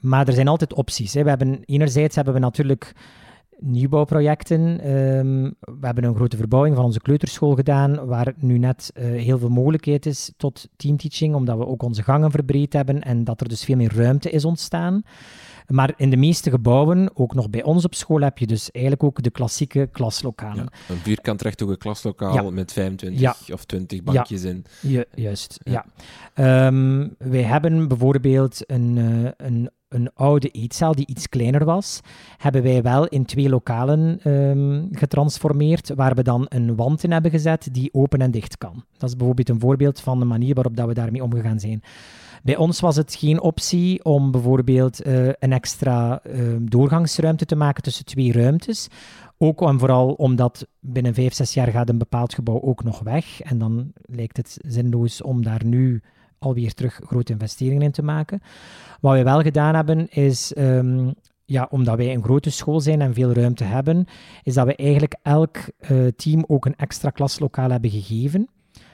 maar 0.00 0.26
er 0.26 0.32
zijn 0.32 0.48
altijd 0.48 0.74
opties. 0.74 1.14
Hè. 1.14 1.22
We 1.22 1.28
hebben, 1.28 1.60
enerzijds 1.64 2.16
hebben 2.16 2.34
we 2.34 2.40
natuurlijk 2.40 2.94
nieuwbouwprojecten. 3.58 4.90
Um, 4.90 5.54
we 5.60 5.86
hebben 5.86 6.04
een 6.04 6.14
grote 6.14 6.36
verbouwing 6.36 6.76
van 6.76 6.84
onze 6.84 7.00
kleuterschool 7.00 7.54
gedaan, 7.54 8.06
waar 8.06 8.34
nu 8.36 8.58
net 8.58 8.92
uh, 8.94 9.04
heel 9.04 9.38
veel 9.38 9.48
mogelijkheid 9.48 10.06
is 10.06 10.32
tot 10.36 10.68
teamteaching, 10.76 11.34
omdat 11.34 11.58
we 11.58 11.66
ook 11.66 11.82
onze 11.82 12.02
gangen 12.02 12.30
verbreed 12.30 12.72
hebben 12.72 13.02
en 13.02 13.24
dat 13.24 13.40
er 13.40 13.48
dus 13.48 13.64
veel 13.64 13.76
meer 13.76 13.94
ruimte 13.96 14.30
is 14.30 14.44
ontstaan. 14.44 15.02
Maar 15.66 15.94
in 15.96 16.10
de 16.10 16.16
meeste 16.16 16.50
gebouwen, 16.50 17.10
ook 17.14 17.34
nog 17.34 17.50
bij 17.50 17.62
ons 17.62 17.84
op 17.84 17.94
school, 17.94 18.20
heb 18.20 18.38
je 18.38 18.46
dus 18.46 18.70
eigenlijk 18.70 19.04
ook 19.04 19.22
de 19.22 19.30
klassieke 19.30 19.88
klaslokalen. 19.92 20.68
Ja, 20.72 20.94
een 20.94 21.00
vierkant 21.00 21.42
rechthoekig 21.42 21.76
klaslokaal 21.76 22.52
met 22.52 22.72
25 22.72 23.52
of 23.52 23.64
20 23.64 24.02
bankjes 24.02 24.44
in. 24.44 24.64
Juist, 25.14 25.58
ja. 25.62 25.86
Um, 26.66 27.14
wij 27.18 27.42
hebben 27.42 27.88
bijvoorbeeld 27.88 28.60
een, 28.66 28.96
uh, 28.96 29.30
een 29.36 29.70
een 29.88 30.10
oude 30.14 30.48
eetzaal 30.48 30.94
die 30.94 31.06
iets 31.06 31.28
kleiner 31.28 31.64
was, 31.64 32.00
hebben 32.36 32.62
wij 32.62 32.82
wel 32.82 33.06
in 33.06 33.24
twee 33.24 33.48
lokalen 33.48 34.30
um, 34.32 34.88
getransformeerd, 34.92 35.92
waar 35.94 36.14
we 36.14 36.22
dan 36.22 36.46
een 36.48 36.76
wand 36.76 37.04
in 37.04 37.12
hebben 37.12 37.30
gezet 37.30 37.68
die 37.72 37.94
open 37.94 38.18
en 38.18 38.30
dicht 38.30 38.58
kan. 38.58 38.84
Dat 38.96 39.08
is 39.08 39.16
bijvoorbeeld 39.16 39.48
een 39.48 39.60
voorbeeld 39.60 40.00
van 40.00 40.18
de 40.18 40.24
manier 40.24 40.54
waarop 40.54 40.76
dat 40.76 40.86
we 40.86 40.94
daarmee 40.94 41.22
omgegaan 41.22 41.60
zijn. 41.60 41.82
Bij 42.42 42.56
ons 42.56 42.80
was 42.80 42.96
het 42.96 43.14
geen 43.14 43.40
optie 43.40 44.04
om 44.04 44.30
bijvoorbeeld 44.30 45.06
uh, 45.06 45.28
een 45.38 45.52
extra 45.52 46.20
uh, 46.26 46.56
doorgangsruimte 46.60 47.44
te 47.44 47.56
maken 47.56 47.82
tussen 47.82 48.04
twee 48.04 48.32
ruimtes. 48.32 48.88
Ook 49.38 49.62
en 49.62 49.78
vooral 49.78 50.12
omdat 50.12 50.66
binnen 50.80 51.14
vijf, 51.14 51.34
zes 51.34 51.54
jaar 51.54 51.68
gaat 51.68 51.88
een 51.88 51.98
bepaald 51.98 52.34
gebouw 52.34 52.62
ook 52.62 52.84
nog 52.84 53.00
weg. 53.00 53.40
En 53.40 53.58
dan 53.58 53.92
lijkt 54.02 54.36
het 54.36 54.58
zinloos 54.66 55.22
om 55.22 55.42
daar 55.42 55.64
nu 55.64 56.02
alweer 56.38 56.74
terug 56.74 57.00
grote 57.06 57.32
investeringen 57.32 57.82
in 57.82 57.90
te 57.90 58.02
maken. 58.02 58.40
Wat 59.00 59.12
wij 59.12 59.24
wel 59.24 59.42
gedaan 59.42 59.74
hebben, 59.74 60.08
is 60.08 60.52
um, 60.58 61.14
ja, 61.44 61.66
omdat 61.70 61.96
wij 61.96 62.14
een 62.14 62.22
grote 62.22 62.50
school 62.50 62.80
zijn 62.80 63.00
en 63.00 63.14
veel 63.14 63.32
ruimte 63.32 63.64
hebben, 63.64 64.06
is 64.42 64.54
dat 64.54 64.66
we 64.66 64.76
eigenlijk 64.76 65.16
elk 65.22 65.56
uh, 65.90 66.06
team 66.16 66.44
ook 66.46 66.66
een 66.66 66.76
extra 66.76 67.10
klaslokaal 67.10 67.70
hebben 67.70 67.90
gegeven. 67.90 68.48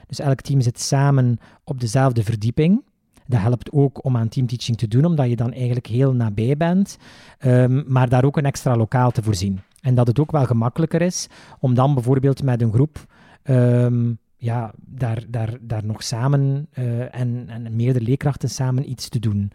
Dus 0.07 0.19
elk 0.19 0.41
team 0.41 0.61
zit 0.61 0.79
samen 0.79 1.37
op 1.63 1.79
dezelfde 1.79 2.23
verdieping. 2.23 2.83
Dat 3.27 3.39
helpt 3.39 3.71
ook 3.71 4.05
om 4.05 4.17
aan 4.17 4.27
teamteaching 4.27 4.77
te 4.77 4.87
doen, 4.87 5.05
omdat 5.05 5.29
je 5.29 5.35
dan 5.35 5.53
eigenlijk 5.53 5.87
heel 5.87 6.13
nabij 6.13 6.57
bent, 6.57 6.97
um, 7.45 7.83
maar 7.87 8.09
daar 8.09 8.23
ook 8.23 8.37
een 8.37 8.45
extra 8.45 8.75
lokaal 8.75 9.11
te 9.11 9.23
voorzien. 9.23 9.59
En 9.81 9.95
dat 9.95 10.07
het 10.07 10.19
ook 10.19 10.31
wel 10.31 10.45
gemakkelijker 10.45 11.01
is 11.01 11.27
om 11.59 11.73
dan 11.73 11.93
bijvoorbeeld 11.93 12.43
met 12.43 12.61
een 12.61 12.73
groep 12.73 13.05
um, 13.43 14.19
ja, 14.43 14.73
daar, 14.77 15.23
daar, 15.27 15.57
daar 15.61 15.85
nog 15.85 16.03
samen 16.03 16.67
uh, 16.73 17.15
en, 17.15 17.45
en 17.47 17.75
meerdere 17.75 18.05
leerkrachten 18.05 18.49
samen 18.49 18.89
iets 18.89 19.09
te 19.09 19.19
doen. 19.19 19.51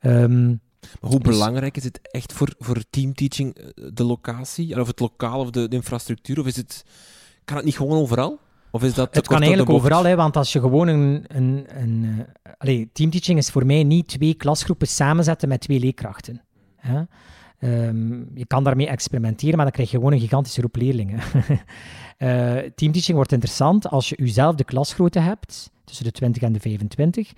Um, 0.00 0.60
maar 1.00 1.10
hoe 1.10 1.20
dus- 1.20 1.32
belangrijk 1.32 1.76
is 1.76 1.84
het 1.84 2.00
echt 2.02 2.32
voor, 2.32 2.54
voor 2.58 2.82
teamteaching, 2.90 3.54
eh, 3.54 3.64
de 3.94 4.04
locatie? 4.04 4.80
Of 4.80 4.86
het 4.86 5.00
lokaal 5.00 5.40
of 5.40 5.50
de, 5.50 5.68
de 5.68 5.76
infrastructuur? 5.76 6.38
Of 6.38 6.46
is 6.46 6.56
het, 6.56 6.84
kan 7.44 7.56
het 7.56 7.64
niet 7.64 7.76
gewoon 7.76 7.98
overal? 7.98 8.38
Of 8.70 8.82
is 8.82 8.94
dat 8.94 9.14
het 9.14 9.26
kan 9.26 9.40
eigenlijk 9.40 9.70
overal, 9.70 10.04
hè, 10.04 10.16
want 10.16 10.36
als 10.36 10.52
je 10.52 10.60
gewoon 10.60 10.88
een... 10.88 11.24
een, 11.28 11.66
een 11.68 12.02
uh, 12.02 12.52
allee, 12.58 12.90
teamteaching 12.92 13.38
is 13.38 13.50
voor 13.50 13.66
mij 13.66 13.84
niet 13.84 14.08
twee 14.08 14.34
klasgroepen 14.34 14.88
samenzetten 14.88 15.48
met 15.48 15.60
twee 15.60 15.78
leerkrachten. 15.78 16.42
Hè? 16.76 17.02
Um, 17.64 18.30
je 18.34 18.46
kan 18.46 18.64
daarmee 18.64 18.88
experimenteren, 18.88 19.56
maar 19.56 19.64
dan 19.64 19.74
krijg 19.74 19.90
je 19.90 19.96
gewoon 19.96 20.12
een 20.12 20.20
gigantische 20.20 20.60
groep 20.60 20.76
leerlingen. 20.76 21.20
uh, 22.22 22.58
teamteaching 22.74 23.16
wordt 23.16 23.32
interessant 23.32 23.88
als 23.88 24.08
je 24.08 24.16
jezelf 24.18 24.54
klasgrootte 24.54 25.18
hebt, 25.18 25.70
tussen 25.84 26.04
de 26.04 26.12
20 26.12 26.42
en 26.42 26.52
de 26.52 26.60
25, 26.60 27.32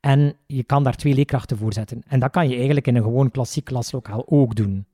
en 0.00 0.34
je 0.46 0.62
kan 0.62 0.84
daar 0.84 0.96
twee 0.96 1.14
leerkrachten 1.14 1.56
voor 1.56 1.72
zetten. 1.72 2.02
En 2.06 2.20
dat 2.20 2.30
kan 2.30 2.48
je 2.48 2.56
eigenlijk 2.56 2.86
in 2.86 2.96
een 2.96 3.02
gewoon 3.02 3.30
klassiek 3.30 3.64
klaslokaal 3.64 4.24
ook 4.26 4.54
doen. 4.54 4.86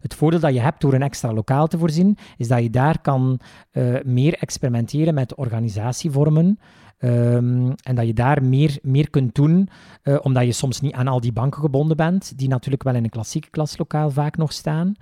Het 0.00 0.14
voordeel 0.14 0.40
dat 0.40 0.54
je 0.54 0.60
hebt 0.60 0.80
door 0.80 0.94
een 0.94 1.02
extra 1.02 1.32
lokaal 1.32 1.66
te 1.66 1.78
voorzien, 1.78 2.16
is 2.36 2.48
dat 2.48 2.62
je 2.62 2.70
daar 2.70 3.00
kan 3.00 3.40
uh, 3.72 3.96
meer 4.04 4.34
experimenteren 4.34 5.14
met 5.14 5.34
organisatievormen. 5.34 6.58
Um, 6.98 7.74
en 7.82 7.94
dat 7.94 8.06
je 8.06 8.14
daar 8.14 8.44
meer, 8.44 8.78
meer 8.82 9.10
kunt 9.10 9.34
doen, 9.34 9.68
uh, 10.02 10.18
omdat 10.22 10.44
je 10.44 10.52
soms 10.52 10.80
niet 10.80 10.92
aan 10.92 11.08
al 11.08 11.20
die 11.20 11.32
banken 11.32 11.60
gebonden 11.60 11.96
bent, 11.96 12.38
die 12.38 12.48
natuurlijk 12.48 12.82
wel 12.82 12.94
in 12.94 13.04
een 13.04 13.10
klassiek 13.10 13.48
klaslokaal 13.50 14.10
vaak 14.10 14.36
nog 14.36 14.52
staan. 14.52 14.94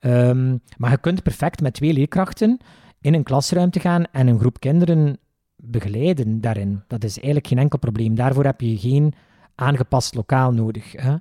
Um, 0.00 0.60
maar 0.76 0.90
je 0.90 0.98
kunt 0.98 1.22
perfect 1.22 1.60
met 1.60 1.74
twee 1.74 1.92
leerkrachten 1.92 2.58
in 3.04 3.14
een 3.14 3.22
klasruimte 3.22 3.80
gaan 3.80 4.04
en 4.12 4.26
een 4.26 4.38
groep 4.38 4.60
kinderen 4.60 5.18
begeleiden 5.56 6.40
daarin. 6.40 6.82
Dat 6.88 7.04
is 7.04 7.16
eigenlijk 7.16 7.46
geen 7.46 7.58
enkel 7.58 7.78
probleem. 7.78 8.14
Daarvoor 8.14 8.44
heb 8.44 8.60
je 8.60 8.78
geen 8.78 9.14
aangepast 9.54 10.14
lokaal 10.14 10.52
nodig. 10.52 10.92
Hè. 10.92 11.14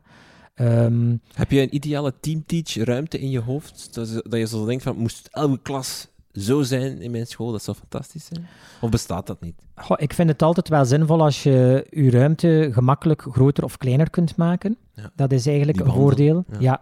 Um, 0.85 1.21
heb 1.33 1.51
je 1.51 1.61
een 1.61 1.75
ideale 1.75 2.13
teamteach 2.19 2.75
ruimte 2.75 3.19
in 3.19 3.29
je 3.29 3.39
hoofd? 3.39 3.93
Dat, 3.93 4.13
dat 4.13 4.39
je 4.39 4.47
zo 4.47 4.65
denkt 4.65 4.83
van, 4.83 4.97
moest 4.97 5.27
elke 5.31 5.59
klas 5.61 6.07
zo 6.33 6.61
zijn 6.61 7.01
in 7.01 7.11
mijn 7.11 7.27
school, 7.27 7.51
dat 7.51 7.63
zou 7.63 7.77
fantastisch 7.77 8.25
zijn? 8.25 8.47
Of 8.81 8.89
bestaat 8.89 9.27
dat 9.27 9.41
niet? 9.41 9.61
Goh, 9.75 9.97
ik 9.99 10.13
vind 10.13 10.29
het 10.29 10.41
altijd 10.41 10.69
wel 10.69 10.85
zinvol 10.85 11.21
als 11.21 11.43
je 11.43 11.87
je 11.89 12.09
ruimte 12.09 12.69
gemakkelijk 12.71 13.21
groter 13.31 13.63
of 13.63 13.77
kleiner 13.77 14.09
kunt 14.09 14.35
maken. 14.35 14.77
Ja. 14.93 15.11
Dat 15.15 15.31
is 15.31 15.47
eigenlijk 15.47 15.79
een 15.79 15.91
voordeel. 15.91 16.43
Ja. 16.47 16.57
ja. 16.59 16.81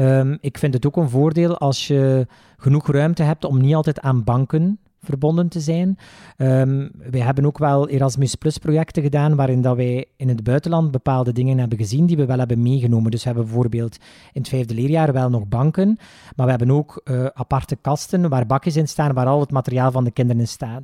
Um, 0.00 0.38
ik 0.40 0.58
vind 0.58 0.74
het 0.74 0.86
ook 0.86 0.96
een 0.96 1.08
voordeel 1.08 1.58
als 1.58 1.86
je 1.86 2.26
genoeg 2.56 2.86
ruimte 2.86 3.22
hebt 3.22 3.44
om 3.44 3.60
niet 3.60 3.74
altijd 3.74 4.00
aan 4.00 4.24
banken 4.24 4.78
verbonden 5.02 5.48
te 5.48 5.60
zijn. 5.60 5.98
Um, 6.36 6.90
wij 7.10 7.20
hebben 7.20 7.46
ook 7.46 7.58
wel 7.58 7.88
Erasmus 7.88 8.34
Plus 8.34 8.58
projecten 8.58 9.02
gedaan 9.02 9.36
waarin 9.36 9.62
dat 9.62 9.76
wij 9.76 10.06
in 10.16 10.28
het 10.28 10.42
buitenland 10.42 10.90
bepaalde 10.90 11.32
dingen 11.32 11.58
hebben 11.58 11.78
gezien 11.78 12.06
die 12.06 12.16
we 12.16 12.26
wel 12.26 12.38
hebben 12.38 12.62
meegenomen. 12.62 13.10
Dus 13.10 13.22
we 13.22 13.28
hebben 13.28 13.44
bijvoorbeeld 13.44 13.96
in 14.32 14.40
het 14.40 14.48
vijfde 14.48 14.74
leerjaar 14.74 15.12
wel 15.12 15.30
nog 15.30 15.48
banken, 15.48 15.98
maar 16.36 16.46
we 16.46 16.52
hebben 16.52 16.70
ook 16.70 17.00
uh, 17.04 17.26
aparte 17.34 17.76
kasten 17.76 18.28
waar 18.28 18.46
bakjes 18.46 18.76
in 18.76 18.88
staan 18.88 19.12
waar 19.12 19.26
al 19.26 19.40
het 19.40 19.50
materiaal 19.50 19.90
van 19.90 20.04
de 20.04 20.10
kinderen 20.10 20.40
in 20.40 20.48
staat. 20.48 20.82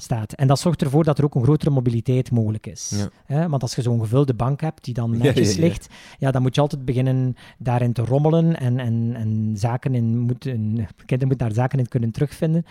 Staat. 0.00 0.32
En 0.32 0.46
dat 0.46 0.60
zorgt 0.60 0.82
ervoor 0.82 1.04
dat 1.04 1.18
er 1.18 1.24
ook 1.24 1.34
een 1.34 1.42
grotere 1.42 1.70
mobiliteit 1.70 2.30
mogelijk 2.30 2.66
is. 2.66 3.08
Want 3.26 3.62
als 3.62 3.74
je 3.74 3.82
zo'n 3.82 4.00
gevulde 4.00 4.34
bank 4.34 4.60
hebt 4.60 4.84
die 4.84 4.94
dan 4.94 5.16
netjes 5.18 5.56
ligt, 5.56 5.88
ja, 6.18 6.30
dan 6.30 6.42
moet 6.42 6.54
je 6.54 6.60
altijd 6.60 6.84
beginnen 6.84 7.36
daarin 7.58 7.92
te 7.92 8.02
rommelen 8.02 8.56
en, 8.56 8.78
en, 8.78 9.12
en 9.14 9.52
zaken 9.56 9.94
in 9.94 10.18
moeten, 10.18 10.72
kinderen 10.96 11.28
moeten 11.28 11.38
daar 11.38 11.52
zaken 11.52 11.78
in 11.78 11.88
kunnen 11.88 12.10
terugvinden. 12.10 12.64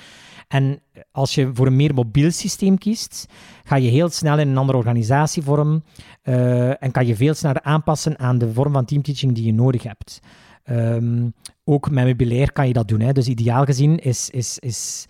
En 0.47 0.80
als 1.11 1.36
je 1.36 1.49
voor 1.53 1.67
een 1.67 1.75
meer 1.75 1.93
mobiel 1.93 2.32
systeem 2.32 2.78
kiest, 2.78 3.28
ga 3.63 3.75
je 3.75 3.89
heel 3.89 4.09
snel 4.09 4.39
in 4.39 4.47
een 4.47 4.57
andere 4.57 4.78
organisatievorm 4.78 5.84
uh, 6.23 6.84
en 6.84 6.91
kan 6.91 7.05
je 7.05 7.15
veel 7.15 7.34
sneller 7.34 7.61
aanpassen 7.61 8.19
aan 8.19 8.38
de 8.38 8.53
vorm 8.53 8.73
van 8.73 8.86
teamteaching 8.86 9.34
die 9.34 9.45
je 9.45 9.53
nodig 9.53 9.84
hebt. 9.84 10.19
Um, 10.69 11.34
ook 11.63 11.89
met 11.89 12.03
meubilair 12.03 12.51
kan 12.51 12.67
je 12.67 12.73
dat 12.73 12.88
doen. 12.88 12.99
Hè. 12.99 13.11
Dus 13.11 13.28
ideaal 13.28 13.65
gezien 13.65 13.99
is, 13.99 14.30
is, 14.30 14.59
is 14.59 15.05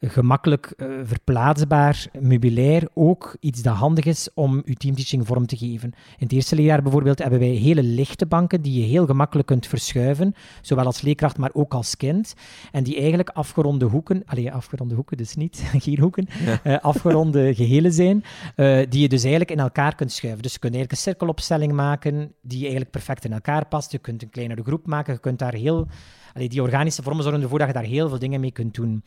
gemakkelijk 0.00 0.72
uh, 0.76 0.86
verplaatsbaar 1.04 2.06
meubilair 2.20 2.88
ook 2.94 3.36
iets 3.40 3.62
dat 3.62 3.74
handig 3.74 4.04
is 4.04 4.28
om 4.34 4.62
je 4.64 4.74
teamteaching 4.74 5.26
vorm 5.26 5.46
te 5.46 5.56
geven. 5.56 5.92
In 5.92 6.24
het 6.24 6.32
eerste 6.32 6.54
leerjaar 6.54 6.82
bijvoorbeeld 6.82 7.18
hebben 7.18 7.38
wij 7.38 7.48
hele 7.48 7.82
lichte 7.82 8.26
banken 8.26 8.62
die 8.62 8.80
je 8.80 8.86
heel 8.86 9.06
gemakkelijk 9.06 9.46
kunt 9.46 9.66
verschuiven, 9.66 10.34
zowel 10.60 10.84
als 10.84 11.00
leerkracht, 11.00 11.38
maar 11.38 11.50
ook 11.52 11.74
als 11.74 11.96
kind. 11.96 12.34
En 12.72 12.84
die 12.84 12.96
eigenlijk 12.98 13.28
afgeronde 13.28 13.84
hoeken, 13.84 14.22
alleen 14.26 14.52
afgeronde 14.52 14.94
hoeken 14.94 15.16
dus 15.16 15.34
niet, 15.34 15.70
geen 15.84 16.00
hoeken, 16.00 16.28
uh, 16.64 16.78
afgeronde 16.78 17.54
gehelen 17.54 17.92
zijn, 17.92 18.24
uh, 18.56 18.86
die 18.88 19.00
je 19.00 19.08
dus 19.08 19.22
eigenlijk 19.22 19.50
in 19.50 19.58
elkaar 19.58 19.94
kunt 19.94 20.12
schuiven. 20.12 20.42
Dus 20.42 20.52
je 20.52 20.58
kunt 20.58 20.74
eigenlijk 20.74 21.04
een 21.04 21.10
cirkelopstelling 21.10 21.72
maken 21.72 22.32
die 22.42 22.60
eigenlijk 22.60 22.90
perfect 22.90 23.24
in 23.24 23.32
elkaar 23.32 23.66
past. 23.66 23.92
Je 23.92 23.98
kunt 23.98 24.22
een 24.22 24.30
kleinere 24.30 24.62
groep 24.62 24.86
maken, 24.86 25.12
je 25.12 25.20
kunt 25.20 25.38
daar 25.38 25.54
heel... 25.54 25.86
Allee, 26.34 26.48
die 26.48 26.62
organische 26.62 27.02
vormen 27.02 27.22
zorgen 27.22 27.42
ervoor 27.42 27.58
dat 27.58 27.66
je 27.66 27.74
daar 27.74 27.82
heel 27.82 28.08
veel 28.08 28.18
dingen 28.18 28.40
mee 28.40 28.52
kunt 28.52 28.74
doen. 28.74 29.02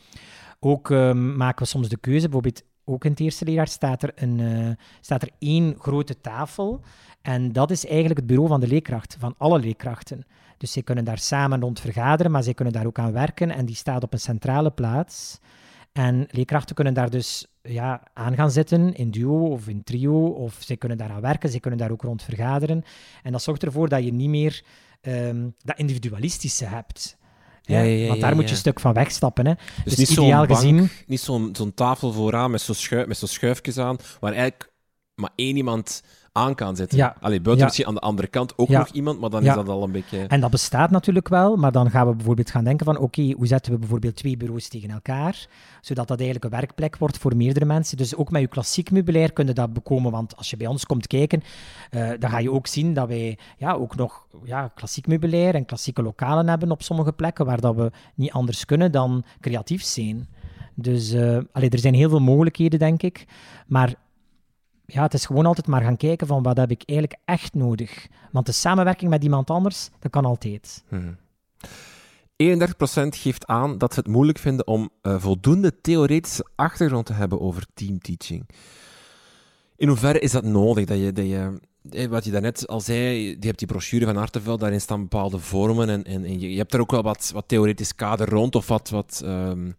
Ook 0.60 0.92
ehm, 0.92 1.36
maken 1.36 1.64
we 1.64 1.70
soms 1.70 1.90
de 1.90 1.98
keuze, 1.98 2.26
bijvoorbeeld 2.26 2.64
ook 2.84 3.06
in 3.06 3.12
het 3.12 3.20
eerste 3.20 3.46
leerjaar 3.46 3.68
staat 3.68 4.04
er, 4.04 4.12
een, 4.16 4.40
uh, 4.40 4.70
staat 5.02 5.22
er 5.22 5.30
één 5.40 5.76
grote 5.80 6.22
tafel. 6.22 6.82
En 7.22 7.52
dat 7.52 7.72
is 7.72 7.86
eigenlijk 7.86 8.20
het 8.20 8.28
bureau 8.28 8.50
van 8.50 8.60
de 8.60 8.68
leerkracht, 8.68 9.16
van 9.20 9.36
alle 9.38 9.60
leerkrachten. 9.60 10.26
Dus 10.58 10.72
zij 10.72 10.84
kunnen 10.84 11.06
daar 11.06 11.18
samen 11.18 11.62
rond 11.62 11.80
vergaderen, 11.80 12.32
maar 12.32 12.44
zij 12.44 12.54
kunnen 12.54 12.74
daar 12.74 12.86
ook 12.86 13.00
aan 13.00 13.12
werken. 13.12 13.52
En 13.52 13.66
die 13.66 13.76
staat 13.76 14.04
op 14.04 14.14
een 14.14 14.20
centrale 14.20 14.72
plaats. 14.72 15.40
En 15.92 16.28
leerkrachten 16.32 16.76
kunnen 16.76 16.94
daar 16.94 17.10
dus 17.10 17.48
ja, 17.62 18.04
aan 18.14 18.36
gaan 18.36 18.52
zitten, 18.52 18.94
in 18.94 19.12
duo 19.12 19.48
of 19.48 19.68
in 19.68 19.84
trio, 19.84 20.26
of 20.26 20.58
zij 20.60 20.78
kunnen 20.78 20.98
daar 20.98 21.12
aan 21.12 21.22
werken, 21.22 21.50
zij 21.50 21.60
kunnen 21.60 21.80
daar 21.80 21.92
ook 21.92 22.02
rond 22.02 22.24
vergaderen. 22.24 22.84
En 23.24 23.32
dat 23.32 23.42
zorgt 23.42 23.64
ervoor 23.64 23.90
dat 23.90 24.04
je 24.04 24.14
niet 24.14 24.30
meer 24.30 24.64
um, 25.02 25.56
dat 25.58 25.78
individualistische 25.78 26.66
hebt. 26.66 27.18
Ja, 27.70 27.80
ja, 27.80 27.96
ja, 27.96 28.08
want 28.08 28.22
daar 28.22 28.36
moet 28.36 28.44
je 28.44 28.50
een 28.52 28.58
stuk 28.58 28.80
van 28.80 28.94
wegstappen. 28.94 29.48
Hè. 29.48 29.54
Dus, 29.84 29.96
dus 29.96 30.10
niet 30.10 30.18
ideaal 30.18 30.46
bank, 30.46 30.60
gezien... 30.60 30.90
Niet 31.08 31.20
zo'n 31.20 31.50
zo'n 31.54 31.74
tafel 31.74 32.12
vooraan 32.12 32.52
met 32.52 32.62
zo'n 32.62 32.76
schuif, 32.76 33.08
met 33.08 33.18
zo 33.18 33.26
schuifjes 33.26 33.78
aan, 33.78 33.98
waar 34.20 34.32
eigenlijk 34.32 34.72
maar 35.16 35.32
één 35.36 35.56
iemand 35.56 36.04
aan 36.40 36.56
kan 36.56 36.76
zetten. 36.76 36.98
Ja. 36.98 37.16
Allee, 37.22 37.42
buiten 37.42 37.66
misschien 37.66 37.88
aan 37.88 37.94
de 37.94 38.00
andere 38.00 38.28
kant 38.28 38.58
ook 38.58 38.70
nog 38.70 38.88
iemand, 38.88 39.20
maar 39.20 39.30
dan 39.30 39.44
is 39.44 39.54
dat 39.54 39.70
al 39.70 39.84
een 39.84 39.92
beetje... 39.92 40.26
En 40.28 40.40
dat 40.40 40.52
bestaat 40.52 40.92
natuurlijk 40.92 41.28
wel, 41.28 41.56
maar 41.56 41.72
dan 41.72 41.90
gaan 41.90 42.08
we 42.08 42.16
bijvoorbeeld 42.16 42.52
gaan 42.52 42.64
denken 42.64 42.86
van 42.86 42.98
oké, 42.98 43.32
hoe 43.32 43.48
zetten 43.48 43.72
we 43.72 43.78
bijvoorbeeld 43.80 44.16
twee 44.16 44.38
bureaus 44.38 44.68
tegen 44.68 44.90
elkaar, 44.90 45.48
zodat 45.82 46.08
dat 46.08 46.18
eigenlijk 46.18 46.54
een 46.54 46.60
werkplek 46.60 46.98
wordt 46.98 47.18
voor 47.18 47.36
meerdere 47.36 47.66
mensen. 47.66 47.98
Dus 47.98 48.16
ook 48.16 48.32
met 48.32 48.42
je 48.42 48.48
klassiek 48.48 48.92
meubilair 48.92 49.34
kun 49.34 49.48
je 49.48 49.54
dat 49.54 49.74
bekomen, 49.74 50.12
want 50.12 50.38
als 50.38 50.50
je 50.50 50.58
bij 50.58 50.68
ons 50.68 50.86
komt 50.86 51.08
kijken, 51.08 51.44
uh, 51.92 52.10
dan 52.20 52.30
ga 52.30 52.40
je 52.40 52.52
ook 52.52 52.68
zien 52.68 52.94
dat 52.94 53.08
wij 53.08 53.38
ja, 53.58 53.74
ook 53.74 53.96
nog 53.96 54.26
ja, 54.44 54.72
klassiek 54.76 55.08
meubilair 55.08 55.56
en 55.56 55.66
klassieke 55.66 56.02
lokalen 56.02 56.48
hebben 56.48 56.72
op 56.72 56.84
sommige 56.84 57.14
plekken, 57.14 57.46
waar 57.46 57.62
dat 57.62 57.76
we 57.76 57.92
niet 58.16 58.32
anders 58.32 58.66
kunnen 58.66 58.92
dan 58.92 59.24
creatief 59.40 59.84
zijn. 59.84 60.28
Dus 60.76 61.14
uh, 61.14 61.38
allee, 61.52 61.70
er 61.70 61.80
zijn 61.80 61.94
heel 61.94 62.10
veel 62.10 62.20
mogelijkheden, 62.20 62.80
denk 62.80 63.02
ik. 63.02 63.26
Maar 63.68 63.94
ja, 64.92 65.02
het 65.02 65.14
is 65.14 65.26
gewoon 65.26 65.46
altijd 65.46 65.68
maar 65.68 65.82
gaan 65.82 65.98
kijken 65.98 66.28
van 66.28 66.44
wat 66.44 66.58
heb 66.58 66.72
ik 66.72 66.84
eigenlijk 66.86 67.20
echt 67.26 67.54
nodig. 67.54 68.08
Want 68.32 68.46
de 68.46 68.52
samenwerking 68.52 69.10
met 69.10 69.24
iemand 69.24 69.50
anders, 69.50 69.90
dat 70.00 70.12
kan 70.12 70.26
altijd. 70.26 70.84
Hmm. 70.88 71.18
31% 72.44 72.46
geeft 73.10 73.48
aan 73.48 73.78
dat 73.78 73.94
ze 73.94 74.00
het 74.00 74.10
moeilijk 74.10 74.38
vinden 74.38 74.68
om 74.68 74.90
uh, 75.02 75.16
voldoende 75.20 75.82
theoretische 75.82 76.46
achtergrond 76.56 77.06
te 77.06 77.14
hebben 77.14 77.42
over 77.42 77.66
teamteaching. 77.74 78.50
In 79.76 79.88
hoeverre 79.88 80.20
is 80.20 80.32
dat 80.32 80.44
nodig? 80.44 80.86
Dat 80.86 80.98
je, 80.98 81.12
dat 81.12 81.26
je, 81.26 81.60
eh, 81.90 82.08
wat 82.08 82.26
je 82.26 82.32
daarnet 82.32 82.68
al 82.68 82.82
zei, 82.82 83.28
je 83.28 83.48
hebt 83.48 83.60
die 83.60 83.68
brochure 83.68 84.06
van 84.06 84.18
Arteveld, 84.18 84.60
daarin 84.60 84.82
staan 84.82 85.02
bepaalde 85.02 85.40
vormen 85.40 85.90
en, 85.90 86.04
en, 86.04 86.40
je, 86.40 86.58
hebt 86.58 86.74
er 86.74 86.80
ook 86.80 86.92
wel 86.92 87.02
wat, 87.02 87.32
wat 87.34 87.48
theoretisch 87.48 87.96
kader 87.96 88.30
rond 88.30 88.56
of 88.56 88.68
wat, 88.68 88.90
wat 88.90 89.22
um, 89.26 89.76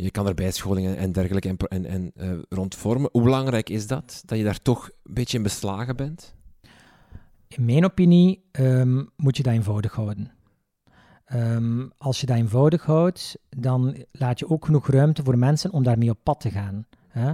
je 0.00 0.10
kan 0.10 0.26
er 0.26 0.34
bijscholingen 0.34 0.96
en 0.96 1.12
dergelijke 1.12 1.48
en, 1.48 1.56
en, 1.56 1.86
en 1.86 2.12
uh, 2.16 2.38
rond 2.48 2.74
vormen. 2.74 3.08
Hoe 3.12 3.22
belangrijk 3.22 3.68
is 3.70 3.86
dat? 3.86 4.22
Dat 4.24 4.38
je 4.38 4.44
daar 4.44 4.62
toch 4.62 4.90
een 5.02 5.14
beetje 5.14 5.36
in 5.36 5.42
beslagen 5.42 5.96
bent? 5.96 6.34
In 7.48 7.64
mijn 7.64 7.84
opinie 7.84 8.44
um, 8.52 9.10
moet 9.16 9.36
je 9.36 9.42
dat 9.42 9.52
eenvoudig 9.52 9.94
houden. 9.94 10.32
Um, 11.32 11.92
als 11.98 12.20
je 12.20 12.26
dat 12.26 12.36
eenvoudig 12.36 12.84
houdt, 12.84 13.38
dan 13.48 14.04
laat 14.12 14.38
je 14.38 14.48
ook 14.48 14.64
genoeg 14.64 14.88
ruimte 14.88 15.22
voor 15.22 15.38
mensen 15.38 15.72
om 15.72 15.82
daarmee 15.82 16.10
op 16.10 16.18
pad 16.22 16.40
te 16.40 16.50
gaan. 16.50 16.86
Hè? 17.08 17.32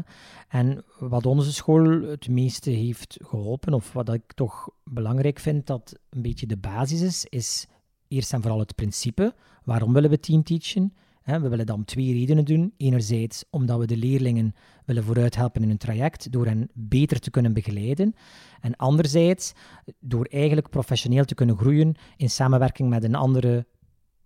En 0.49 0.85
wat 0.99 1.27
onze 1.27 1.53
school 1.53 1.85
het 2.03 2.29
meeste 2.29 2.71
heeft 2.71 3.19
geholpen, 3.23 3.75
of 3.75 3.93
wat 3.93 4.13
ik 4.13 4.33
toch 4.33 4.69
belangrijk 4.85 5.39
vind 5.39 5.67
dat 5.67 5.99
een 6.11 6.23
beetje 6.23 6.47
de 6.47 6.57
basis 6.57 7.01
is, 7.01 7.27
is 7.29 7.67
eerst 8.09 8.33
en 8.33 8.41
vooral 8.43 8.61
het 8.61 8.75
principe. 8.75 9.35
Waarom 9.65 9.93
willen 9.93 10.11
we 10.11 10.21
teamteachen? 10.21 10.95
We 11.25 11.49
willen 11.49 11.67
dat 11.67 11.77
om 11.77 11.85
twee 11.85 12.13
redenen 12.13 12.45
doen. 12.45 12.75
Enerzijds 12.77 13.45
omdat 13.51 13.79
we 13.79 13.87
de 13.87 13.97
leerlingen 13.97 14.55
willen 14.85 15.05
vooruit 15.05 15.37
helpen 15.37 15.63
in 15.63 15.69
hun 15.69 15.79
traject 15.79 16.33
door 16.33 16.47
hen 16.47 16.69
beter 16.73 17.19
te 17.21 17.31
kunnen 17.31 17.53
begeleiden. 17.53 18.15
En 18.61 18.77
anderzijds 18.77 19.53
door 20.01 20.25
eigenlijk 20.25 20.71
professioneel 20.71 21.25
te 21.25 21.35
kunnen 21.35 21.57
groeien 21.57 21.95
in 22.17 22.31
samenwerking 22.31 22.89
met 22.89 23.05
een 23.05 23.15
andere 23.15 23.67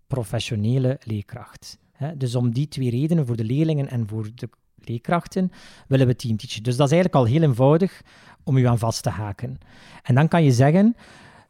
professionele 0.07 0.99
leerkracht. 1.03 1.77
Dus 2.17 2.35
om 2.35 2.53
die 2.53 2.67
twee 2.67 2.89
redenen, 2.89 3.25
voor 3.25 3.35
de 3.35 3.43
leerlingen 3.43 3.89
en 3.89 4.07
voor 4.07 4.29
de 4.35 4.49
leerkrachten, 4.75 5.51
willen 5.87 6.07
we 6.07 6.15
teamteachen. 6.15 6.63
Dus 6.63 6.75
dat 6.75 6.85
is 6.85 6.93
eigenlijk 6.93 7.23
al 7.23 7.31
heel 7.31 7.49
eenvoudig 7.49 8.01
om 8.43 8.57
u 8.57 8.65
aan 8.65 8.79
vast 8.79 9.03
te 9.03 9.09
haken. 9.09 9.57
En 10.03 10.15
dan 10.15 10.27
kan 10.27 10.43
je 10.43 10.51
zeggen, 10.51 10.95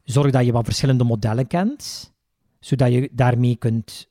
zorg 0.04 0.32
dat 0.32 0.46
je 0.46 0.52
wat 0.52 0.66
verschillende 0.66 1.04
modellen 1.04 1.48
kent, 1.48 2.14
zodat 2.60 2.92
je 2.92 3.10
daarmee 3.12 3.56
kunt 3.56 4.08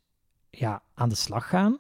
ja, 0.51 0.83
aan 0.95 1.09
de 1.09 1.15
slag 1.15 1.49
gaan. 1.49 1.79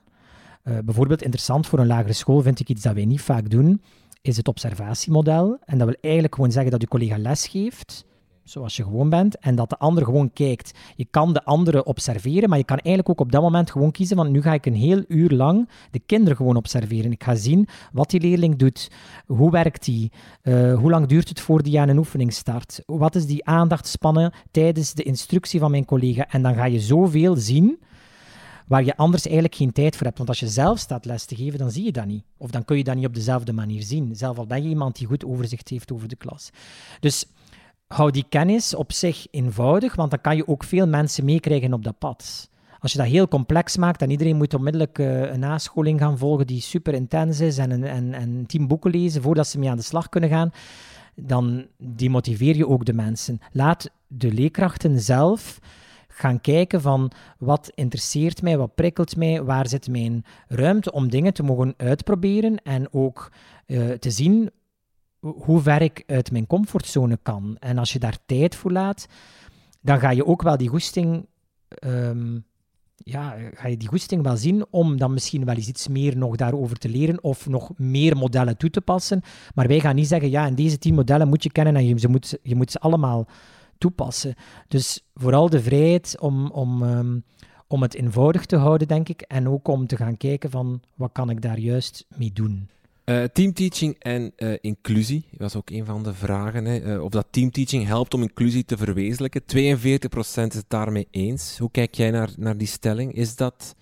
Uh, 0.65 0.79
bijvoorbeeld 0.85 1.23
interessant 1.23 1.67
voor 1.67 1.79
een 1.79 1.87
lagere 1.87 2.13
school 2.13 2.41
vind 2.41 2.61
ik 2.61 2.69
iets 2.69 2.83
dat 2.83 2.95
wij 2.95 3.05
niet 3.05 3.21
vaak 3.21 3.51
doen, 3.51 3.83
is 4.23 4.37
het 4.37 4.49
observatiemodel. 4.49 5.59
En 5.65 5.79
dat 5.79 5.87
wil 5.87 5.97
eigenlijk 6.01 6.35
gewoon 6.35 6.53
zeggen 6.53 6.71
dat 6.71 6.81
je 6.81 6.89
collega 6.89 7.19
les 7.19 7.47
geeft, 7.47 8.05
zoals 8.43 8.77
je 8.77 8.83
gewoon 8.83 9.09
bent, 9.09 9.39
en 9.39 9.55
dat 9.55 9.71
de 9.71 9.79
ander 9.79 10.05
gewoon 10.05 10.33
kijkt. 10.33 10.79
Je 10.97 11.07
kan 11.11 11.33
de 11.33 11.45
andere 11.45 11.85
observeren, 11.85 12.49
maar 12.49 12.59
je 12.59 12.65
kan 12.65 12.79
eigenlijk 12.79 13.09
ook 13.09 13.27
op 13.27 13.33
dat 13.33 13.43
moment 13.43 13.71
gewoon 13.71 13.91
kiezen 13.91 14.17
van 14.17 14.31
nu 14.31 14.43
ga 14.43 14.53
ik 14.53 14.67
een 14.67 14.75
heel 14.75 15.05
uur 15.09 15.31
lang 15.31 15.69
de 15.91 15.99
kinderen 15.99 16.37
gewoon 16.37 16.57
observeren. 16.57 17.13
Ik 17.13 17.25
ga 17.25 17.35
zien 17.35 17.69
wat 17.93 18.11
die 18.11 18.21
leerling 18.21 18.57
doet, 18.57 18.91
hoe 19.27 19.51
werkt 19.51 19.85
die, 19.85 20.13
uh, 20.43 20.75
hoe 20.75 20.91
lang 20.91 21.07
duurt 21.07 21.29
het 21.29 21.41
voor 21.41 21.63
die 21.63 21.81
aan 21.81 21.89
een 21.89 21.99
oefening 21.99 22.33
start, 22.33 22.83
wat 22.87 23.15
is 23.15 23.27
die 23.27 23.45
aandachtspannen 23.47 24.33
tijdens 24.51 24.95
de 24.95 25.03
instructie 25.03 25.61
van 25.61 25.71
mijn 25.71 25.85
collega. 25.85 26.29
En 26.29 26.43
dan 26.43 26.55
ga 26.55 26.65
je 26.65 26.81
zoveel 26.81 27.37
zien 27.37 27.79
waar 28.69 28.85
je 28.85 28.97
anders 28.97 29.25
eigenlijk 29.25 29.55
geen 29.55 29.73
tijd 29.73 29.97
voor 29.97 30.07
hebt. 30.07 30.19
Want 30.19 30.29
als 30.29 30.41
je 30.41 30.49
zelf 30.49 30.79
staat 30.79 31.05
les 31.05 31.25
te 31.25 31.37
geven, 31.37 31.59
dan 31.59 31.71
zie 31.71 31.85
je 31.85 31.93
dat 31.93 32.07
niet. 32.07 32.25
Of 32.37 32.51
dan 32.51 32.65
kun 32.65 32.77
je 32.77 32.85
dat 32.85 32.95
niet 32.95 33.07
op 33.07 33.15
dezelfde 33.15 33.53
manier 33.53 33.83
zien. 33.83 34.17
Zelf 34.17 34.39
al 34.39 34.47
ben 34.47 34.63
je 34.63 34.69
iemand 34.69 34.97
die 34.97 35.07
goed 35.07 35.25
overzicht 35.25 35.69
heeft 35.69 35.93
over 35.93 36.09
de 36.09 36.17
klas. 36.17 36.51
Dus 37.01 37.27
hou 37.87 38.11
die 38.11 38.27
kennis 38.29 38.75
op 38.75 38.93
zich 38.93 39.27
eenvoudig, 39.31 39.95
want 39.95 40.11
dan 40.11 40.21
kan 40.21 40.37
je 40.37 40.49
ook 40.49 40.65
veel 40.65 40.87
mensen 40.87 41.25
meekrijgen 41.25 41.73
op 41.73 41.85
dat 41.85 41.99
pad. 41.99 42.51
Als 42.81 42.93
je 42.93 42.99
dat 42.99 43.07
heel 43.07 43.29
complex 43.29 43.77
maakt 43.77 44.03
en 44.03 44.11
iedereen 44.11 44.37
moet 44.37 44.55
onmiddellijk 44.55 44.99
uh, 44.99 45.31
een 45.33 45.41
nascholing 45.41 46.01
gaan 46.01 46.19
volgen 46.19 46.47
die 46.47 46.61
super 46.61 46.95
intens 46.95 47.41
is 47.41 47.59
en, 47.59 47.85
en, 47.85 48.15
en 48.15 48.47
tien 48.47 48.67
boeken 48.67 48.91
lezen 48.91 49.23
voordat 49.23 49.47
ze 49.47 49.59
mee 49.59 49.71
aan 49.71 49.77
de 49.77 49.83
slag 49.83 50.09
kunnen 50.09 50.31
gaan, 50.31 50.51
dan 51.15 51.67
demotiveer 51.77 52.57
je 52.57 52.69
ook 52.69 52.85
de 52.85 52.93
mensen. 52.93 53.41
Laat 53.53 53.91
de 54.07 54.33
leerkrachten 54.33 55.01
zelf 55.01 55.59
gaan 56.19 56.41
kijken 56.41 56.81
van 56.81 57.11
wat 57.39 57.71
interesseert 57.75 58.43
mij, 58.43 58.59
wat 58.59 58.75
prikkelt 58.75 59.17
mij, 59.17 59.43
waar 59.43 59.69
zit 59.69 59.89
mijn 59.89 60.25
ruimte 60.49 60.93
om 60.93 61.11
dingen 61.11 61.35
te 61.35 61.43
mogen 61.43 61.75
uitproberen 61.77 62.63
en 62.63 62.93
ook 62.93 63.33
uh, 63.67 63.91
te 63.91 64.11
zien 64.11 64.51
hoe 65.21 65.61
ver 65.61 65.83
ik 65.83 66.03
uit 66.07 66.33
mijn 66.33 66.47
comfortzone 66.47 67.19
kan. 67.23 67.57
En 67.59 67.79
als 67.79 67.93
je 67.93 67.99
daar 67.99 68.19
tijd 68.27 68.55
voor 68.55 68.73
laat, 68.73 69.07
dan 69.81 69.99
ga 69.99 70.11
je 70.11 70.27
ook 70.27 70.43
wel 70.43 70.57
die 70.57 70.69
goesting, 70.69 71.27
um, 71.85 72.45
ja, 72.97 73.37
ga 73.55 73.69
je 73.69 73.77
die 73.77 73.89
goesting 73.89 74.23
wel 74.23 74.37
zien 74.37 74.67
om 74.71 74.99
dan 74.99 75.13
misschien 75.13 75.45
wel 75.45 75.55
eens 75.55 75.69
iets 75.69 75.89
meer 75.89 76.17
nog 76.17 76.37
daarover 76.37 76.77
te 76.77 76.89
leren 76.89 77.23
of 77.23 77.49
nog 77.49 77.71
meer 77.77 78.17
modellen 78.17 78.57
toe 78.57 78.71
te 78.71 78.81
passen. 78.81 79.23
Maar 79.55 79.67
wij 79.67 79.81
gaan 79.81 79.95
niet 79.95 80.09
zeggen, 80.09 80.31
ja, 80.31 80.47
en 80.47 80.55
deze 80.55 80.79
tien 80.79 80.95
modellen 80.95 81.29
moet 81.29 81.43
je 81.43 81.53
kennen 81.53 81.77
en 81.77 81.87
je, 81.87 82.09
moet, 82.09 82.39
je 82.43 82.55
moet 82.55 82.71
ze 82.71 82.79
allemaal 82.79 83.27
toepassen. 83.79 84.35
Dus 84.69 85.05
vooral 85.15 85.51
de 85.51 85.63
vrijheid 85.63 86.17
om, 86.21 86.51
om, 86.51 86.83
um, 86.83 87.25
om 87.67 87.83
het 87.83 87.95
eenvoudig 87.95 88.47
te 88.47 88.57
houden, 88.57 88.89
denk 88.89 89.09
ik. 89.09 89.21
En 89.21 89.49
ook 89.49 89.69
om 89.69 89.87
te 89.87 89.97
gaan 89.97 90.17
kijken 90.17 90.51
van 90.51 90.81
wat 90.95 91.13
kan 91.13 91.31
ik 91.31 91.43
daar 91.43 91.59
juist 91.59 92.07
mee 92.17 92.33
doen. 92.33 92.69
Uh, 93.05 93.25
teamteaching 93.25 93.97
en 93.99 94.33
uh, 94.37 94.55
inclusie 94.61 95.25
was 95.37 95.57
ook 95.57 95.71
een 95.71 95.85
van 95.85 96.03
de 96.03 96.15
vragen. 96.15 96.65
Hè. 96.65 96.95
Uh, 96.95 97.03
of 97.03 97.11
dat 97.11 97.27
teamteaching 97.31 97.87
helpt 97.87 98.15
om 98.15 98.23
inclusie 98.23 98.65
te 98.65 98.77
verwezenlijken. 98.77 99.43
42% 99.43 99.45
is 99.47 100.35
het 100.35 100.65
daarmee 100.69 101.09
eens. 101.11 101.59
Hoe 101.59 101.71
kijk 101.71 101.95
jij 101.95 102.11
naar, 102.11 102.31
naar 102.37 102.57
die 102.57 102.67
stelling? 102.67 103.13
Is 103.13 103.37
dat 103.37 103.75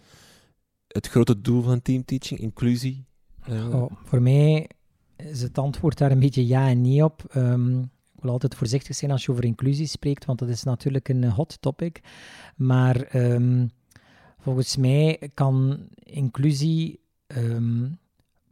het 0.88 1.08
grote 1.08 1.40
doel 1.40 1.62
van 1.62 1.82
teamteaching, 1.82 2.40
inclusie? 2.40 3.04
Oh, 3.48 3.92
voor 4.04 4.22
mij 4.22 4.68
is 5.16 5.42
het 5.42 5.58
antwoord 5.58 5.98
daar 5.98 6.10
een 6.10 6.20
beetje 6.20 6.46
ja 6.46 6.68
en 6.68 6.80
nee 6.80 7.04
op. 7.04 7.24
Um, 7.36 7.90
ik 8.16 8.22
wil 8.22 8.30
altijd 8.32 8.54
voorzichtig 8.54 8.96
zijn 8.96 9.10
als 9.10 9.24
je 9.24 9.30
over 9.30 9.44
inclusie 9.44 9.86
spreekt, 9.86 10.24
want 10.24 10.38
dat 10.38 10.48
is 10.48 10.62
natuurlijk 10.62 11.08
een 11.08 11.30
hot 11.30 11.58
topic. 11.60 12.00
Maar 12.56 13.16
um, 13.16 13.70
volgens 14.38 14.76
mij 14.76 15.30
kan 15.34 15.88
inclusie 16.02 17.00
um, 17.26 17.98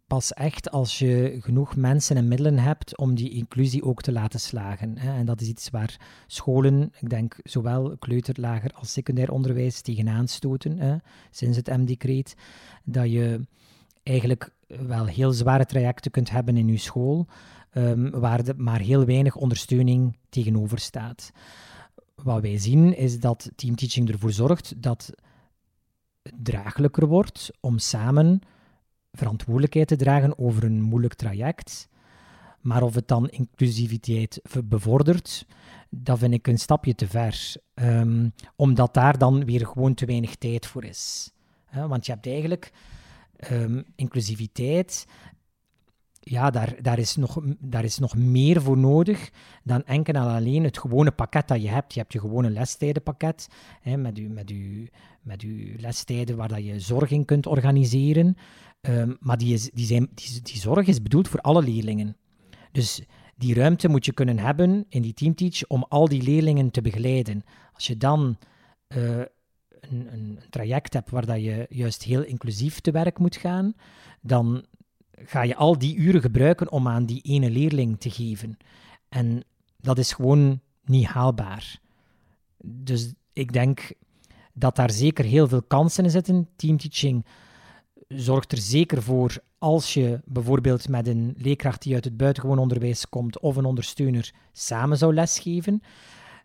pas 0.07 0.33
echt 0.33 0.71
als 0.71 0.99
je 0.99 1.37
genoeg 1.41 1.77
mensen 1.77 2.17
en 2.17 2.29
middelen 2.29 2.59
hebt 2.59 2.99
om 2.99 3.15
die 3.15 3.31
inclusie 3.31 3.85
ook 3.85 4.03
te 4.03 4.12
laten 4.12 4.41
slagen. 4.41 4.99
Hè. 4.99 5.19
En 5.19 5.27
dat 5.27 5.41
is 5.41 5.49
iets 5.49 5.71
waar 5.71 6.01
scholen, 6.27 6.93
ik 7.01 7.11
denk 7.11 7.37
zowel 7.43 7.97
kleuter, 7.99 8.41
lager 8.41 8.71
als 8.73 8.93
secundair 8.93 9.31
onderwijs 9.31 9.81
tegenaan 9.81 10.29
stoten, 10.29 10.79
hè, 10.79 10.97
sinds 11.31 11.57
het 11.57 11.67
M-decreet, 11.67 12.37
dat 12.85 13.11
je 13.11 13.41
eigenlijk 14.03 14.51
wel 14.67 15.07
heel 15.07 15.33
zware 15.33 15.67
trajecten 15.67 16.11
kunt 16.11 16.31
hebben 16.31 16.57
in 16.57 16.69
je 16.69 16.77
school, 16.77 17.27
um, 17.75 18.11
waar 18.11 18.45
de, 18.45 18.55
maar 18.57 18.81
heel 18.81 19.05
weinig 19.05 19.37
ondersteuning 19.37 20.16
tegenover 20.29 20.79
staat. 20.79 21.31
Wat 22.14 22.41
wij 22.41 22.59
zien 22.59 22.97
is 22.97 23.20
dat 23.20 23.51
teamteaching 23.57 24.09
ervoor 24.09 24.33
zorgt 24.33 24.83
dat 24.83 25.12
het 26.22 26.35
draaglijker 26.43 27.07
wordt 27.07 27.51
om 27.61 27.79
samen 27.79 28.41
verantwoordelijkheid 29.12 29.89
te 29.89 29.97
dragen 29.97 30.39
over 30.39 30.64
een 30.64 30.83
moeilijk 30.83 31.14
traject. 31.14 31.89
Maar 32.61 32.83
of 32.83 32.95
het 32.95 33.09
dan 33.09 33.29
inclusiviteit 33.29 34.41
bevordert, 34.64 35.47
dat 35.91 36.18
vind 36.18 36.35
ik 36.35 36.47
een 36.47 36.59
stapje 36.59 36.95
te 36.95 37.07
ver. 37.07 37.55
Um, 37.75 38.33
omdat 38.57 38.95
daar 38.95 39.18
dan 39.18 39.45
weer 39.45 39.66
gewoon 39.66 39.95
te 39.95 40.07
weinig 40.07 40.37
tijd 40.37 40.66
voor 40.66 40.85
is. 40.85 41.33
want 41.89 42.07
je 42.07 42.12
hebt 42.12 42.27
eigenlijk 42.27 42.72
um, 43.51 43.85
inclusiviteit. 43.95 45.07
Ja, 46.27 46.51
daar, 46.51 46.75
daar, 46.83 46.99
is 46.99 47.16
nog, 47.16 47.41
daar 47.59 47.85
is 47.85 47.99
nog 47.99 48.16
meer 48.16 48.62
voor 48.62 48.79
nodig 48.79 49.31
dan 49.62 49.85
enkel 49.85 50.14
en 50.14 50.22
alleen 50.22 50.64
het 50.64 50.79
gewone 50.79 51.11
pakket 51.11 51.49
dat 51.49 51.62
je 51.62 51.68
hebt. 51.68 51.95
Je 51.95 52.01
hebt 52.01 52.12
je 52.12 52.20
gewone 52.20 52.51
lestijdenpakket 52.51 53.49
hè, 53.81 53.97
met, 53.97 54.16
je, 54.16 54.29
met, 54.29 54.49
je, 54.49 54.91
met 55.22 55.43
je 55.43 55.75
lestijden 55.79 56.37
waar 56.37 56.49
dat 56.49 56.64
je 56.64 56.81
zorg 56.81 57.11
in 57.11 57.25
kunt 57.25 57.47
organiseren. 57.47 58.37
Um, 58.81 59.16
maar 59.20 59.39
die, 59.39 59.55
is, 59.55 59.70
die, 59.70 59.87
zijn, 59.87 60.09
die, 60.14 60.43
die 60.43 60.57
zorg 60.57 60.87
is 60.87 61.03
bedoeld 61.03 61.29
voor 61.29 61.41
alle 61.41 61.62
leerlingen. 61.62 62.16
Dus 62.72 63.03
die 63.37 63.55
ruimte 63.55 63.89
moet 63.89 64.05
je 64.05 64.12
kunnen 64.12 64.39
hebben 64.39 64.87
in 64.89 65.03
die 65.03 65.14
teamteach 65.14 65.66
om 65.66 65.87
al 65.89 66.09
die 66.09 66.22
leerlingen 66.22 66.70
te 66.70 66.83
begeleiden. 66.83 67.45
Als 67.72 67.87
je 67.87 67.97
dan 67.97 68.37
uh, 68.97 69.18
een, 69.81 70.12
een, 70.12 70.39
traject 70.51 70.93
hebt 70.93 71.11
waar 71.11 71.27
dat 71.27 71.43
je 71.43 71.66
juist 71.68 72.03
heel 72.03 72.22
inclusief 72.22 72.81
te 72.81 72.91
werk 72.91 73.18
moet 73.18 73.37
gaan, 73.37 73.75
dan 74.20 74.64
ga 75.27 75.43
je 75.43 75.57
al 75.57 75.79
die 75.79 75.97
uren 75.97 76.20
gebruiken 76.20 76.72
om 76.72 76.89
aan 76.89 77.07
die 77.07 77.20
ene 77.22 77.51
leerling 77.51 78.01
te 78.01 78.11
geven. 78.11 78.57
En 79.09 79.43
dat 79.77 79.99
is 79.99 80.12
gewoon 80.12 80.61
niet 80.85 81.07
haalbaar. 81.07 81.79
Dus 82.64 83.12
ik 83.33 83.53
denk 83.53 83.93
dat 84.53 84.77
daar 84.77 84.91
zeker 84.91 85.25
heel 85.25 85.49
veel 85.49 85.62
kansen 85.62 86.05
in 86.05 86.11
zitten. 86.11 86.49
Teamteaching 86.57 87.25
zorgt 88.09 88.53
er 88.53 88.59
zeker 88.59 89.03
voor 89.03 89.43
als 89.59 89.95
je 89.95 90.20
bijvoorbeeld 90.25 90.89
met 90.89 91.07
een 91.07 91.35
leerkracht 91.37 91.83
die 91.83 91.95
uit 91.95 92.05
het 92.05 92.16
buitengewoon 92.16 92.59
onderwijs 92.59 93.09
komt 93.09 93.39
of 93.39 93.57
een 93.57 93.64
ondersteuner 93.64 94.33
samen 94.53 94.99
zou 94.99 95.14
lesgeven, 95.14 95.83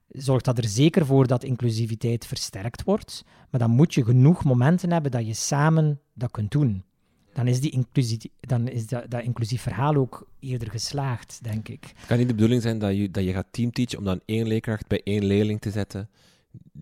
zorgt 0.07 0.45
dat 0.45 0.57
er 0.57 0.67
zeker 0.67 1.05
voor 1.05 1.27
dat 1.27 1.43
inclusiviteit 1.43 2.25
versterkt 2.25 2.83
wordt. 2.83 3.23
Maar 3.49 3.59
dan 3.59 3.71
moet 3.71 3.93
je 3.93 4.03
genoeg 4.03 4.43
momenten 4.43 4.91
hebben 4.91 5.11
dat 5.11 5.25
je 5.25 5.33
samen 5.33 5.99
dat 6.13 6.31
kunt 6.31 6.51
doen. 6.51 6.83
Dan 7.39 7.47
is, 7.47 7.59
die 7.59 7.71
inclusie, 7.71 8.31
dan 8.39 8.67
is 8.67 8.87
dat, 8.87 9.05
dat 9.09 9.23
inclusief 9.23 9.61
verhaal 9.61 9.95
ook 9.95 10.27
eerder 10.39 10.69
geslaagd, 10.71 11.39
denk 11.41 11.67
ik. 11.67 11.93
Het 11.95 12.07
kan 12.07 12.17
niet 12.17 12.27
de 12.27 12.33
bedoeling 12.33 12.61
zijn 12.61 12.79
dat 12.79 12.97
je, 12.97 13.11
dat 13.11 13.23
je 13.23 13.33
gaat 13.33 13.47
teamteachen 13.51 13.97
om 13.97 14.03
dan 14.03 14.19
één 14.25 14.47
leerkracht 14.47 14.87
bij 14.87 15.01
één 15.03 15.25
leerling 15.25 15.61
te 15.61 15.71
zetten 15.71 16.09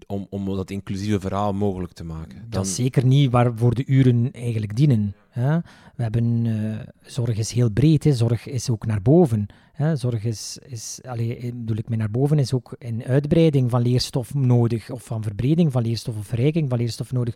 om, 0.08 0.28
om 0.30 0.46
dat 0.46 0.72
inclusieve 0.72 1.20
verhaal 1.20 1.54
mogelijk 1.54 1.94
te 1.94 2.04
maken. 2.04 2.38
Dan... 2.38 2.50
Dat 2.50 2.66
is 2.66 2.76
zeker 2.76 3.06
niet 3.06 3.32
waarvoor 3.32 3.76
de 3.76 3.86
uren 3.86 4.32
eigenlijk 4.32 4.76
dienen. 4.76 5.16
Hè? 5.30 5.58
We 5.96 6.04
hebben, 6.04 6.46
uh, 6.46 6.80
zorg 7.02 7.38
is 7.38 7.52
heel 7.52 7.70
breed, 7.70 8.04
hè? 8.04 8.14
zorg 8.14 8.48
is 8.48 8.70
ook 8.70 8.86
naar 8.86 9.02
boven. 9.02 9.46
Hè? 9.74 9.96
Zorg 9.96 10.24
is, 10.24 10.58
is 10.68 11.00
allee, 11.06 11.54
bedoel 11.56 11.78
ik 11.78 11.90
met 11.90 11.98
naar 11.98 12.12
boven, 12.12 12.40
is 12.40 12.54
ook 12.54 12.76
een 12.80 13.04
uitbreiding 13.04 13.70
van 13.70 13.82
leerstof 13.82 14.34
nodig, 14.34 14.90
of 14.90 15.04
van 15.04 15.24
verbreding 15.24 15.72
van 15.72 15.82
leerstof 15.82 16.18
of 16.18 16.26
verrijking 16.26 16.70
van 16.70 16.78
leerstof 16.78 17.12
nodig. 17.12 17.36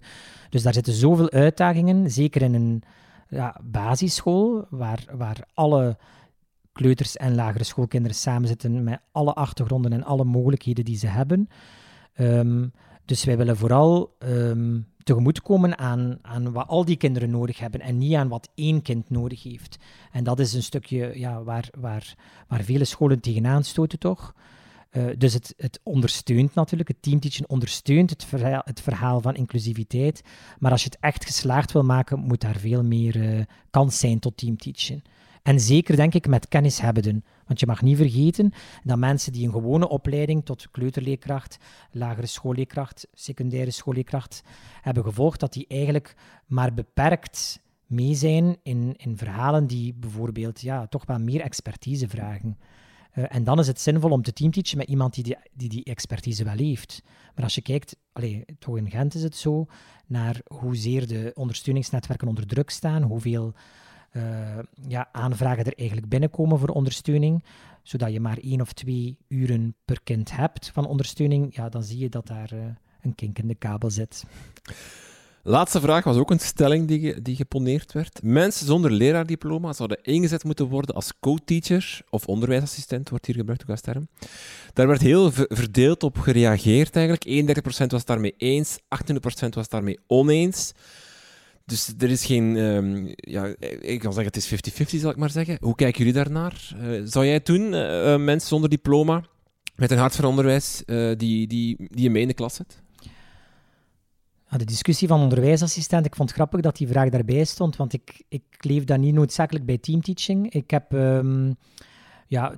Dus 0.50 0.64
daar 0.64 0.74
zitten 0.74 0.94
zoveel 0.94 1.32
uitdagingen, 1.32 2.12
zeker 2.12 2.42
in 2.42 2.54
een 2.54 2.84
ja, 3.32 3.60
basisschool, 3.64 4.66
waar, 4.70 5.06
waar 5.12 5.48
alle 5.54 5.98
kleuters 6.72 7.18
en 7.18 7.36
lagere 7.36 7.64
schoolkinderen 7.64 8.18
samen 8.18 8.48
zitten 8.48 8.84
met 8.84 9.02
alle 9.12 9.34
achtergronden 9.34 9.94
en 9.94 10.04
alle 10.04 10.24
mogelijkheden 10.24 10.86
die 10.86 10.98
ze 10.98 11.08
hebben. 11.08 11.48
Um, 12.20 12.72
dus 13.06 13.24
wij 13.24 13.38
willen 13.38 13.58
vooral 13.58 14.16
um, 14.20 14.88
tegemoetkomen 15.04 15.78
aan, 15.78 16.18
aan 16.22 16.52
wat 16.52 16.68
al 16.68 16.86
die 16.86 16.96
kinderen 16.96 17.30
nodig 17.30 17.60
hebben 17.60 17.82
en 17.82 17.98
niet 17.98 18.16
aan 18.16 18.28
wat 18.28 18.50
één 18.56 18.82
kind 18.82 19.10
nodig 19.10 19.44
heeft. 19.44 19.78
En 20.12 20.24
dat 20.24 20.40
is 20.40 20.54
een 20.54 20.64
stukje 20.64 21.20
ja, 21.20 21.44
waar, 21.44 21.70
waar, 21.80 22.16
waar 22.48 22.64
vele 22.64 22.86
scholen 22.86 23.20
tegenaan 23.20 23.64
stoten, 23.64 24.00
toch? 24.00 24.36
Uh, 24.92 25.06
dus 25.18 25.34
het, 25.34 25.54
het 25.58 25.80
ondersteunt 25.84 26.54
natuurlijk, 26.54 26.90
het 26.90 27.02
teamteaching 27.02 27.48
ondersteunt 27.48 28.10
het 28.10 28.26
verhaal, 28.26 28.62
het 28.64 28.82
verhaal 28.82 29.22
van 29.22 29.36
inclusiviteit. 29.36 30.22
Maar 30.60 30.72
als 30.72 30.84
je 30.84 30.90
het 30.90 31.00
echt 31.00 31.26
geslaagd 31.26 31.72
wil 31.72 31.84
maken, 31.84 32.20
moet 32.20 32.42
daar 32.42 32.58
veel 32.58 32.84
meer 32.84 33.16
uh, 33.16 33.42
kans 33.70 34.00
zijn 34.00 34.20
tot 34.20 34.38
teamteaching. 34.38 35.04
En 35.44 35.60
zeker 35.60 35.96
denk 35.96 36.14
ik 36.14 36.28
met 36.28 36.48
kennishebbenden. 36.48 37.24
Want 37.46 37.60
je 37.60 37.66
mag 37.66 37.82
niet 37.82 37.98
vergeten 37.98 38.52
dat 38.84 38.98
mensen 38.98 39.32
die 39.32 39.46
een 39.46 39.54
gewone 39.54 39.90
opleiding 39.90 40.46
tot 40.46 40.72
kleuterleerkracht, 40.72 41.58
lagere 41.92 42.28
schoolleerkracht, 42.28 43.08
secundaire 43.14 43.72
schoolleerkracht 43.72 44.44
hebben 44.82 45.04
gevolgd, 45.04 45.40
dat 45.40 45.54
die 45.54 45.66
eigenlijk 45.68 46.16
maar 46.46 46.74
beperkt 46.74 47.62
mee 47.86 48.14
zijn 48.14 48.58
in, 48.64 48.94
in 48.98 49.18
verhalen 49.18 49.68
die 49.68 49.94
bijvoorbeeld 49.94 50.62
ja, 50.62 50.88
toch 50.88 51.06
wel 51.06 51.20
meer 51.20 51.42
expertise 51.42 52.08
vragen. 52.08 52.58
Uh, 53.16 53.26
en 53.28 53.44
dan 53.44 53.60
is 53.60 53.68
het 53.68 53.80
zinvol 53.80 54.12
om 54.12 54.22
te 54.22 54.34
teamteachen 54.34 54.78
met 54.78 54.88
iemand 54.88 55.14
die 55.14 55.38
die, 55.54 55.70
die 55.70 55.84
expertise 55.84 56.44
wel 56.44 56.58
heeft. 56.58 57.02
Maar 57.36 57.44
als 57.44 57.56
je 57.56 57.62
kijkt, 57.62 57.96
allez, 58.14 58.44
toch 58.60 58.78
in 58.78 58.90
Gent 58.90 59.14
is 59.14 59.24
het 59.24 59.36
zo, 59.36 59.66
naar 60.08 60.42
hoezeer 60.48 61.08
de 61.08 61.32
ondersteuningsnetwerken 61.36 62.28
onder 62.28 62.48
druk 62.48 62.70
staan, 62.70 63.04
hoeveel 63.04 63.54
uh, 64.12 64.60
ja, 64.88 65.10
aanvragen 65.12 65.66
er 65.66 65.78
eigenlijk 65.78 66.10
binnenkomen 66.10 66.60
voor 66.60 66.70
ondersteuning, 66.70 67.44
zodat 67.84 68.12
je 68.12 68.20
maar 68.20 68.38
één 68.38 68.62
of 68.62 68.74
twee 68.74 69.18
uren 69.28 69.76
per 69.86 70.02
kind 70.04 70.36
hebt 70.36 70.70
van 70.70 70.86
ondersteuning, 70.86 71.56
ja, 71.56 71.70
dan 71.70 71.84
zie 71.84 71.98
je 71.98 72.10
dat 72.10 72.28
daar 72.28 72.54
uh, 72.54 72.60
een 73.02 73.16
kink 73.16 73.40
in 73.40 73.48
de 73.48 73.56
kabel 73.56 73.90
zit. 73.90 74.24
Laatste 75.44 75.80
vraag 75.80 76.04
was 76.04 76.18
ook 76.18 76.32
een 76.32 76.40
stelling 76.40 76.88
die, 76.88 77.22
die 77.22 77.36
geponeerd 77.36 77.92
werd. 77.92 78.20
Mensen 78.24 78.66
zonder 78.66 78.92
leraardiploma 78.92 79.74
zouden 79.74 80.04
ingezet 80.04 80.44
moeten 80.44 80.68
worden 80.68 80.96
als 80.96 81.12
co-teacher 81.20 82.02
of 82.10 82.26
onderwijsassistent, 82.26 83.10
wordt 83.10 83.26
hier 83.26 83.36
gebruikt 83.36 83.62
ook 83.64 83.70
als 83.70 83.82
term. 83.82 84.08
Daar 84.74 84.88
werd 84.88 85.02
heel 85.02 85.32
verdeeld 85.32 86.04
op 86.04 86.18
gereageerd 86.18 86.96
eigenlijk. 86.96 87.60
31% 87.84 87.86
was 87.88 88.06
daarmee 88.06 88.34
eens, 88.38 88.78
28% 88.80 89.50
was 89.50 89.70
daarmee 89.70 90.00
oneens. 90.08 90.72
Dus 91.66 91.94
er 92.00 92.10
is 92.10 92.26
geen, 92.26 92.56
um, 92.56 93.14
ja, 93.16 93.56
ik 93.80 94.00
kan 94.00 94.14
zeggen 94.14 94.34
het 94.34 94.36
is 94.36 94.98
50-50 94.98 95.00
zal 95.00 95.12
ik 95.12 95.18
maar 95.18 95.30
zeggen. 95.30 95.58
Hoe 95.62 95.76
kijken 95.76 95.98
jullie 95.98 96.24
daarnaar? 96.24 96.76
Uh, 96.82 97.02
zou 97.06 97.26
jij 97.26 97.40
toen 97.40 97.62
uh, 97.62 98.18
mensen 98.18 98.50
zonder 98.50 98.70
diploma 98.70 99.24
met 99.76 99.92
een 99.92 99.98
hart 99.98 100.16
voor 100.16 100.26
onderwijs 100.26 100.84
die, 100.86 101.16
die, 101.18 101.48
die 101.48 101.88
je 101.94 102.10
mee 102.10 102.28
in 102.28 102.34
klas 102.34 102.56
zet? 102.56 102.82
Ja, 104.52 104.58
de 104.58 104.66
discussie 104.66 105.08
van 105.08 105.22
onderwijsassistent, 105.22 106.06
ik 106.06 106.16
vond 106.16 106.30
het 106.30 106.38
grappig 106.38 106.62
dat 106.62 106.78
die 106.78 106.88
vraag 106.88 107.10
daarbij 107.10 107.44
stond, 107.44 107.76
want 107.76 107.94
ik, 107.94 108.24
ik 108.28 108.44
leef 108.60 108.84
dat 108.84 109.00
niet 109.00 109.14
noodzakelijk 109.14 109.66
bij 109.66 109.78
teamteaching. 109.78 110.54
Ik 110.54 110.72
heb 110.72 110.92
um, 110.92 111.56
ja, 112.28 112.54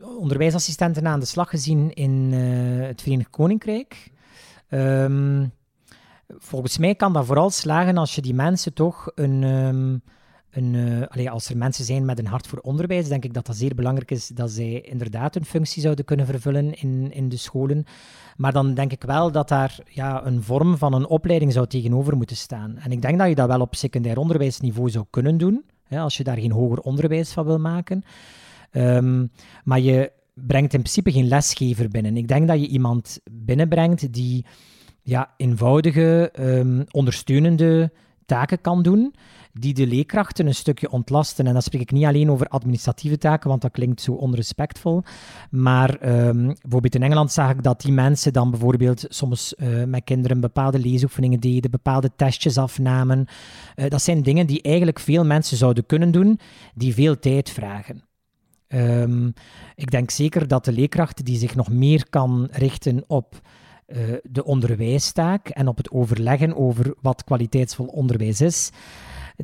onderwijsassistenten 0.00 1.06
aan 1.06 1.20
de 1.20 1.26
slag 1.26 1.50
gezien 1.50 1.92
in 1.94 2.32
het 2.32 3.02
Verenigd 3.02 3.30
Koninkrijk. 3.30 4.10
Um, 4.70 5.52
volgens 6.28 6.78
mij 6.78 6.94
kan 6.94 7.12
dat 7.12 7.26
vooral 7.26 7.50
slagen 7.50 7.96
als 7.96 8.14
je 8.14 8.22
die 8.22 8.34
mensen 8.34 8.74
toch 8.74 9.10
een. 9.14 9.42
Um, 9.42 10.02
een 10.50 11.06
allee, 11.08 11.30
als 11.30 11.48
er 11.48 11.56
mensen 11.56 11.84
zijn 11.84 12.04
met 12.04 12.18
een 12.18 12.26
hart 12.26 12.46
voor 12.46 12.58
onderwijs, 12.58 13.08
denk 13.08 13.24
ik 13.24 13.34
dat 13.34 13.46
dat 13.46 13.56
zeer 13.56 13.74
belangrijk 13.74 14.10
is 14.10 14.28
dat 14.28 14.50
zij 14.50 14.80
inderdaad 14.80 15.36
een 15.36 15.44
functie 15.44 15.82
zouden 15.82 16.04
kunnen 16.04 16.26
vervullen 16.26 16.74
in, 16.74 17.12
in 17.12 17.28
de 17.28 17.36
scholen. 17.36 17.84
Maar 18.36 18.52
dan 18.52 18.74
denk 18.74 18.92
ik 18.92 19.02
wel 19.02 19.32
dat 19.32 19.48
daar 19.48 19.78
ja, 19.90 20.26
een 20.26 20.42
vorm 20.42 20.76
van 20.76 20.92
een 20.92 21.06
opleiding 21.06 21.52
zou 21.52 21.66
tegenover 21.66 22.16
moeten 22.16 22.36
staan. 22.36 22.78
En 22.78 22.92
ik 22.92 23.02
denk 23.02 23.18
dat 23.18 23.28
je 23.28 23.34
dat 23.34 23.48
wel 23.48 23.60
op 23.60 23.74
secundair 23.74 24.18
onderwijsniveau 24.18 24.90
zou 24.90 25.04
kunnen 25.10 25.38
doen. 25.38 25.64
hè, 25.84 25.98
als 25.98 26.16
je 26.16 26.24
daar 26.24 26.38
geen 26.38 26.52
hoger 26.52 26.80
onderwijs 26.80 27.32
van 27.32 27.44
wil 27.44 27.58
maken. 27.58 28.02
Ehm, 28.70 29.26
maar 29.64 29.80
je 29.80 30.12
brengt 30.34 30.74
in 30.74 30.80
principe 30.80 31.12
geen 31.12 31.28
lesgever 31.28 31.88
binnen. 31.88 32.16
Ik 32.16 32.28
denk 32.28 32.48
dat 32.48 32.60
je 32.60 32.68
iemand 32.68 33.20
binnenbrengt 33.30 34.12
die 34.12 34.44
ja, 35.02 35.34
eenvoudige, 35.36 36.32
um, 36.38 36.84
ondersteunende 36.90 37.92
taken 38.26 38.60
kan 38.60 38.82
doen, 38.82 39.14
die 39.58 39.74
de 39.74 39.86
leerkrachten 39.86 40.46
een 40.46 40.54
stukje 40.54 40.90
ontlasten. 40.90 41.46
En 41.46 41.52
dan 41.52 41.62
spreek 41.62 41.80
ik 41.80 41.90
niet 41.90 42.04
alleen 42.04 42.30
over 42.30 42.46
administratieve 42.46 43.18
taken, 43.18 43.48
want 43.48 43.62
dat 43.62 43.70
klinkt 43.70 44.00
zo 44.00 44.12
onrespectvol. 44.12 45.02
Maar 45.50 45.90
um, 46.26 46.54
bijvoorbeeld 46.60 46.94
in 46.94 47.02
Engeland 47.02 47.32
zag 47.32 47.50
ik 47.50 47.62
dat 47.62 47.80
die 47.80 47.92
mensen 47.92 48.32
dan 48.32 48.50
bijvoorbeeld 48.50 49.04
soms 49.08 49.54
uh, 49.56 49.84
met 49.84 50.04
kinderen 50.04 50.40
bepaalde 50.40 50.78
leesoefeningen 50.78 51.40
deden, 51.40 51.70
bepaalde 51.70 52.10
testjes 52.16 52.58
afnamen. 52.58 53.26
Uh, 53.76 53.88
dat 53.88 54.02
zijn 54.02 54.22
dingen 54.22 54.46
die 54.46 54.62
eigenlijk 54.62 54.98
veel 54.98 55.24
mensen 55.24 55.56
zouden 55.56 55.86
kunnen 55.86 56.10
doen, 56.10 56.38
die 56.74 56.94
veel 56.94 57.18
tijd 57.18 57.50
vragen. 57.50 58.02
Um, 58.68 59.32
ik 59.74 59.90
denk 59.90 60.10
zeker 60.10 60.48
dat 60.48 60.64
de 60.64 60.72
leerkracht 60.72 61.24
die 61.24 61.38
zich 61.38 61.54
nog 61.54 61.70
meer 61.70 62.06
kan 62.10 62.48
richten 62.50 63.04
op 63.06 63.40
uh, 63.86 63.98
de 64.22 64.44
onderwijstaak 64.44 65.48
en 65.48 65.68
op 65.68 65.76
het 65.76 65.90
overleggen 65.90 66.56
over 66.56 66.94
wat 67.00 67.24
kwaliteitsvol 67.24 67.86
onderwijs 67.86 68.40
is, 68.40 68.70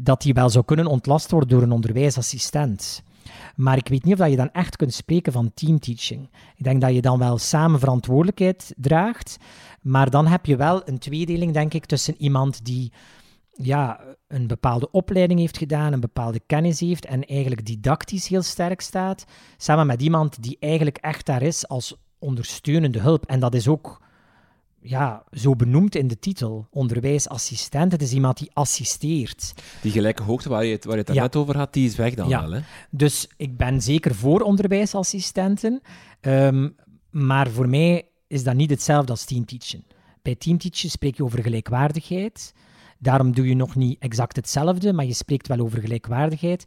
dat 0.01 0.23
die 0.23 0.35
wel 0.35 0.51
zou 0.51 0.65
kunnen 0.65 0.87
ontlast 0.87 1.31
worden 1.31 1.49
door 1.49 1.63
een 1.63 1.73
onderwijsassistent. 1.73 3.03
Maar 3.57 3.77
ik 3.77 3.89
weet 3.89 4.05
niet 4.05 4.21
of 4.21 4.29
je 4.29 4.37
dan 4.37 4.53
echt 4.53 4.77
kunt 4.77 4.95
spreken 4.95 5.33
van 5.33 5.51
teamteaching. 5.55 6.29
Ik 6.57 6.65
denk 6.65 6.81
dat 6.81 6.95
je 6.95 7.01
dan 7.01 7.19
wel 7.19 7.39
samen 7.39 7.79
verantwoordelijkheid 7.79 8.75
draagt, 8.77 9.37
maar 9.81 10.11
dan 10.11 10.27
heb 10.27 10.47
je 10.47 10.57
wel 10.57 10.89
een 10.89 10.99
tweedeling, 10.99 11.53
denk 11.53 11.75
ik, 11.75 11.87
tussen 11.87 12.15
iemand 12.19 12.65
die 12.65 12.93
ja, 13.53 14.01
een 14.27 14.47
bepaalde 14.47 14.91
opleiding 14.91 15.41
heeft 15.41 15.59
gedaan, 15.59 15.93
een 15.93 16.01
bepaalde 16.01 16.41
kennis 16.47 16.81
heeft 16.81 17.05
en 17.05 17.25
eigenlijk 17.25 17.67
didactisch 17.67 18.29
heel 18.29 18.43
sterk 18.43 18.81
staat, 18.81 19.25
samen 19.57 19.87
met 19.87 20.03
iemand 20.03 20.43
die 20.43 20.57
eigenlijk 20.61 20.97
echt 20.97 21.27
daar 21.27 21.43
is 21.43 21.69
als 21.69 21.97
ondersteunende 22.19 23.01
hulp. 23.01 23.27
En 23.27 23.41
dat 23.41 23.55
is 23.55 23.69
ook 23.69 24.03
ja, 24.87 25.25
zo 25.33 25.57
benoemd 25.57 25.95
in 25.95 26.09
de 26.09 26.19
titel, 26.19 26.67
onderwijsassistent. 26.71 27.93
Het 27.93 28.03
is 28.03 28.13
iemand 28.13 28.39
die 28.39 28.51
assisteert. 28.53 29.55
Die 29.83 29.93
gelijke 29.93 30.23
hoogte 30.23 30.49
waar 30.49 30.65
je 30.65 30.73
het, 30.73 30.85
waar 30.85 30.97
je 30.97 31.03
het 31.07 31.15
net 31.15 31.37
over 31.37 31.57
had, 31.57 31.73
die 31.73 31.87
is 31.87 31.97
weg 31.97 32.15
dan 32.15 32.29
wel. 32.29 32.51
Hè? 32.51 32.61
Dus 32.91 33.29
ik 33.37 33.57
ben 33.57 33.83
zeker 33.83 34.15
voor 34.15 34.41
onderwijsassistenten, 34.41 35.81
um, 36.21 36.77
maar 37.11 37.51
voor 37.51 37.69
mij 37.69 38.09
is 38.27 38.45
dat 38.45 38.55
niet 38.55 38.71
hetzelfde 38.71 39.11
als 39.11 39.25
teamteachen. 39.25 39.85
Bij 40.23 40.35
teamteachen 40.35 40.91
spreek 40.91 41.17
je 41.17 41.25
over 41.25 41.43
gelijkwaardigheid. 41.43 42.55
Daarom 42.99 43.35
doe 43.35 43.49
je 43.49 43.55
nog 43.55 43.75
niet 43.75 43.99
exact 43.99 44.37
hetzelfde, 44.37 44.93
maar 44.93 45.05
je 45.05 45.15
spreekt 45.15 45.49
wel 45.49 45.59
over 45.59 45.81
gelijkwaardigheid. 45.81 46.65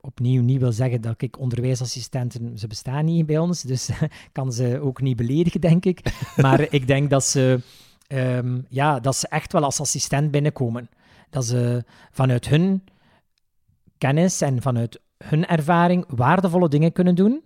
Opnieuw 0.00 0.42
niet 0.42 0.60
wil 0.60 0.72
zeggen 0.72 1.00
dat 1.00 1.22
ik 1.22 1.38
onderwijsassistenten, 1.38 2.58
ze 2.58 2.66
bestaan 2.66 3.04
niet 3.04 3.26
bij 3.26 3.38
ons, 3.38 3.62
dus 3.62 3.90
kan 4.32 4.52
ze 4.52 4.80
ook 4.80 5.00
niet 5.00 5.16
beledigen, 5.16 5.60
denk 5.60 5.84
ik. 5.84 6.00
Maar 6.36 6.66
ik 6.70 6.86
denk 6.86 7.10
dat 7.10 7.24
ze, 7.24 7.60
um, 8.08 8.66
ja, 8.68 9.00
dat 9.00 9.16
ze 9.16 9.28
echt 9.28 9.52
wel 9.52 9.64
als 9.64 9.80
assistent 9.80 10.30
binnenkomen. 10.30 10.88
Dat 11.30 11.44
ze 11.44 11.84
vanuit 12.10 12.48
hun 12.48 12.84
kennis 13.98 14.40
en 14.40 14.62
vanuit 14.62 15.00
hun 15.24 15.46
ervaring 15.46 16.04
waardevolle 16.08 16.68
dingen 16.68 16.92
kunnen 16.92 17.14
doen 17.14 17.42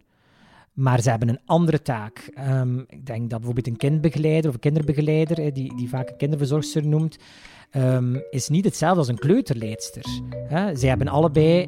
maar 0.79 1.01
ze 1.01 1.11
hebben 1.11 1.29
een 1.29 1.41
andere 1.45 1.83
taak. 1.83 2.31
Um, 2.51 2.85
ik 2.89 3.07
denk 3.07 3.21
dat 3.21 3.39
bijvoorbeeld 3.39 3.67
een 3.67 3.77
kindbegeleider 3.77 4.49
of 4.49 4.55
een 4.55 4.61
kinderbegeleider, 4.61 5.53
die, 5.53 5.77
die 5.77 5.89
vaak 5.89 6.09
een 6.09 6.17
kinderverzorgster 6.17 6.87
noemt, 6.87 7.19
um, 7.77 8.23
is 8.31 8.49
niet 8.49 8.65
hetzelfde 8.65 8.99
als 8.99 9.09
een 9.09 9.19
kleuterleidster. 9.19 10.05
Hè? 10.35 10.77
Zij 10.77 10.89
hebben 10.89 11.09
allebei 11.09 11.67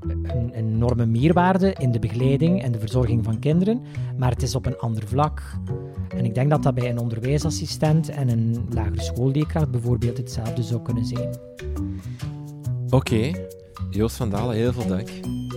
een, 0.00 0.50
enorme 0.54 1.06
meerwaarde 1.06 1.72
in 1.78 1.92
de 1.92 1.98
begeleiding 1.98 2.62
en 2.62 2.72
de 2.72 2.78
verzorging 2.78 3.24
van 3.24 3.38
kinderen, 3.38 3.82
maar 4.16 4.30
het 4.30 4.42
is 4.42 4.54
op 4.54 4.66
een 4.66 4.78
ander 4.78 5.06
vlak. 5.06 5.42
En 6.08 6.24
ik 6.24 6.34
denk 6.34 6.50
dat 6.50 6.62
dat 6.62 6.74
bij 6.74 6.90
een 6.90 6.98
onderwijsassistent 6.98 8.08
en 8.08 8.28
een 8.28 8.66
lagere 8.70 9.02
schoolleerkracht 9.02 9.70
bijvoorbeeld 9.70 10.16
hetzelfde 10.16 10.62
zou 10.62 10.82
kunnen 10.82 11.04
zijn. 11.04 11.28
Oké, 12.86 12.96
okay. 12.96 13.46
Joost 13.90 14.16
van 14.16 14.30
Dalen, 14.30 14.56
heel 14.56 14.72
veel 14.72 14.86
dank. 14.86 15.08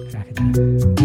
Graag 0.10 0.26
gedaan. 0.28 1.00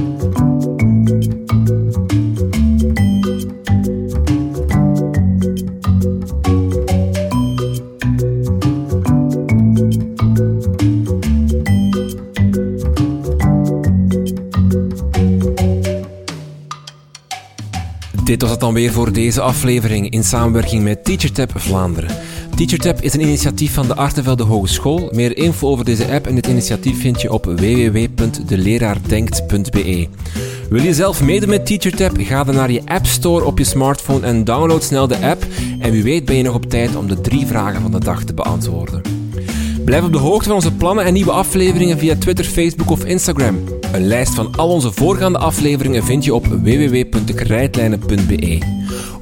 Dit 18.26 18.42
was 18.42 18.50
het 18.50 18.60
dan 18.60 18.74
weer 18.74 18.92
voor 18.92 19.12
deze 19.12 19.40
aflevering 19.40 20.10
in 20.10 20.24
samenwerking 20.24 20.82
met 20.82 21.04
TeacherTap 21.04 21.50
Vlaanderen. 21.54 22.16
TeacherTap 22.56 23.00
is 23.00 23.14
een 23.14 23.20
initiatief 23.20 23.74
van 23.74 23.86
de 23.86 23.94
Artevelde 23.94 24.42
Hogeschool. 24.42 25.08
Meer 25.12 25.36
info 25.36 25.68
over 25.68 25.84
deze 25.84 26.12
app 26.12 26.26
en 26.26 26.34
dit 26.34 26.46
initiatief 26.46 27.00
vind 27.00 27.20
je 27.20 27.32
op 27.32 27.44
www.deleraardenkt.be. 27.44 30.08
Wil 30.70 30.82
je 30.82 30.94
zelf 30.94 31.22
meedoen 31.22 31.48
met 31.48 31.66
TeacherTap? 31.66 32.12
Ga 32.18 32.44
dan 32.44 32.54
naar 32.54 32.70
je 32.70 32.82
App 32.84 33.06
Store 33.06 33.44
op 33.44 33.58
je 33.58 33.64
smartphone 33.64 34.26
en 34.26 34.44
download 34.44 34.82
snel 34.82 35.06
de 35.06 35.18
app. 35.18 35.46
En 35.78 35.90
wie 35.90 36.02
weet 36.02 36.24
ben 36.24 36.36
je 36.36 36.42
nog 36.42 36.54
op 36.54 36.70
tijd 36.70 36.96
om 36.96 37.08
de 37.08 37.20
drie 37.20 37.46
vragen 37.46 37.82
van 37.82 37.90
de 37.90 38.00
dag 38.00 38.24
te 38.24 38.34
beantwoorden. 38.34 39.02
Blijf 39.84 40.04
op 40.04 40.12
de 40.12 40.18
hoogte 40.18 40.44
van 40.44 40.54
onze 40.54 40.72
plannen 40.72 41.04
en 41.04 41.12
nieuwe 41.12 41.32
afleveringen 41.32 41.98
via 41.98 42.14
Twitter, 42.18 42.44
Facebook 42.44 42.90
of 42.90 43.04
Instagram. 43.04 43.75
Een 43.92 44.06
lijst 44.06 44.34
van 44.34 44.56
al 44.56 44.68
onze 44.68 44.92
voorgaande 44.92 45.38
afleveringen 45.38 46.04
vind 46.04 46.24
je 46.24 46.34
op 46.34 46.46
www.dekrijtlijnen.be. 46.46 48.58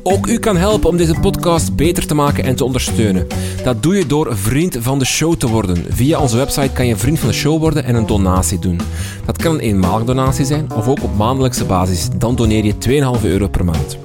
Ook 0.02 0.26
u 0.26 0.38
kan 0.38 0.56
helpen 0.56 0.88
om 0.88 0.96
deze 0.96 1.14
podcast 1.20 1.76
beter 1.76 2.06
te 2.06 2.14
maken 2.14 2.44
en 2.44 2.56
te 2.56 2.64
ondersteunen. 2.64 3.26
Dat 3.64 3.82
doe 3.82 3.96
je 3.96 4.06
door 4.06 4.36
vriend 4.36 4.76
van 4.80 4.98
de 4.98 5.04
show 5.04 5.34
te 5.34 5.48
worden. 5.48 5.84
Via 5.88 6.18
onze 6.18 6.36
website 6.36 6.70
kan 6.72 6.86
je 6.86 6.96
vriend 6.96 7.18
van 7.18 7.28
de 7.28 7.34
show 7.34 7.60
worden 7.60 7.84
en 7.84 7.94
een 7.94 8.06
donatie 8.06 8.58
doen. 8.58 8.80
Dat 9.24 9.38
kan 9.38 9.54
een 9.54 9.60
eenmalige 9.60 10.04
donatie 10.04 10.44
zijn 10.44 10.72
of 10.72 10.88
ook 10.88 11.02
op 11.02 11.16
maandelijkse 11.16 11.64
basis. 11.64 12.08
Dan 12.16 12.36
doneer 12.36 12.64
je 12.64 12.74
2,5 13.18 13.24
euro 13.24 13.48
per 13.48 13.64
maand. 13.64 13.98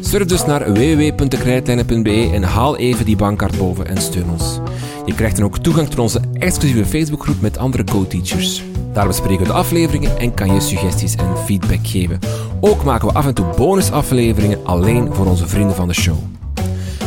Surf 0.00 0.26
dus 0.26 0.44
naar 0.44 0.72
www.dekrijtlijnen.be 0.72 2.30
en 2.32 2.42
haal 2.42 2.76
even 2.76 3.04
die 3.04 3.16
bankkaart 3.16 3.58
boven 3.58 3.86
en 3.86 4.02
steun 4.02 4.30
ons. 4.30 4.60
Je 5.08 5.14
krijgt 5.14 5.36
dan 5.36 5.44
ook 5.44 5.58
toegang 5.58 5.88
tot 5.88 5.98
onze 5.98 6.20
exclusieve 6.38 6.86
Facebookgroep 6.86 7.40
met 7.40 7.58
andere 7.58 7.84
co-teachers. 7.84 8.62
Daar 8.92 9.06
bespreken 9.06 9.38
we 9.38 9.46
de 9.46 9.52
afleveringen 9.52 10.18
en 10.18 10.34
kan 10.34 10.54
je 10.54 10.60
suggesties 10.60 11.14
en 11.14 11.38
feedback 11.44 11.86
geven. 11.86 12.18
Ook 12.60 12.84
maken 12.84 13.08
we 13.08 13.14
af 13.14 13.26
en 13.26 13.34
toe 13.34 13.46
bonusafleveringen 13.56 14.64
alleen 14.64 15.14
voor 15.14 15.26
onze 15.26 15.48
vrienden 15.48 15.76
van 15.76 15.88
de 15.88 15.94
show. 15.94 16.16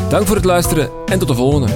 Dank 0.10 0.28
voor 0.28 0.36
het 0.36 0.46
luisteren 0.46 0.90
en 1.06 1.20
tot 1.20 1.28
de 1.28 1.36
volgende. 1.36 1.68